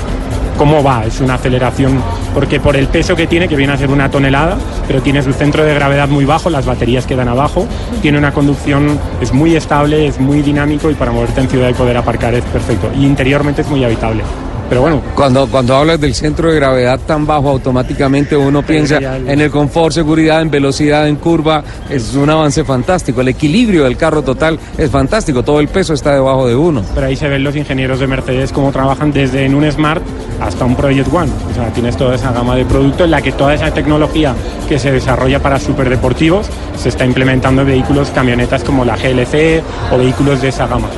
¿Cómo 0.59 0.83
va? 0.83 1.07
Es 1.07 1.21
una 1.21 1.35
aceleración, 1.35 2.03
porque 2.35 2.59
por 2.59 2.77
el 2.77 2.89
peso 2.89 3.15
que 3.15 3.29
tiene, 3.29 3.47
que 3.47 3.55
viene 3.55 3.75
a 3.75 3.77
ser 3.77 3.91
una 3.91 4.11
tonelada, 4.11 4.59
pero 4.89 5.01
tiene 5.01 5.23
su 5.23 5.33
centro 5.33 5.65
de 5.65 5.73
gravedad 5.73 6.09
muy 6.09 6.25
bajo, 6.25 6.51
las 6.51 6.67
baterías 6.67 7.07
quedan 7.07 7.29
abajo, 7.29 7.69
tiene 8.03 8.19
una 8.19 8.33
conducción, 8.33 8.99
es 9.21 9.33
muy 9.33 9.55
estable, 9.55 10.09
es 10.09 10.19
muy 10.19 10.43
dinámico 10.43 10.91
y 10.91 10.95
para 10.95 11.13
moverte 11.13 11.43
en 11.43 11.49
ciudad 11.49 11.69
y 11.69 11.75
poder 11.75 11.97
aparcar 11.97 12.35
es 12.35 12.43
perfecto. 12.43 12.91
Y 12.99 13.07
interiormente 13.07 13.63
es 13.63 13.69
muy 13.69 13.85
habitable. 13.85 14.25
Pero 14.69 14.83
bueno, 14.83 15.03
Cuando, 15.15 15.47
cuando 15.47 15.77
hablas 15.77 16.01
del 16.01 16.15
centro 16.15 16.51
de 16.51 16.57
gravedad 16.57 17.01
tan 17.07 17.27
bajo, 17.27 17.49
automáticamente 17.49 18.37
uno 18.37 18.63
piensa 18.63 18.99
en 18.99 19.41
el 19.41 19.51
confort, 19.51 19.95
seguridad, 19.95 20.43
en 20.43 20.51
velocidad, 20.51 21.09
en 21.09 21.17
curva. 21.17 21.63
Es 21.89 22.15
un 22.15 22.29
avance 22.29 22.65
fantástico. 22.65 23.21
El 23.23 23.29
equilibrio 23.29 23.85
del 23.85 23.97
carro 23.97 24.23
total 24.23 24.59
es 24.77 24.91
fantástico. 24.91 25.43
Todo 25.43 25.61
el 25.61 25.69
peso 25.69 25.95
está 25.95 26.13
debajo 26.13 26.47
de 26.47 26.55
uno. 26.55 26.83
pero 26.95 27.07
ahí 27.07 27.17
se 27.17 27.29
ven 27.29 27.43
los 27.43 27.57
ingenieros 27.57 28.01
de 28.01 28.07
Mercedes 28.07 28.53
cómo 28.53 28.71
trabajan 28.73 29.13
desde 29.13 29.45
en 29.45 29.55
un 29.55 29.71
Smart 29.71 30.03
hasta 30.41 30.65
un 30.65 30.77
Project 30.77 31.13
One. 31.13 31.31
O 31.51 31.55
sea, 31.55 31.73
tienes 31.73 31.97
toda 31.97 32.15
esa 32.15 32.33
gama 32.33 32.55
de 32.55 32.65
productos 32.65 33.05
en 33.07 33.11
la 33.11 33.23
que 33.23 33.33
toda 33.33 33.55
esa 33.55 33.73
tecnología 33.73 34.35
que 34.69 34.79
se 34.79 34.93
desarrolla 34.93 35.41
para 35.41 35.59
superdeportivos 35.59 36.47
se 36.77 36.91
está 36.91 37.05
implementando 37.05 37.63
en 37.63 37.69
vehículos, 37.69 38.11
camionetas 38.11 38.63
como 38.65 38.85
la 38.85 38.97
GLC 38.97 39.63
o 39.93 39.99
vehículos 39.99 40.43
de 40.43 40.49
esa 40.49 40.67
gama. 40.67 40.89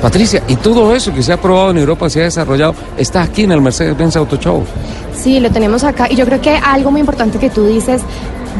Patricia, 0.00 0.42
y 0.48 0.56
todo 0.56 0.94
eso 0.94 1.12
que 1.12 1.22
se 1.22 1.32
ha 1.32 1.40
probado 1.40 1.70
en 1.70 1.78
Europa, 1.78 2.08
se 2.08 2.20
ha 2.20 2.24
desarrollado, 2.24 2.74
está 2.96 3.22
aquí 3.22 3.42
en 3.42 3.52
el 3.52 3.60
Mercedes-Benz 3.60 4.16
Auto 4.16 4.36
Show. 4.36 4.64
Sí, 5.14 5.40
lo 5.40 5.50
tenemos 5.50 5.84
acá. 5.84 6.06
Y 6.10 6.16
yo 6.16 6.24
creo 6.24 6.40
que 6.40 6.56
algo 6.56 6.90
muy 6.90 7.00
importante 7.00 7.38
que 7.38 7.50
tú 7.50 7.66
dices, 7.66 8.00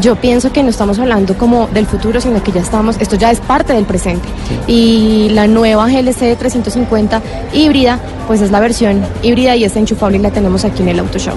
yo 0.01 0.16
pienso 0.16 0.53
que 0.53 0.62
no 0.62 0.68
estamos 0.68 0.99
hablando 0.99 1.34
como 1.36 1.66
del 1.68 1.86
futuro, 1.86 2.20
sino 2.20 2.43
que 2.43 2.53
ya 2.53 2.61
estamos, 2.61 2.97
esto 3.01 3.16
ya 3.16 3.30
es 3.30 3.41
parte 3.41 3.72
del 3.72 3.84
presente. 3.84 4.28
Y 4.66 5.30
la 5.30 5.47
nueva 5.47 5.88
GLC 5.88 6.36
350 6.38 7.22
híbrida, 7.55 7.99
pues 8.26 8.43
es 8.43 8.51
la 8.51 8.61
versión 8.61 9.03
híbrida 9.22 9.57
y 9.57 9.64
es 9.64 9.74
enchufable 9.76 10.18
y 10.18 10.20
la 10.20 10.30
tenemos 10.30 10.64
aquí 10.64 10.82
en 10.82 10.91
el 10.91 11.01
Auto 11.01 11.18
Show. 11.18 11.34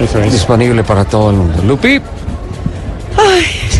Eso 0.00 0.20
es. 0.20 0.32
Disponible 0.32 0.82
para 0.82 1.04
todo 1.04 1.30
el 1.30 1.36
mundo. 1.36 1.62
Lupi. 1.64 2.00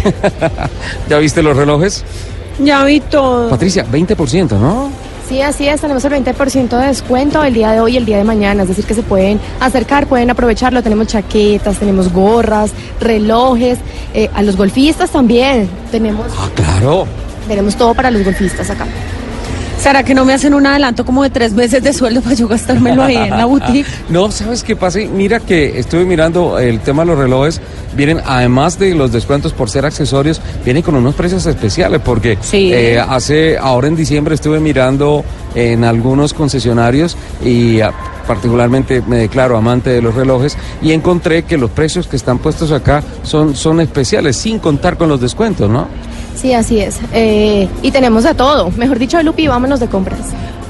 ¿Ya 1.08 1.18
viste 1.18 1.42
los 1.42 1.56
relojes? 1.56 2.04
Ya 2.62 2.84
vi 2.84 3.00
todo. 3.00 3.50
Patricia, 3.50 3.84
20%, 3.90 4.58
¿no? 4.58 4.90
Sí, 5.28 5.40
así 5.40 5.66
es, 5.66 5.80
tenemos 5.80 6.04
el 6.04 6.12
20% 6.12 6.68
de 6.78 6.86
descuento 6.88 7.42
el 7.42 7.54
día 7.54 7.72
de 7.72 7.80
hoy 7.80 7.94
y 7.94 7.96
el 7.96 8.04
día 8.04 8.18
de 8.18 8.24
mañana, 8.24 8.62
es 8.62 8.68
decir, 8.68 8.84
que 8.84 8.94
se 8.94 9.02
pueden 9.02 9.40
acercar, 9.60 10.06
pueden 10.06 10.30
aprovecharlo, 10.30 10.82
tenemos 10.82 11.06
chaquetas, 11.06 11.78
tenemos 11.78 12.12
gorras, 12.12 12.70
relojes, 13.00 13.78
eh, 14.14 14.28
a 14.34 14.42
los 14.42 14.56
golfistas 14.56 15.10
también, 15.10 15.68
tenemos, 15.90 16.26
Ah, 16.38 16.48
claro. 16.54 17.06
tenemos 17.48 17.76
todo 17.76 17.94
para 17.94 18.10
los 18.10 18.22
golfistas 18.24 18.68
acá. 18.68 18.84
¿Será 19.82 20.04
que 20.04 20.14
no 20.14 20.24
me 20.24 20.32
hacen 20.32 20.54
un 20.54 20.64
adelanto 20.64 21.04
como 21.04 21.24
de 21.24 21.30
tres 21.30 21.52
meses 21.54 21.82
de 21.82 21.92
sueldo 21.92 22.20
para 22.22 22.36
yo 22.36 22.46
gastármelo 22.46 23.02
ahí 23.02 23.16
en 23.16 23.30
la 23.30 23.46
boutique? 23.46 23.84
No, 24.08 24.30
¿sabes 24.30 24.62
qué 24.62 24.76
pasa? 24.76 25.00
Mira 25.12 25.40
que 25.40 25.76
estuve 25.80 26.04
mirando 26.04 26.58
el 26.60 26.78
tema 26.80 27.02
de 27.02 27.06
los 27.08 27.18
relojes. 27.18 27.60
Vienen, 27.96 28.20
además 28.24 28.78
de 28.78 28.94
los 28.94 29.10
descuentos 29.10 29.52
por 29.52 29.68
ser 29.70 29.84
accesorios, 29.84 30.40
vienen 30.64 30.84
con 30.84 30.94
unos 30.94 31.16
precios 31.16 31.44
especiales. 31.46 32.00
Porque 32.04 32.38
Sí. 32.40 32.72
eh, 32.72 33.00
hace, 33.00 33.58
ahora 33.58 33.88
en 33.88 33.96
diciembre 33.96 34.36
estuve 34.36 34.60
mirando 34.60 35.24
en 35.56 35.82
algunos 35.82 36.32
concesionarios 36.32 37.16
y 37.44 37.80
ah, 37.80 37.92
particularmente 38.28 39.02
me 39.06 39.16
declaro 39.16 39.56
amante 39.56 39.90
de 39.90 40.00
los 40.00 40.14
relojes 40.14 40.56
y 40.80 40.92
encontré 40.92 41.42
que 41.42 41.58
los 41.58 41.70
precios 41.70 42.06
que 42.06 42.14
están 42.14 42.38
puestos 42.38 42.70
acá 42.70 43.02
son, 43.24 43.56
son 43.56 43.80
especiales, 43.80 44.36
sin 44.36 44.60
contar 44.60 44.96
con 44.96 45.08
los 45.08 45.20
descuentos, 45.20 45.68
¿no? 45.68 45.88
Sí, 46.34 46.52
así 46.54 46.80
es. 46.80 46.98
Eh, 47.12 47.68
y 47.82 47.90
tenemos 47.90 48.24
de 48.24 48.34
todo. 48.34 48.70
Mejor 48.76 48.98
dicho, 48.98 49.22
Lupi, 49.22 49.46
vámonos 49.46 49.80
de 49.80 49.86
compras. 49.88 50.18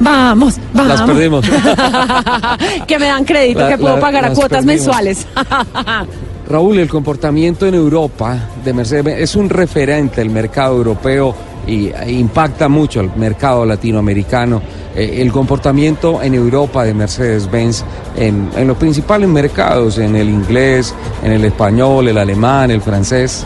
Vamos, 0.01 0.57
vamos. 0.75 0.89
Las 0.89 1.03
perdimos. 1.03 1.45
que 2.87 2.99
me 2.99 3.07
dan 3.07 3.25
crédito, 3.25 3.61
La- 3.61 3.69
que 3.69 3.79
puedo 3.79 3.95
la- 3.97 4.01
pagar 4.01 4.25
a 4.25 4.29
cuotas 4.33 4.65
perdimos. 4.65 4.87
mensuales. 4.87 5.27
Raúl, 6.49 6.79
el 6.79 6.89
comportamiento 6.89 7.67
en 7.67 7.75
Europa 7.75 8.37
de 8.65 8.73
Mercedes 8.75 9.17
es 9.19 9.37
un 9.37 9.49
referente 9.49 10.21
del 10.21 10.31
mercado 10.31 10.77
europeo 10.77 11.35
y 11.67 11.87
e 11.89 12.11
impacta 12.13 12.69
mucho 12.69 13.01
al 13.01 13.17
mercado 13.17 13.65
latinoamericano. 13.65 14.61
Eh, 14.95 15.19
el 15.23 15.33
comportamiento 15.33 16.21
en 16.21 16.35
Europa 16.35 16.85
de 16.85 16.93
Mercedes-Benz 16.93 17.85
en, 18.19 18.51
en 18.57 18.67
los 18.67 18.77
principales 18.77 19.29
mercados, 19.29 19.97
en 19.99 20.17
el 20.17 20.29
inglés, 20.29 20.93
en 21.23 21.33
el 21.33 21.45
español, 21.45 22.09
el 22.09 22.19
alemán, 22.19 22.71
el 22.73 22.83
francés. 22.83 23.45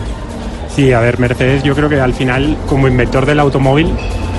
Sí, 0.77 0.93
a 0.93 1.01
ver, 1.01 1.19
Mercedes 1.19 1.63
yo 1.63 1.75
creo 1.75 1.89
que 1.89 1.99
al 1.99 2.13
final 2.13 2.55
como 2.69 2.87
inventor 2.87 3.25
del 3.25 3.41
automóvil 3.41 3.95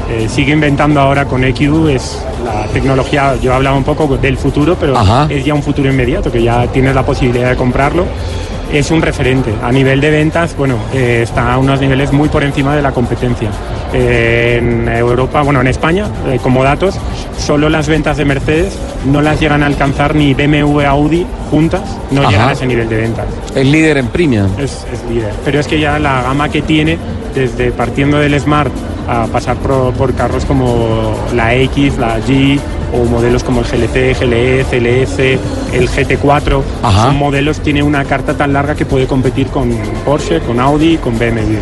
eh, 0.08 0.28
sigue 0.30 0.54
inventando 0.54 1.02
ahora 1.02 1.26
con 1.26 1.44
EQ, 1.44 1.90
es 1.90 2.24
la 2.46 2.68
tecnología, 2.68 3.36
yo 3.42 3.56
hablaba 3.56 3.76
un 3.76 3.84
poco 3.84 4.18
del 4.18 4.38
futuro, 4.38 4.78
pero 4.80 4.96
Ajá. 4.96 5.26
es 5.32 5.44
ya 5.44 5.56
un 5.56 5.64
futuro 5.64 5.90
inmediato, 5.90 6.32
que 6.32 6.44
ya 6.44 6.68
tienes 6.68 6.94
la 6.94 7.04
posibilidad 7.04 7.50
de 7.50 7.56
comprarlo. 7.56 8.06
Es 8.72 8.92
un 8.92 9.02
referente. 9.02 9.52
A 9.64 9.72
nivel 9.72 10.00
de 10.00 10.12
ventas, 10.12 10.56
bueno, 10.56 10.76
eh, 10.94 11.22
está 11.24 11.54
a 11.54 11.58
unos 11.58 11.82
niveles 11.82 12.14
muy 12.14 12.30
por 12.30 12.44
encima 12.44 12.76
de 12.76 12.84
la 12.84 12.92
competencia. 12.92 13.50
En 13.94 14.88
Europa, 14.90 15.42
bueno, 15.42 15.62
en 15.62 15.68
España, 15.68 16.08
eh, 16.28 16.40
como 16.44 16.64
datos, 16.64 16.96
solo 17.38 17.70
las 17.70 17.88
ventas 17.88 18.18
de 18.18 18.26
Mercedes 18.26 18.78
no 19.06 19.22
las 19.22 19.40
llegan 19.40 19.64
a 19.64 19.66
alcanzar 19.68 20.14
ni 20.16 20.34
BMW, 20.34 20.82
Audi 20.86 21.26
juntas, 21.50 21.82
no 22.12 22.22
Ajá. 22.22 22.30
llegan 22.30 22.50
a 22.50 22.52
ese 22.52 22.66
nivel 22.66 22.90
de 22.90 22.98
ventas 22.98 23.26
El 23.56 23.72
líder 23.72 23.98
en 23.98 24.08
premium. 24.08 24.48
es, 24.58 24.86
es 24.92 25.04
líder. 25.10 25.32
Pero 25.46 25.60
es 25.60 25.68
que 25.68 25.80
ya 25.80 26.00
la 26.00 26.22
gama 26.22 26.50
que 26.50 26.62
tiene, 26.62 26.98
desde 27.34 27.72
partiendo 27.72 28.18
del 28.20 28.38
Smart 28.40 28.72
a 29.08 29.26
pasar 29.28 29.56
por, 29.58 29.94
por 29.94 30.14
carros 30.14 30.44
como 30.44 31.16
la 31.34 31.56
X, 31.56 31.98
la 31.98 32.20
G 32.20 32.60
o 32.94 33.06
modelos 33.06 33.44
como 33.44 33.62
el 33.62 33.66
GLC, 33.68 34.18
GLE, 34.20 34.66
CLS, 34.70 35.20
el 35.74 35.90
GT4, 35.90 36.62
Ajá. 36.84 37.04
son 37.06 37.18
modelos, 37.18 37.60
tiene 37.62 37.84
una 37.84 38.04
carta 38.04 38.34
tan 38.34 38.52
larga 38.54 38.76
que 38.76 38.86
puede 38.86 39.08
competir 39.08 39.48
con 39.48 39.70
Porsche, 40.06 40.40
con 40.42 40.60
Audi, 40.60 40.98
con 40.98 41.18
BMW. 41.18 41.58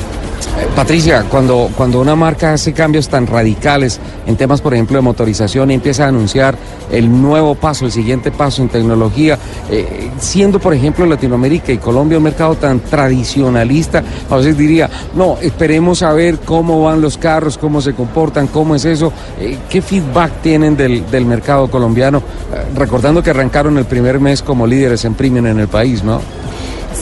Patricia, 0.76 1.26
cuando, 1.30 1.70
cuando 1.76 2.02
una 2.02 2.16
marca 2.16 2.54
hace 2.54 2.74
cambios 2.74 3.08
tan 3.08 3.28
radicales 3.28 4.00
en 4.26 4.36
temas, 4.36 4.62
por 4.62 4.74
ejemplo, 4.74 4.98
de 4.98 5.02
motorización 5.02 5.72
y 5.72 5.76
empieza 5.76 6.06
a 6.06 6.08
anunciar 6.10 6.56
el 6.92 7.10
nuevo 7.22 7.56
paso, 7.56 7.86
el 7.86 7.92
siguiente 7.92 8.32
paso 8.32 8.62
en 8.62 8.70
tecnología, 8.70 9.38
eh, 9.70 10.10
siendo, 10.20 10.60
por 10.60 10.74
ejemplo, 10.74 11.06
Latinoamérica 11.06 11.72
y 11.72 11.78
Colombia 11.78 12.18
un 12.18 12.24
mercado 12.24 12.56
tan 12.56 12.80
tradicionalista, 12.80 14.04
a 14.30 14.36
veces 14.36 14.58
diría, 14.58 14.90
no, 15.16 15.38
esperemos 15.42 16.04
a 16.04 16.14
ver 16.14 16.40
cómo 16.40 16.84
van 16.84 17.02
los 17.02 17.18
carros, 17.18 17.58
cómo 17.58 17.82
se 17.82 17.94
comportan, 17.94 18.48
cómo 18.48 18.76
es 18.76 18.86
eso, 18.86 19.12
eh, 19.40 19.58
qué 19.70 19.82
feedback 19.82 20.42
tienen 20.42 20.76
del, 20.76 21.10
del 21.10 21.26
mercado 21.26 21.70
colombiano, 21.70 22.22
Eh, 22.54 22.64
recordando 22.76 23.24
que 23.24 23.32
arrancaron 23.32 23.78
el 23.78 23.86
primer 23.86 24.20
mes 24.20 24.42
como 24.42 24.68
líderes 24.68 25.04
en 25.06 25.16
premium 25.16 25.48
en 25.48 25.60
el 25.60 25.68
país, 25.68 26.04
¿no? 26.04 26.22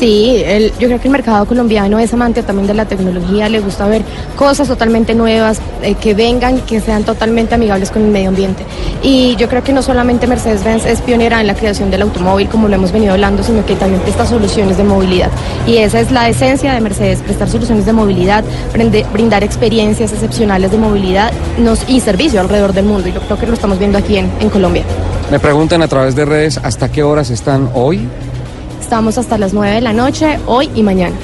Sí, 0.03 0.43
yo 0.81 0.89
creo 0.89 0.99
que 0.99 1.07
el 1.07 1.13
mercado 1.13 1.45
colombiano 1.45 1.97
es 1.97 2.13
amante 2.13 2.43
también 2.43 2.67
de 2.67 2.73
la 2.73 2.83
tecnología, 2.83 3.47
le 3.47 3.61
gusta 3.61 3.87
ver 3.87 4.01
cosas 4.35 4.67
totalmente 4.67 5.15
nuevas, 5.15 5.61
eh, 5.81 5.95
que 5.95 6.13
vengan, 6.13 6.59
que 6.59 6.81
sean 6.81 7.05
totalmente 7.05 7.55
amigables 7.55 7.89
con 7.89 8.01
el 8.01 8.09
medio 8.09 8.27
ambiente. 8.27 8.65
Y 9.01 9.37
yo 9.37 9.47
creo 9.47 9.63
que 9.63 9.71
no 9.71 9.81
solamente 9.81 10.27
Mercedes-Benz 10.27 10.85
es 10.87 10.99
pionera 10.99 11.39
en 11.39 11.47
la 11.47 11.55
creación 11.55 11.89
del 11.89 12.01
automóvil, 12.01 12.49
como 12.49 12.67
lo 12.67 12.75
hemos 12.75 12.91
venido 12.91 13.13
hablando, 13.13 13.43
sino 13.43 13.65
que 13.65 13.75
también 13.75 14.01
presta 14.01 14.25
soluciones 14.25 14.75
de 14.75 14.83
movilidad. 14.83 15.29
Y 15.65 15.77
esa 15.77 16.01
es 16.01 16.11
la 16.11 16.27
esencia 16.27 16.73
de 16.73 16.81
Mercedes, 16.81 17.19
prestar 17.19 17.47
soluciones 17.49 17.85
de 17.85 17.93
movilidad, 17.93 18.43
brindar 19.13 19.45
experiencias 19.45 20.11
excepcionales 20.11 20.71
de 20.71 20.79
movilidad 20.79 21.31
y 21.87 22.01
servicio 22.01 22.41
alrededor 22.41 22.73
del 22.73 22.83
mundo. 22.83 23.07
Y 23.07 23.13
yo 23.13 23.21
creo 23.21 23.37
que 23.37 23.47
lo 23.47 23.53
estamos 23.53 23.79
viendo 23.79 23.99
aquí 23.99 24.17
en 24.17 24.49
Colombia. 24.49 24.83
Me 25.31 25.39
preguntan 25.39 25.81
a 25.81 25.87
través 25.87 26.13
de 26.13 26.25
redes 26.25 26.59
hasta 26.61 26.91
qué 26.91 27.03
horas 27.03 27.29
están 27.29 27.69
hoy. 27.73 28.05
Estamos 28.83 29.17
hasta 29.17 29.37
las 29.37 29.53
9 29.53 29.75
de 29.75 29.81
la 29.81 29.93
noche, 29.93 30.37
hoy 30.45 30.69
y 30.75 30.83
mañana. 30.83 31.15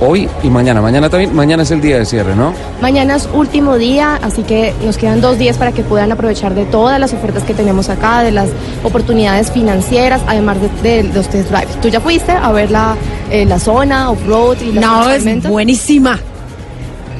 Hoy 0.00 0.28
y 0.42 0.48
mañana. 0.48 0.80
Mañana 0.80 1.10
también. 1.10 1.34
Mañana 1.36 1.62
es 1.62 1.70
el 1.70 1.82
día 1.82 1.98
de 1.98 2.06
cierre, 2.06 2.34
¿no? 2.34 2.54
Mañana 2.80 3.16
es 3.16 3.28
último 3.34 3.76
día, 3.76 4.18
así 4.22 4.42
que 4.42 4.72
nos 4.82 4.96
quedan 4.96 5.20
dos 5.20 5.36
días 5.36 5.58
para 5.58 5.72
que 5.72 5.82
puedan 5.82 6.10
aprovechar 6.10 6.54
de 6.54 6.64
todas 6.64 6.98
las 6.98 7.12
ofertas 7.12 7.42
que 7.42 7.52
tenemos 7.52 7.90
acá, 7.90 8.22
de 8.22 8.32
las 8.32 8.48
oportunidades 8.82 9.52
financieras, 9.52 10.22
además 10.26 10.56
de, 10.82 11.02
de 11.02 11.12
los 11.12 11.28
test 11.28 11.50
drive. 11.50 11.68
¿Tú 11.82 11.88
ya 11.88 12.00
fuiste 12.00 12.32
a 12.32 12.50
ver 12.50 12.70
la, 12.70 12.96
eh, 13.30 13.44
la 13.44 13.58
zona, 13.58 14.10
off-road 14.10 14.56
y 14.62 14.72
las 14.72 14.84
No, 14.84 15.10
es 15.10 15.42
buenísima. 15.48 16.18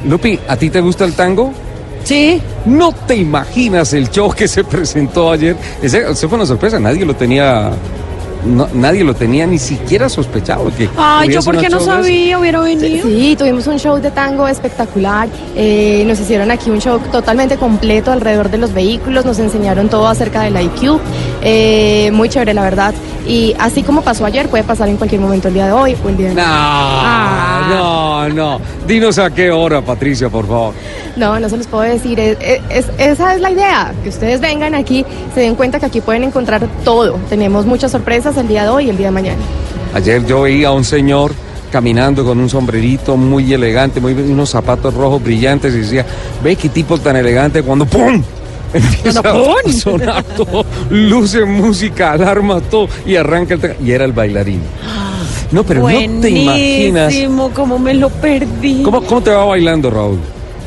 Lupi, 0.09 0.41
¿a 0.49 0.57
ti 0.57 0.71
te 0.71 0.81
gusta 0.81 1.05
el 1.05 1.13
tango? 1.13 1.53
Sí. 2.03 2.41
No 2.65 2.93
te 2.93 3.15
imaginas 3.15 3.93
el 3.93 4.11
show 4.11 4.33
que 4.33 4.49
se 4.49 4.65
presentó 4.65 5.31
ayer. 5.33 5.55
Ese, 5.83 6.11
ese 6.11 6.29
fue 6.29 6.37
una 6.37 6.47
sorpresa. 6.47 6.81
Nadie 6.81 7.05
lo 7.05 7.15
tenía. 7.15 7.73
No- 8.47 8.69
nadie 8.73 9.05
lo 9.05 9.15
tenía 9.15 9.47
ni 9.47 9.59
siquiera 9.59 10.09
sospechado. 10.09 10.71
Que 10.77 10.89
Ay, 10.97 11.29
yo 11.31 11.43
porque 11.43 11.69
no 11.69 11.81
sabía, 11.81 12.39
hubiera 12.39 12.61
venido. 12.61 13.07
Sí, 13.07 13.35
tuvimos 13.39 13.67
un 13.67 13.79
show 13.79 13.99
de 14.01 14.11
tango 14.11 14.47
espectacular. 14.49 15.29
eh, 15.55 16.05
nos 16.07 16.21
hicieron 16.21 16.51
aquí 16.51 16.71
un 16.71 16.81
show 16.81 16.99
totalmente 17.11 17.57
completo 17.57 18.13
alrededor 18.13 18.51
de 18.51 18.59
los 18.59 18.73
vehículos. 18.73 19.25
Nos 19.25 19.39
enseñaron 19.39 19.89
todo 19.89 20.07
acerca 20.07 20.43
del 20.43 20.57
IQ. 20.61 21.01
Eh, 21.49 22.11
muy 22.13 22.29
chévere, 22.29 22.53
la 22.55 22.63
verdad. 22.63 22.93
Y 23.27 23.55
así 23.59 23.83
como 23.85 24.03
pasó 24.03 24.25
ayer, 24.27 24.49
puede 24.49 24.65
pasar 24.65 24.89
en 24.89 24.97
cualquier 24.97 25.21
momento 25.21 25.47
el 25.49 25.55
día 25.55 25.67
de 25.67 25.73
hoy 25.73 25.97
o 26.05 26.09
el 26.09 26.17
día 26.17 26.29
de 26.31 26.35
No, 26.35 26.43
Ah. 26.45 27.69
no, 27.71 28.29
no. 28.29 28.61
Dinos 28.87 29.19
a 29.19 29.31
qué 29.31 29.51
hora, 29.53 29.81
Patricia, 29.81 30.29
por 30.29 30.47
favor. 30.47 30.75
No, 31.17 31.39
no 31.39 31.49
se 31.49 31.57
los 31.57 31.67
puedo 31.69 31.83
decir. 31.85 32.19
Es- 32.19 32.37
es- 32.69 32.91
esa 32.99 33.35
es 33.35 33.41
la 33.41 33.51
idea, 33.51 33.93
que 34.03 34.09
ustedes 34.09 34.41
vengan 34.41 34.75
aquí, 34.75 35.05
se 35.35 35.41
den 35.41 35.55
cuenta 35.55 35.79
que 35.79 35.87
aquí 35.87 36.01
pueden 36.01 36.25
encontrar 36.25 36.67
todo. 36.85 37.19
Tenemos 37.29 37.65
muchas 37.65 37.93
sorpresas 37.93 38.37
el 38.37 38.49
día 38.49 38.65
de 38.65 38.69
hoy 38.71 38.87
y 38.87 38.91
el 38.91 38.97
día 38.97 39.07
de 39.07 39.13
mañana. 39.13 39.39
Ayer 39.95 40.25
yo 40.27 40.43
veía 40.43 40.69
a 40.69 40.73
un 40.73 40.85
señor 40.85 41.33
caminando 41.71 42.25
con 42.25 42.39
un 42.39 42.49
sombrerito 42.49 43.17
muy 43.17 43.53
elegante, 43.53 44.01
muy 44.01 44.13
unos 44.13 44.51
zapatos 44.51 44.95
rojos 44.95 45.23
brillantes 45.23 45.75
y 45.75 45.79
decía, 45.79 46.05
ve 46.43 46.55
qué 46.57 46.69
tipo 46.69 46.97
tan 46.99 47.17
elegante 47.17 47.63
cuando 47.63 47.85
¡pum! 47.87 48.23
Empieza 48.77 49.21
a 49.21 49.73
sonar 49.73 50.23
todo, 50.37 50.65
luce, 50.91 51.45
música, 51.45 52.13
alarma, 52.13 52.61
todo, 52.61 52.89
y 53.05 53.17
arranca 53.17 53.55
el... 53.55 53.77
Y 53.85 53.93
era 53.93 54.05
el 54.05 54.13
bailarín. 54.13 54.61
No, 55.53 55.63
pero 55.65 55.83
no 55.89 56.21
te 56.21 56.31
imaginas... 56.31 57.15
Cómo 57.55 57.79
me 57.79 57.95
lo 57.95 58.09
perdí. 58.11 58.83
¿Cómo, 58.83 59.03
¿Cómo 59.03 59.21
te 59.23 59.31
va 59.31 59.45
bailando, 59.45 59.91
Raúl? 59.91 60.19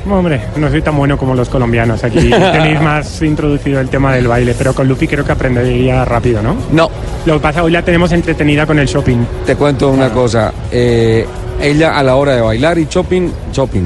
Hombre, 0.09 0.41
no 0.55 0.69
soy 0.69 0.81
tan 0.81 0.95
bueno 0.97 1.17
como 1.17 1.35
los 1.35 1.49
colombianos. 1.49 2.03
Aquí 2.03 2.29
tenéis 2.51 2.81
más 2.81 3.21
introducido 3.21 3.79
el 3.81 3.89
tema 3.89 4.13
del 4.15 4.27
baile, 4.27 4.55
pero 4.57 4.73
con 4.73 4.87
Lupi 4.87 5.07
creo 5.07 5.25
que 5.25 5.33
aprendería 5.33 6.05
rápido, 6.05 6.41
¿no? 6.41 6.55
No. 6.71 6.89
Lo 7.25 7.33
que 7.33 7.39
pasa, 7.41 7.61
hoy 7.63 7.71
la 7.71 7.83
tenemos 7.83 8.11
entretenida 8.13 8.65
con 8.65 8.79
el 8.79 8.87
shopping. 8.87 9.17
Te 9.45 9.55
cuento 9.55 9.89
una 9.89 10.09
cosa. 10.09 10.53
eh, 10.71 11.27
ella 11.61 11.97
a 11.99 12.03
la 12.03 12.15
hora 12.15 12.35
de 12.35 12.41
bailar 12.41 12.79
y 12.79 12.85
shopping, 12.89 13.29
shopping. 13.51 13.83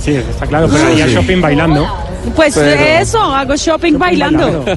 Sí, 0.00 0.14
está 0.16 0.44
claro, 0.46 0.68
pero 0.68 0.84
Sí. 1.06 1.14
shopping 1.14 1.40
bailando. 1.40 1.86
Pues 2.36 2.54
Pero- 2.54 2.80
eso, 3.00 3.20
hago 3.20 3.56
shopping, 3.56 3.98
bailando. 3.98 4.64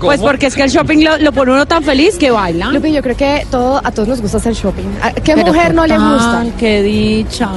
Pues 0.00 0.20
porque 0.20 0.46
es 0.46 0.54
que 0.54 0.62
el 0.62 0.70
shopping 0.70 1.04
lo, 1.04 1.16
lo 1.18 1.32
pone 1.32 1.52
uno 1.52 1.66
tan 1.66 1.82
feliz 1.82 2.16
que 2.18 2.30
baila. 2.30 2.68
Lupi, 2.72 2.92
yo 2.92 3.02
creo 3.02 3.16
que 3.16 3.46
todo, 3.50 3.80
a 3.82 3.90
todos 3.92 4.08
nos 4.08 4.20
gusta 4.20 4.36
hacer 4.38 4.52
shopping. 4.54 4.84
¿A 5.00 5.12
qué 5.12 5.34
Pero 5.34 5.46
mujer 5.46 5.72
no 5.74 5.86
le 5.86 5.96
gusta? 5.96 6.44
Qué 6.58 6.82
dicha. 6.82 7.48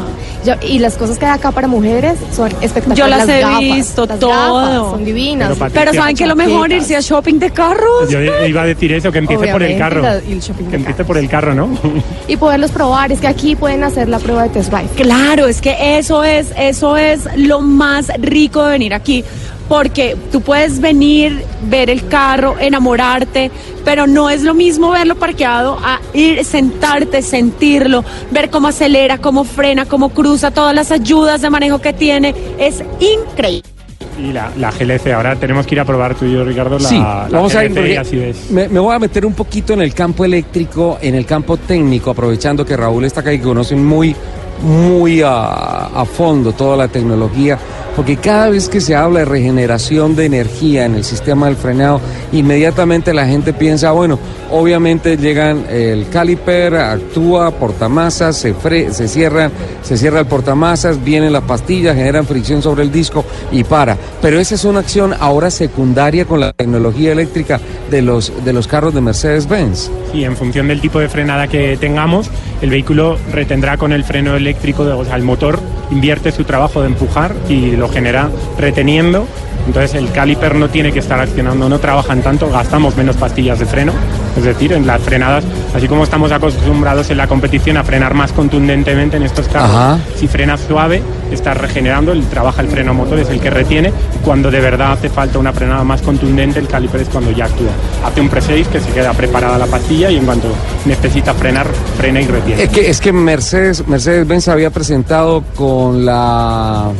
Yo- 0.46 0.54
y 0.62 0.78
las 0.80 0.96
cosas 0.96 1.18
que 1.18 1.26
hay 1.26 1.32
acá 1.32 1.52
para 1.52 1.68
mujeres 1.68 2.18
son 2.36 2.50
espectaculares. 2.62 2.98
Yo 2.98 3.08
las 3.08 3.28
he 3.28 3.42
gafas, 3.42 3.60
visto, 3.60 4.06
las 4.06 4.20
todo. 4.20 4.30
gafas 4.32 4.92
son 4.92 5.04
divinas. 5.06 5.48
Pero, 5.50 5.60
Patricia, 5.60 5.86
Pero 5.92 6.02
¿saben 6.02 6.16
que 6.16 6.26
lo 6.28 6.36
mejor? 6.36 6.72
Irse 6.72 6.96
a 6.96 7.02
shopping 7.02 7.40
de 7.40 7.50
carros. 7.52 8.10
Yo 8.10 8.20
iba 8.22 8.62
a 8.62 8.66
decir 8.66 8.94
eso, 8.94 9.12
que 9.12 9.20
empiece 9.20 9.48
por 9.48 9.64
el 9.64 9.78
carro. 9.78 10.02
la- 10.02 10.22
y 10.24 10.34
el 10.34 10.40
shopping 10.40 10.66
de 10.66 10.70
Que 10.70 10.76
empiece 10.78 11.04
por 11.04 11.18
el 11.18 11.28
carro, 11.28 11.54
¿no? 11.56 11.70
Y 12.28 12.38
poderlos 12.38 12.72
probar. 12.72 13.12
Es 13.12 13.20
que 13.20 13.28
aquí 13.28 13.56
pueden 13.56 13.84
hacer 13.84 14.08
la 14.08 14.20
prueba 14.20 14.44
de 14.44 14.50
test 14.50 14.72
drive. 14.72 14.90
Claro, 14.96 15.48
es 15.48 15.62
que 15.62 15.98
eso 15.98 16.24
es, 16.24 16.48
eso 16.58 16.96
es 16.96 17.28
lo 17.36 17.62
más 17.62 18.08
rico 18.20 18.64
de 18.64 18.72
venir 18.72 18.94
aquí. 18.94 19.25
Porque 19.68 20.16
tú 20.32 20.42
puedes 20.42 20.80
venir, 20.80 21.44
ver 21.64 21.90
el 21.90 22.08
carro, 22.08 22.56
enamorarte, 22.60 23.50
pero 23.84 24.06
no 24.06 24.30
es 24.30 24.44
lo 24.44 24.54
mismo 24.54 24.92
verlo 24.92 25.16
parqueado 25.16 25.80
a 25.84 26.00
ir, 26.14 26.46
sentarte, 26.46 27.22
sentirlo, 27.24 28.04
ver 28.30 28.52
cómo 28.52 28.68
acelera, 28.68 29.18
cómo 29.18 29.44
frena, 29.44 29.86
cómo 29.86 30.10
cruza, 30.10 30.52
todas 30.52 30.76
las 30.76 30.92
ayudas 30.92 31.42
de 31.42 31.50
manejo 31.50 31.80
que 31.80 31.94
tiene. 31.94 32.36
Es 32.60 32.84
increíble. 33.00 33.76
Y 34.18 34.32
la, 34.32 34.50
la 34.58 34.72
GLC, 34.72 35.08
ahora 35.12 35.36
tenemos 35.36 35.66
que 35.66 35.76
ir 35.76 35.82
a 35.82 35.86
probar 35.86 36.16
tú 36.16 36.26
y 36.26 36.34
yo, 36.34 36.46
Ricardo, 36.46 36.80
la, 36.80 36.88
sí, 36.88 36.98
la 36.98 37.28
vamos 37.30 37.54
a 37.54 37.66
ir 37.66 38.00
así 38.00 38.16
me, 38.50 38.70
me 38.70 38.80
voy 38.80 38.96
a 38.96 39.00
meter 39.00 39.26
un 39.26 39.34
poquito 39.34 39.74
en 39.74 39.82
el 39.82 39.94
campo 39.94 40.24
eléctrico, 40.24 40.98
en 41.02 41.16
el 41.16 41.26
campo 41.26 41.58
técnico, 41.58 42.12
aprovechando 42.12 42.66
que 42.66 42.78
Raúl 42.78 43.04
está 43.04 43.20
acá 43.20 43.34
y 43.34 43.40
que 43.40 43.44
conoce 43.44 43.76
muy, 43.76 44.16
muy 44.62 45.22
a, 45.22 45.88
a 45.88 46.06
fondo 46.06 46.54
toda 46.54 46.78
la 46.78 46.88
tecnología, 46.88 47.60
porque 47.96 48.18
cada 48.18 48.50
vez 48.50 48.68
que 48.70 48.82
se 48.82 48.96
habla 48.96 49.20
de 49.20 49.26
regeneración 49.26 50.16
de 50.16 50.26
energía 50.26 50.86
en 50.86 50.96
el 50.96 51.04
sistema 51.04 51.46
del 51.48 51.56
frenado, 51.56 52.02
inmediatamente 52.32 53.14
la 53.14 53.26
gente 53.26 53.54
piensa, 53.54 53.92
bueno, 53.92 54.20
obviamente 54.52 55.18
llegan 55.18 55.66
el 55.70 56.10
caliper, 56.10 56.76
actúa, 56.76 57.52
portamasas, 57.52 58.38
se, 58.38 58.54
fre- 58.54 58.92
se 58.92 59.08
cierran, 59.08 59.52
se 59.82 59.98
cierra 59.98 60.20
el 60.20 60.26
portamasas, 60.26 61.04
vienen 61.04 61.32
las 61.34 61.44
pastillas, 61.44 61.96
generan 61.96 62.26
fricción 62.26 62.62
sobre 62.62 62.84
el 62.84 62.92
disco 62.92 63.24
y 63.52 63.64
para. 63.64 63.98
Pero 64.22 64.40
esa 64.40 64.56
es 64.56 64.66
una 64.66 64.80
acción 64.82 65.14
ahora 65.20 65.50
secundaria 65.50 66.26
con 66.26 66.40
la 66.42 66.52
tecnología 66.52 67.12
eléctrica 67.12 67.60
de 67.90 68.02
los, 68.02 68.32
de 68.44 68.54
los 68.54 68.68
carros 68.68 68.94
de 68.94 69.02
Mercedes-Benz. 69.02 69.90
Y 70.14 70.24
en 70.26 70.36
función 70.36 70.68
del 70.68 70.82
tipo 70.82 71.00
de 71.00 71.08
frenada 71.10 71.48
que 71.48 71.78
tengamos, 71.78 72.30
el 72.62 72.70
vehículo 72.70 73.18
retendrá 73.32 73.78
con 73.78 73.94
el 73.94 74.04
freno 74.04 74.36
eléctrico, 74.36 74.84
o 74.84 75.06
sea, 75.06 75.16
el 75.16 75.24
motor 75.24 75.60
invierte 75.92 76.32
su 76.32 76.44
trabajo 76.44 76.82
de 76.82 76.88
empujar 76.88 77.36
y 77.50 77.72
lo 77.76 77.90
genera 77.90 78.30
reteniendo. 78.58 79.28
Entonces 79.66 79.96
el 79.96 80.12
caliper 80.12 80.56
no 80.56 80.70
tiene 80.70 80.92
que 80.92 81.00
estar 81.00 81.20
accionando, 81.20 81.68
no 81.68 81.80
trabajan 81.80 82.22
tanto, 82.22 82.50
gastamos 82.50 82.96
menos 82.96 83.16
pastillas 83.18 83.60
de 83.60 83.66
freno. 83.66 83.94
Es 84.38 84.44
decir, 84.44 84.74
en 84.74 84.86
las 84.86 85.02
frenadas, 85.02 85.46
así 85.74 85.88
como 85.88 86.04
estamos 86.04 86.32
acostumbrados 86.32 87.10
en 87.10 87.18
la 87.18 87.28
competición 87.28 87.78
a 87.78 87.84
frenar 87.84 88.14
más 88.14 88.34
contundentemente 88.34 89.18
en 89.18 89.24
estos 89.24 89.48
carros, 89.48 89.72
Ajá. 89.72 90.00
si 90.18 90.28
frenas 90.28 90.62
suave, 90.62 91.02
estás 91.32 91.58
regenerando, 91.58 92.12
el, 92.12 92.24
trabaja 92.26 92.62
el 92.62 92.68
freno 92.68 92.94
motor, 92.94 93.20
es 93.20 93.30
el 93.30 93.40
que 93.40 93.50
retiene. 93.50 93.94
Cuando 94.24 94.52
de 94.52 94.60
verdad 94.60 94.92
hace 94.94 95.10
falta 95.10 95.40
una 95.40 95.54
frenada 95.54 95.84
más 95.84 96.02
contundente, 96.02 96.60
el 96.60 96.68
caliper 96.68 97.02
es 97.02 97.10
cuando 97.10 97.32
ya 97.32 97.46
actúa. 97.46 97.72
Hace 98.06 98.22
un 98.22 98.30
pre-6 98.30 98.66
que 98.68 98.80
se 98.82 98.92
queda 98.92 99.14
preparada 99.14 99.58
la 99.58 99.68
pastilla 99.68 100.12
y 100.12 100.18
en 100.18 100.26
cuanto 100.26 100.50
necesita 100.86 101.34
frenar, 101.34 101.68
frena 101.98 102.22
y 102.22 102.28
retiene. 102.28 102.64
Es 102.64 102.70
que, 102.70 102.90
es 102.90 103.00
que 103.00 103.14
Mercedes, 103.14 103.88
Mercedes-Benz 103.88 104.50
había 104.50 104.70
presentado 104.70 105.44
con 105.56 106.06
la 106.06 106.92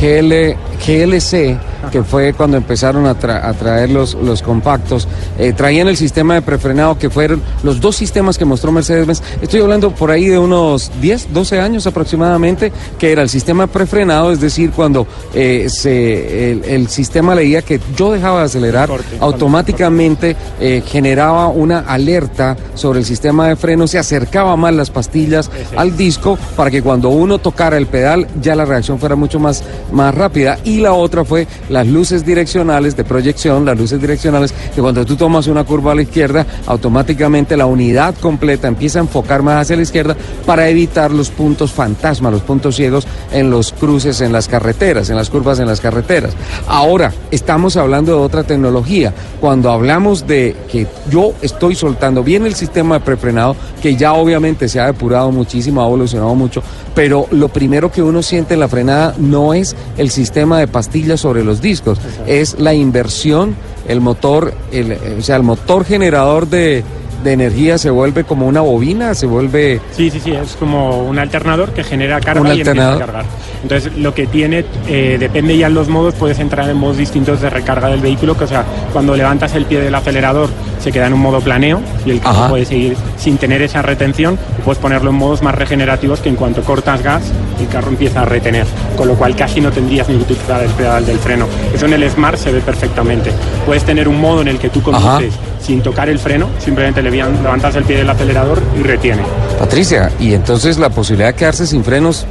GL, 0.00 0.56
GLC, 0.86 1.58
que 1.90 2.02
fue 2.02 2.32
cuando 2.34 2.56
empezaron 2.56 3.06
a, 3.06 3.18
tra- 3.18 3.42
a 3.44 3.52
traer 3.54 3.90
los, 3.90 4.14
los 4.14 4.42
compactos, 4.42 5.06
eh, 5.38 5.52
traían 5.52 5.88
el 5.88 5.96
sistema 5.96 6.34
de 6.34 6.42
prefrenado 6.42 6.98
que 6.98 7.10
fueron 7.10 7.42
los 7.62 7.80
dos 7.80 7.96
sistemas 7.96 8.38
que 8.38 8.44
mostró 8.44 8.72
Mercedes-Benz. 8.72 9.22
Estoy 9.42 9.60
hablando 9.60 9.90
por 9.90 10.10
ahí 10.10 10.26
de 10.26 10.38
unos 10.38 10.90
10, 11.00 11.32
12 11.32 11.60
años 11.60 11.86
aproximadamente, 11.86 12.72
que 12.98 13.12
era 13.12 13.22
el 13.22 13.28
sistema 13.28 13.66
prefrenado, 13.66 14.32
es 14.32 14.40
decir, 14.40 14.70
cuando 14.70 15.06
eh, 15.34 15.66
se, 15.68 16.52
el, 16.52 16.64
el 16.64 16.88
sistema 16.88 17.34
leía 17.34 17.62
que 17.62 17.80
yo 17.96 18.12
dejaba 18.12 18.40
de 18.40 18.44
acelerar, 18.46 18.88
automáticamente 19.20 20.36
eh, 20.60 20.82
generaba 20.86 21.48
una 21.48 21.80
alerta 21.80 22.56
sobre 22.74 23.00
el 23.00 23.04
sistema 23.04 23.48
de 23.48 23.56
freno, 23.56 23.86
se 23.86 23.98
acercaba 23.98 24.56
más 24.56 24.74
las 24.74 24.90
pastillas 24.90 25.50
al 25.76 25.96
disco 25.96 26.38
para 26.56 26.70
que 26.70 26.82
cuando 26.82 27.08
uno 27.08 27.38
tocara 27.38 27.76
el 27.78 27.86
pedal 27.86 28.26
ya 28.40 28.54
la 28.54 28.64
reacción 28.64 28.98
fuera 28.98 29.16
mucho 29.16 29.38
más, 29.40 29.62
más 29.92 30.14
rápida. 30.14 30.58
Y 30.68 30.82
la 30.82 30.92
otra 30.92 31.24
fue 31.24 31.46
las 31.70 31.86
luces 31.86 32.26
direccionales 32.26 32.94
de 32.94 33.02
proyección, 33.02 33.64
las 33.64 33.78
luces 33.78 33.98
direccionales 33.98 34.52
que 34.74 34.82
cuando 34.82 35.02
tú 35.06 35.16
tomas 35.16 35.46
una 35.46 35.64
curva 35.64 35.92
a 35.92 35.94
la 35.94 36.02
izquierda, 36.02 36.44
automáticamente 36.66 37.56
la 37.56 37.64
unidad 37.64 38.14
completa 38.16 38.68
empieza 38.68 38.98
a 38.98 39.02
enfocar 39.02 39.42
más 39.42 39.62
hacia 39.62 39.76
la 39.76 39.82
izquierda 39.82 40.14
para 40.44 40.68
evitar 40.68 41.10
los 41.10 41.30
puntos 41.30 41.72
fantasma, 41.72 42.30
los 42.30 42.42
puntos 42.42 42.76
ciegos 42.76 43.06
en 43.32 43.50
los 43.50 43.72
cruces, 43.72 44.20
en 44.20 44.30
las 44.30 44.46
carreteras, 44.46 45.08
en 45.08 45.16
las 45.16 45.30
curvas 45.30 45.58
en 45.58 45.68
las 45.68 45.80
carreteras. 45.80 46.34
Ahora, 46.66 47.14
estamos 47.30 47.78
hablando 47.78 48.12
de 48.12 48.20
otra 48.22 48.44
tecnología. 48.44 49.14
Cuando 49.40 49.70
hablamos 49.70 50.26
de 50.26 50.54
que 50.70 50.86
yo 51.10 51.32
estoy 51.40 51.76
soltando 51.76 52.22
bien 52.22 52.44
el 52.44 52.54
sistema 52.54 52.98
de 52.98 53.06
prefrenado, 53.06 53.56
que 53.80 53.96
ya 53.96 54.12
obviamente 54.12 54.68
se 54.68 54.80
ha 54.80 54.86
depurado 54.86 55.32
muchísimo, 55.32 55.80
ha 55.80 55.86
evolucionado 55.86 56.34
mucho, 56.34 56.62
pero 56.94 57.26
lo 57.30 57.48
primero 57.48 57.90
que 57.90 58.02
uno 58.02 58.22
siente 58.22 58.52
en 58.52 58.60
la 58.60 58.68
frenada 58.68 59.14
no 59.16 59.54
es 59.54 59.74
el 59.96 60.10
sistema 60.10 60.57
de 60.58 60.68
pastillas 60.68 61.20
sobre 61.20 61.44
los 61.44 61.60
discos, 61.60 61.98
es 62.26 62.58
la 62.58 62.74
inversión, 62.74 63.56
el 63.86 64.00
motor, 64.00 64.52
el, 64.72 64.96
o 65.18 65.22
sea, 65.22 65.36
el 65.36 65.42
motor 65.42 65.84
generador 65.84 66.48
de, 66.48 66.84
de 67.22 67.32
energía 67.32 67.78
se 67.78 67.90
vuelve 67.90 68.24
como 68.24 68.46
una 68.46 68.60
bobina, 68.60 69.14
se 69.14 69.26
vuelve... 69.26 69.80
Sí, 69.92 70.10
sí, 70.10 70.20
sí, 70.20 70.32
es 70.32 70.56
como 70.56 71.02
un 71.04 71.18
alternador 71.18 71.72
que 71.72 71.82
genera 71.82 72.20
carga 72.20 72.40
Un 72.40 72.46
y 72.48 72.50
empieza 72.50 72.70
a 72.70 72.72
alternador. 72.72 72.98
cargar. 73.00 73.24
Entonces, 73.62 73.96
lo 73.96 74.14
que 74.14 74.26
tiene, 74.26 74.64
eh, 74.86 75.16
depende 75.18 75.56
ya 75.56 75.66
en 75.66 75.74
los 75.74 75.88
modos, 75.88 76.14
puedes 76.14 76.38
entrar 76.38 76.68
en 76.68 76.76
modos 76.76 76.96
distintos 76.96 77.40
de 77.40 77.50
recarga 77.50 77.88
del 77.88 78.00
vehículo, 78.00 78.36
que 78.36 78.44
o 78.44 78.48
sea, 78.48 78.64
cuando 78.92 79.16
levantas 79.16 79.54
el 79.54 79.64
pie 79.64 79.80
del 79.80 79.94
acelerador 79.94 80.48
se 80.80 80.92
queda 80.92 81.08
en 81.08 81.14
un 81.14 81.20
modo 81.20 81.40
planeo 81.40 81.80
y 82.06 82.12
el 82.12 82.20
carro 82.20 82.50
puede 82.50 82.64
seguir 82.64 82.96
sin 83.16 83.36
tener 83.36 83.62
esa 83.62 83.82
retención, 83.82 84.38
y 84.58 84.62
puedes 84.62 84.78
ponerlo 84.78 85.10
en 85.10 85.16
modos 85.16 85.42
más 85.42 85.54
regenerativos 85.54 86.20
que 86.20 86.28
en 86.28 86.36
cuanto 86.36 86.62
cortas 86.62 87.02
gas, 87.02 87.22
el 87.60 87.66
carro 87.68 87.88
empieza 87.88 88.22
a 88.22 88.24
retener, 88.24 88.66
con 88.96 89.08
lo 89.08 89.14
cual 89.14 89.34
casi 89.34 89.60
no 89.60 89.72
tendrías 89.72 90.08
ni 90.08 90.16
que 90.16 90.22
utilizar 90.22 90.62
el 90.62 90.70
pedal 90.70 91.04
del 91.04 91.18
freno. 91.18 91.46
Eso 91.74 91.86
en 91.86 91.94
el 91.94 92.08
Smart 92.08 92.38
se 92.38 92.52
ve 92.52 92.60
perfectamente. 92.60 93.32
Puedes 93.66 93.82
tener 93.84 94.06
un 94.06 94.20
modo 94.20 94.42
en 94.42 94.48
el 94.48 94.58
que 94.58 94.68
tú 94.68 94.82
conduces 94.82 95.34
sin 95.68 95.82
tocar 95.82 96.08
el 96.08 96.18
freno, 96.18 96.48
simplemente 96.58 97.02
le 97.02 97.10
levantas 97.10 97.76
el 97.76 97.84
pie 97.84 97.98
del 97.98 98.08
acelerador 98.08 98.62
y 98.74 98.82
retiene. 98.82 99.22
Patricia, 99.58 100.10
y 100.18 100.32
entonces 100.32 100.78
la 100.78 100.88
posibilidad 100.88 101.28
de 101.28 101.34
quedarse 101.34 101.66
sin 101.66 101.84
frenos 101.84 102.24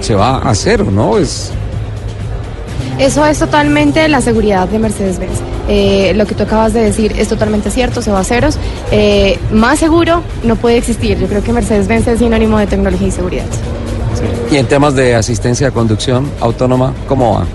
se 0.00 0.14
va 0.14 0.38
a 0.38 0.54
cero, 0.54 0.88
¿no? 0.92 1.16
Es... 1.16 1.50
Eso 2.98 3.24
es 3.24 3.38
totalmente 3.38 4.06
la 4.08 4.20
seguridad 4.20 4.68
de 4.68 4.78
Mercedes-Benz. 4.78 5.40
Eh, 5.68 6.12
lo 6.16 6.26
que 6.26 6.34
tú 6.34 6.42
acabas 6.42 6.74
de 6.74 6.82
decir 6.82 7.14
es 7.16 7.28
totalmente 7.28 7.70
cierto, 7.70 8.02
se 8.02 8.10
va 8.10 8.20
a 8.20 8.24
ceros. 8.24 8.58
Eh, 8.90 9.38
más 9.50 9.78
seguro 9.78 10.22
no 10.44 10.56
puede 10.56 10.76
existir. 10.76 11.18
Yo 11.18 11.28
creo 11.28 11.42
que 11.42 11.54
Mercedes-Benz 11.54 12.06
es 12.08 12.18
sinónimo 12.18 12.58
de 12.58 12.66
tecnología 12.66 13.08
y 13.08 13.10
seguridad. 13.10 13.46
Y 14.50 14.56
en 14.56 14.66
temas 14.66 14.94
de 14.94 15.14
asistencia 15.14 15.68
de 15.68 15.72
conducción 15.72 16.30
autónoma, 16.40 16.92
¿cómo 17.08 17.36
va? 17.36 17.46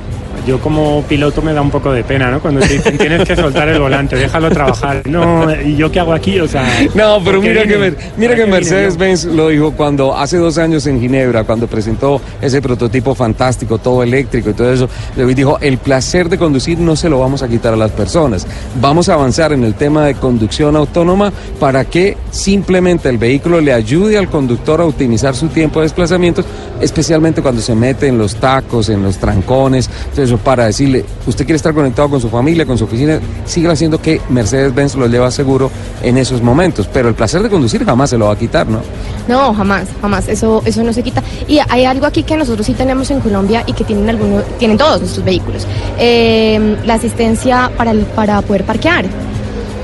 Yo 0.47 0.61
como 0.61 1.03
piloto 1.03 1.41
me 1.41 1.51
da 1.51 1.61
un 1.61 1.69
poco 1.69 1.91
de 1.91 2.05
pena, 2.05 2.31
¿no? 2.31 2.39
Cuando 2.39 2.61
te 2.61 2.69
dicen 2.69 2.97
tienes 2.97 3.27
que 3.27 3.35
soltar 3.35 3.67
el 3.67 3.81
volante, 3.81 4.15
déjalo 4.15 4.49
trabajar. 4.49 5.01
No, 5.05 5.53
¿y 5.61 5.75
yo 5.75 5.91
qué 5.91 5.99
hago 5.99 6.13
aquí? 6.13 6.39
O 6.39 6.47
sea, 6.47 6.65
No, 6.95 7.19
pero 7.21 7.41
¿por 7.41 7.41
qué 7.41 7.49
mira 7.49 7.63
que, 7.63 7.95
mira 8.15 8.31
¿Para 8.31 8.45
que 8.45 8.51
Mercedes-Benz 8.51 9.25
lo 9.25 9.49
dijo 9.49 9.73
cuando 9.73 10.15
hace 10.15 10.37
dos 10.37 10.57
años 10.57 10.87
en 10.87 11.01
Ginebra, 11.01 11.43
cuando 11.43 11.67
presentó 11.67 12.21
ese 12.41 12.61
prototipo 12.61 13.13
fantástico, 13.13 13.77
todo 13.77 14.03
eléctrico 14.03 14.51
y 14.51 14.53
todo 14.53 14.71
eso, 14.71 14.89
le 15.17 15.25
dijo, 15.35 15.57
el 15.59 15.79
placer 15.79 16.29
de 16.29 16.37
conducir 16.37 16.79
no 16.79 16.95
se 16.95 17.09
lo 17.09 17.19
vamos 17.19 17.43
a 17.43 17.49
quitar 17.49 17.73
a 17.73 17.77
las 17.77 17.91
personas. 17.91 18.47
Vamos 18.79 19.09
a 19.09 19.15
avanzar 19.15 19.51
en 19.51 19.65
el 19.65 19.73
tema 19.73 20.05
de 20.05 20.15
conducción 20.15 20.77
autónoma 20.77 21.33
para 21.59 21.83
que 21.83 22.15
simplemente 22.31 23.09
el 23.09 23.17
vehículo 23.17 23.59
le 23.59 23.73
ayude 23.73 24.17
al 24.17 24.29
conductor 24.29 24.79
a 24.79 24.85
optimizar 24.85 25.35
su 25.35 25.49
tiempo 25.49 25.81
de 25.81 25.87
desplazamiento, 25.87 26.41
especialmente 26.79 27.41
cuando 27.41 27.61
se 27.61 27.75
mete 27.75 28.07
en 28.07 28.17
los 28.17 28.35
tacos, 28.35 28.87
en 28.87 29.03
los 29.03 29.17
trancones, 29.17 29.89
entonces 30.09 30.36
espacio 30.37 30.47
para 30.47 30.65
decirle, 30.65 31.05
usted 31.25 31.45
quiere 31.45 31.57
estar 31.57 31.73
conectado 31.73 32.09
con 32.09 32.21
su 32.21 32.29
familia, 32.29 32.65
con 32.65 32.77
su 32.77 32.85
oficina, 32.85 33.19
siga 33.45 33.71
haciendo 33.71 34.01
que 34.01 34.21
Mercedes-Benz 34.29 34.95
lo 34.95 35.07
lleva 35.07 35.31
seguro 35.31 35.69
en 36.01 36.17
esos 36.17 36.41
momentos, 36.41 36.87
pero 36.91 37.09
el 37.09 37.15
placer 37.15 37.41
de 37.41 37.49
conducir 37.49 37.85
jamás 37.85 38.09
se 38.09 38.17
lo 38.17 38.27
va 38.27 38.33
a 38.33 38.37
quitar, 38.37 38.67
¿no? 38.67 38.81
No, 39.27 39.53
jamás, 39.53 39.87
jamás, 40.01 40.27
eso, 40.27 40.61
eso 40.65 40.83
no 40.83 40.93
se 40.93 41.03
quita. 41.03 41.21
Y 41.47 41.59
hay 41.67 41.85
algo 41.85 42.05
aquí 42.05 42.23
que 42.23 42.37
nosotros 42.37 42.65
sí 42.65 42.73
tenemos 42.73 43.09
en 43.11 43.19
Colombia 43.19 43.63
y 43.65 43.73
que 43.73 43.83
tienen 43.83 44.09
algunos, 44.09 44.43
tienen 44.57 44.77
todos 44.77 44.99
nuestros 44.99 45.25
vehículos. 45.25 45.67
Eh, 45.97 46.77
la 46.85 46.95
asistencia 46.95 47.71
para, 47.75 47.93
para 48.15 48.41
poder 48.41 48.63
parquear. 48.63 49.05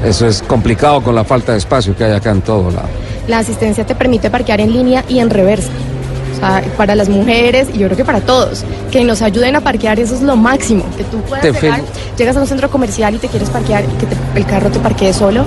Eso 0.04 0.28
es 0.28 0.42
complicado 0.42 1.02
con 1.02 1.16
la 1.16 1.24
falta 1.24 1.54
de 1.54 1.58
espacio 1.60 1.96
que 1.96 2.04
hay 2.04 2.12
acá 2.12 2.32
en 2.32 2.42
todo 2.42 2.70
lado. 2.72 2.90
La 3.28 3.40
asistencia 3.40 3.86
te 3.86 3.96
permite 3.96 4.30
parquear 4.30 4.60
en 4.60 4.74
línea 4.74 5.06
y 5.08 5.20
en 5.20 5.30
reversa. 5.30 5.72
Para 6.78 6.96
las 6.96 7.10
mujeres 7.10 7.68
y 7.74 7.78
yo 7.80 7.88
creo 7.88 7.98
que 7.98 8.06
para 8.06 8.22
todos. 8.22 8.64
Que 8.92 9.04
nos 9.04 9.22
ayuden 9.22 9.56
a 9.56 9.62
parquear, 9.62 10.00
eso 10.00 10.16
es 10.16 10.22
lo 10.22 10.36
máximo. 10.36 10.84
Que 10.98 11.04
tú 11.06 11.20
puedas 11.22 11.44
llegar, 11.62 11.82
llegas 12.18 12.36
a 12.38 12.42
un 12.42 12.48
centro 12.48 12.70
comercial 12.70 13.16
y 13.16 13.18
te 13.18 13.28
quieres 13.28 13.50
parquear 13.50 13.84
y 13.86 13.88
que 14.00 14.06
te- 14.06 14.16
el 14.40 14.46
carro 14.46 14.70
te 14.70 14.80
parquee 14.80 15.14
solo. 15.14 15.46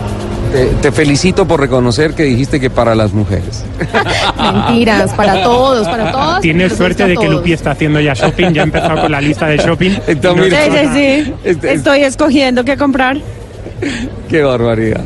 Te, 0.52 0.64
te 0.80 0.92
felicito 0.92 1.46
por 1.46 1.58
reconocer 1.60 2.14
que 2.14 2.22
dijiste 2.22 2.60
que 2.60 2.70
para 2.70 2.94
las 2.94 3.12
mujeres. 3.12 3.64
Mentiras, 4.40 5.12
para 5.14 5.42
todos, 5.42 5.86
para 5.88 6.12
todos. 6.12 6.40
Tienes 6.40 6.72
suerte 6.76 7.04
de 7.06 7.16
que. 7.16 7.28
Lupi 7.28 7.52
está 7.52 7.72
haciendo 7.72 8.00
ya 8.00 8.14
shopping, 8.14 8.52
ya 8.52 8.62
ha 8.62 8.64
empezado 8.64 9.02
con 9.02 9.12
la 9.12 9.20
lista 9.20 9.46
de 9.46 9.56
shopping. 9.58 9.90
Entonces, 10.06 10.46
Y 10.46 10.50
no- 10.68 10.72
mira, 10.74 10.82
Sí, 10.82 10.88
sí, 10.94 11.24
sí. 11.26 11.34
Este- 11.44 11.72
Estoy 11.74 12.02
escogiendo 12.04 12.64
qué 12.64 12.76
comprar. 12.76 13.18
Qué 14.28 14.42
barbaridad. 14.42 15.02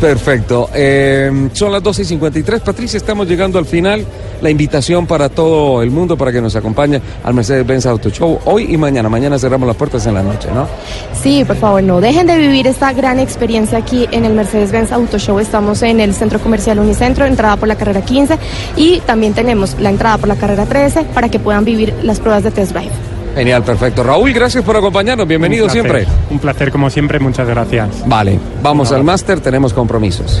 Perfecto. 0.00 0.70
Eh, 0.74 1.48
son 1.52 1.72
las 1.72 1.82
12 1.82 2.02
y 2.02 2.04
53. 2.04 2.60
Patricia, 2.60 2.96
estamos 2.96 3.28
llegando 3.28 3.58
al 3.58 3.66
final. 3.66 4.04
La 4.40 4.50
invitación 4.50 5.06
para 5.06 5.28
todo 5.28 5.82
el 5.82 5.90
mundo 5.90 6.16
para 6.18 6.30
que 6.30 6.40
nos 6.40 6.54
acompañe 6.56 7.00
al 7.22 7.32
Mercedes-Benz 7.32 7.86
Auto 7.86 8.10
Show 8.10 8.40
hoy 8.44 8.74
y 8.74 8.76
mañana. 8.76 9.08
Mañana 9.08 9.38
cerramos 9.38 9.66
las 9.66 9.76
puertas 9.76 10.06
en 10.06 10.14
la 10.14 10.22
noche, 10.22 10.48
¿no? 10.52 10.68
Sí, 11.14 11.44
por 11.44 11.56
favor, 11.56 11.82
no 11.82 12.00
dejen 12.00 12.26
de 12.26 12.36
vivir 12.36 12.66
esta 12.66 12.92
gran 12.92 13.18
experiencia 13.18 13.78
aquí 13.78 14.06
en 14.10 14.24
el 14.24 14.34
Mercedes-Benz 14.34 14.92
Auto 14.92 15.18
Show. 15.18 15.38
Estamos 15.38 15.82
en 15.82 16.00
el 16.00 16.14
Centro 16.14 16.38
Comercial 16.40 16.78
Unicentro, 16.78 17.24
entrada 17.24 17.56
por 17.56 17.68
la 17.68 17.76
carrera 17.76 18.02
15 18.02 18.38
y 18.76 19.00
también 19.00 19.32
tenemos 19.32 19.76
la 19.80 19.90
entrada 19.90 20.18
por 20.18 20.28
la 20.28 20.36
carrera 20.36 20.66
13 20.66 21.04
para 21.14 21.28
que 21.28 21.38
puedan 21.38 21.64
vivir 21.64 21.94
las 22.02 22.20
pruebas 22.20 22.42
de 22.42 22.50
test 22.50 22.72
drive. 22.72 23.13
Genial, 23.34 23.64
perfecto. 23.64 24.02
Raúl, 24.02 24.32
gracias 24.32 24.64
por 24.64 24.76
acompañarnos. 24.76 25.26
Bienvenido 25.26 25.64
Un 25.64 25.70
siempre. 25.70 26.06
Un 26.30 26.38
placer 26.38 26.70
como 26.70 26.88
siempre, 26.88 27.18
muchas 27.18 27.48
gracias. 27.48 28.06
Vale, 28.06 28.38
vamos 28.62 28.92
al 28.92 29.02
máster, 29.02 29.40
tenemos 29.40 29.72
compromisos. 29.72 30.40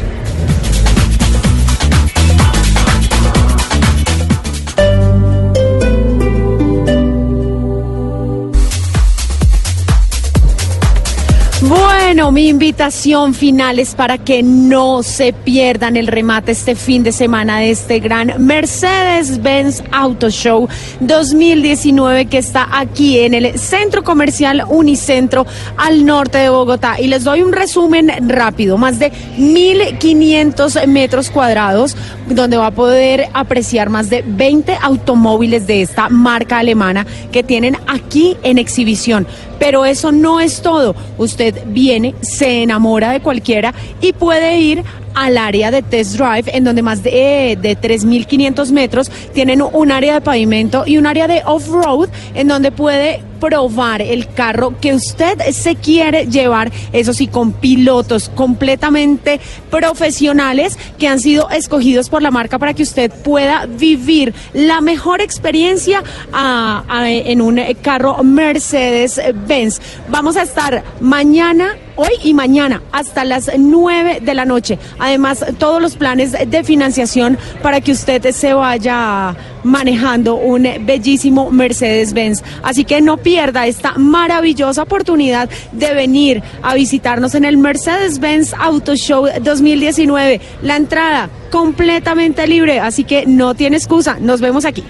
Bueno, 11.66 12.30
mi 12.30 12.48
invitación 12.48 13.32
final 13.32 13.78
es 13.78 13.94
para 13.94 14.18
que 14.18 14.42
no 14.42 15.02
se 15.02 15.32
pierdan 15.32 15.96
el 15.96 16.08
remate 16.08 16.52
este 16.52 16.74
fin 16.74 17.02
de 17.02 17.10
semana 17.10 17.60
de 17.60 17.70
este 17.70 18.00
gran 18.00 18.34
Mercedes-Benz 18.38 19.82
Auto 19.90 20.28
Show 20.28 20.68
2019 21.00 22.26
que 22.26 22.36
está 22.36 22.68
aquí 22.70 23.20
en 23.20 23.32
el 23.32 23.58
Centro 23.58 24.04
Comercial 24.04 24.62
Unicentro 24.68 25.46
al 25.78 26.04
norte 26.04 26.36
de 26.36 26.50
Bogotá. 26.50 27.00
Y 27.00 27.06
les 27.06 27.24
doy 27.24 27.40
un 27.40 27.54
resumen 27.54 28.12
rápido, 28.28 28.76
más 28.76 28.98
de 28.98 29.10
1.500 29.38 30.86
metros 30.86 31.30
cuadrados, 31.30 31.96
donde 32.28 32.58
va 32.58 32.66
a 32.66 32.72
poder 32.72 33.28
apreciar 33.32 33.88
más 33.88 34.10
de 34.10 34.22
20 34.26 34.76
automóviles 34.82 35.66
de 35.66 35.80
esta 35.80 36.10
marca 36.10 36.58
alemana 36.58 37.06
que 37.32 37.42
tienen 37.42 37.78
aquí 37.86 38.36
en 38.42 38.58
exhibición. 38.58 39.26
Pero 39.64 39.86
eso 39.86 40.12
no 40.12 40.40
es 40.40 40.60
todo. 40.60 40.94
Usted 41.16 41.62
viene, 41.68 42.14
se 42.20 42.62
enamora 42.62 43.12
de 43.12 43.20
cualquiera 43.20 43.72
y 44.02 44.12
puede 44.12 44.58
ir 44.58 44.84
al 45.14 45.38
área 45.38 45.70
de 45.70 45.80
test 45.80 46.18
drive, 46.18 46.54
en 46.54 46.64
donde 46.64 46.82
más 46.82 47.02
de, 47.02 47.56
de 47.58 47.78
3.500 47.78 48.72
metros 48.72 49.10
tienen 49.32 49.62
un 49.62 49.90
área 49.90 50.12
de 50.12 50.20
pavimento 50.20 50.84
y 50.86 50.98
un 50.98 51.06
área 51.06 51.26
de 51.26 51.40
off-road, 51.46 52.10
en 52.34 52.46
donde 52.48 52.72
puede 52.72 53.22
probar 53.44 54.00
el 54.00 54.26
carro 54.32 54.74
que 54.80 54.94
usted 54.94 55.38
se 55.52 55.76
quiere 55.76 56.26
llevar, 56.28 56.72
eso 56.94 57.12
sí, 57.12 57.26
con 57.26 57.52
pilotos 57.52 58.30
completamente 58.30 59.38
profesionales 59.70 60.78
que 60.98 61.08
han 61.08 61.20
sido 61.20 61.50
escogidos 61.50 62.08
por 62.08 62.22
la 62.22 62.30
marca 62.30 62.58
para 62.58 62.72
que 62.72 62.82
usted 62.82 63.12
pueda 63.12 63.66
vivir 63.66 64.32
la 64.54 64.80
mejor 64.80 65.20
experiencia 65.20 66.02
ah, 66.32 66.84
ah, 66.88 67.10
en 67.10 67.42
un 67.42 67.60
carro 67.82 68.22
Mercedes-Benz. 68.22 69.78
Vamos 70.08 70.38
a 70.38 70.42
estar 70.42 70.82
mañana 71.00 71.76
hoy 71.96 72.12
y 72.22 72.32
mañana 72.32 72.82
hasta 72.92 73.24
las 73.24 73.50
9 73.56 74.20
de 74.22 74.34
la 74.34 74.46
noche. 74.46 74.78
Además, 74.98 75.44
todos 75.58 75.82
los 75.82 75.96
planes 75.96 76.32
de 76.32 76.64
financiación 76.64 77.36
para 77.62 77.82
que 77.82 77.92
usted 77.92 78.30
se 78.32 78.54
vaya 78.54 79.36
manejando 79.64 80.36
un 80.36 80.68
bellísimo 80.80 81.50
Mercedes-Benz. 81.50 82.42
Así 82.62 82.84
que 82.84 83.00
no 83.00 83.16
pierda 83.16 83.66
esta 83.66 83.94
maravillosa 83.94 84.82
oportunidad 84.82 85.48
de 85.72 85.94
venir 85.94 86.42
a 86.62 86.74
visitarnos 86.74 87.34
en 87.34 87.44
el 87.44 87.56
Mercedes-Benz 87.56 88.54
Auto 88.54 88.94
Show 88.94 89.26
2019. 89.42 90.40
La 90.62 90.76
entrada 90.76 91.28
completamente 91.50 92.46
libre, 92.46 92.80
así 92.80 93.04
que 93.04 93.26
no 93.26 93.54
tiene 93.54 93.76
excusa. 93.76 94.18
Nos 94.20 94.40
vemos 94.40 94.64
aquí. 94.64 94.84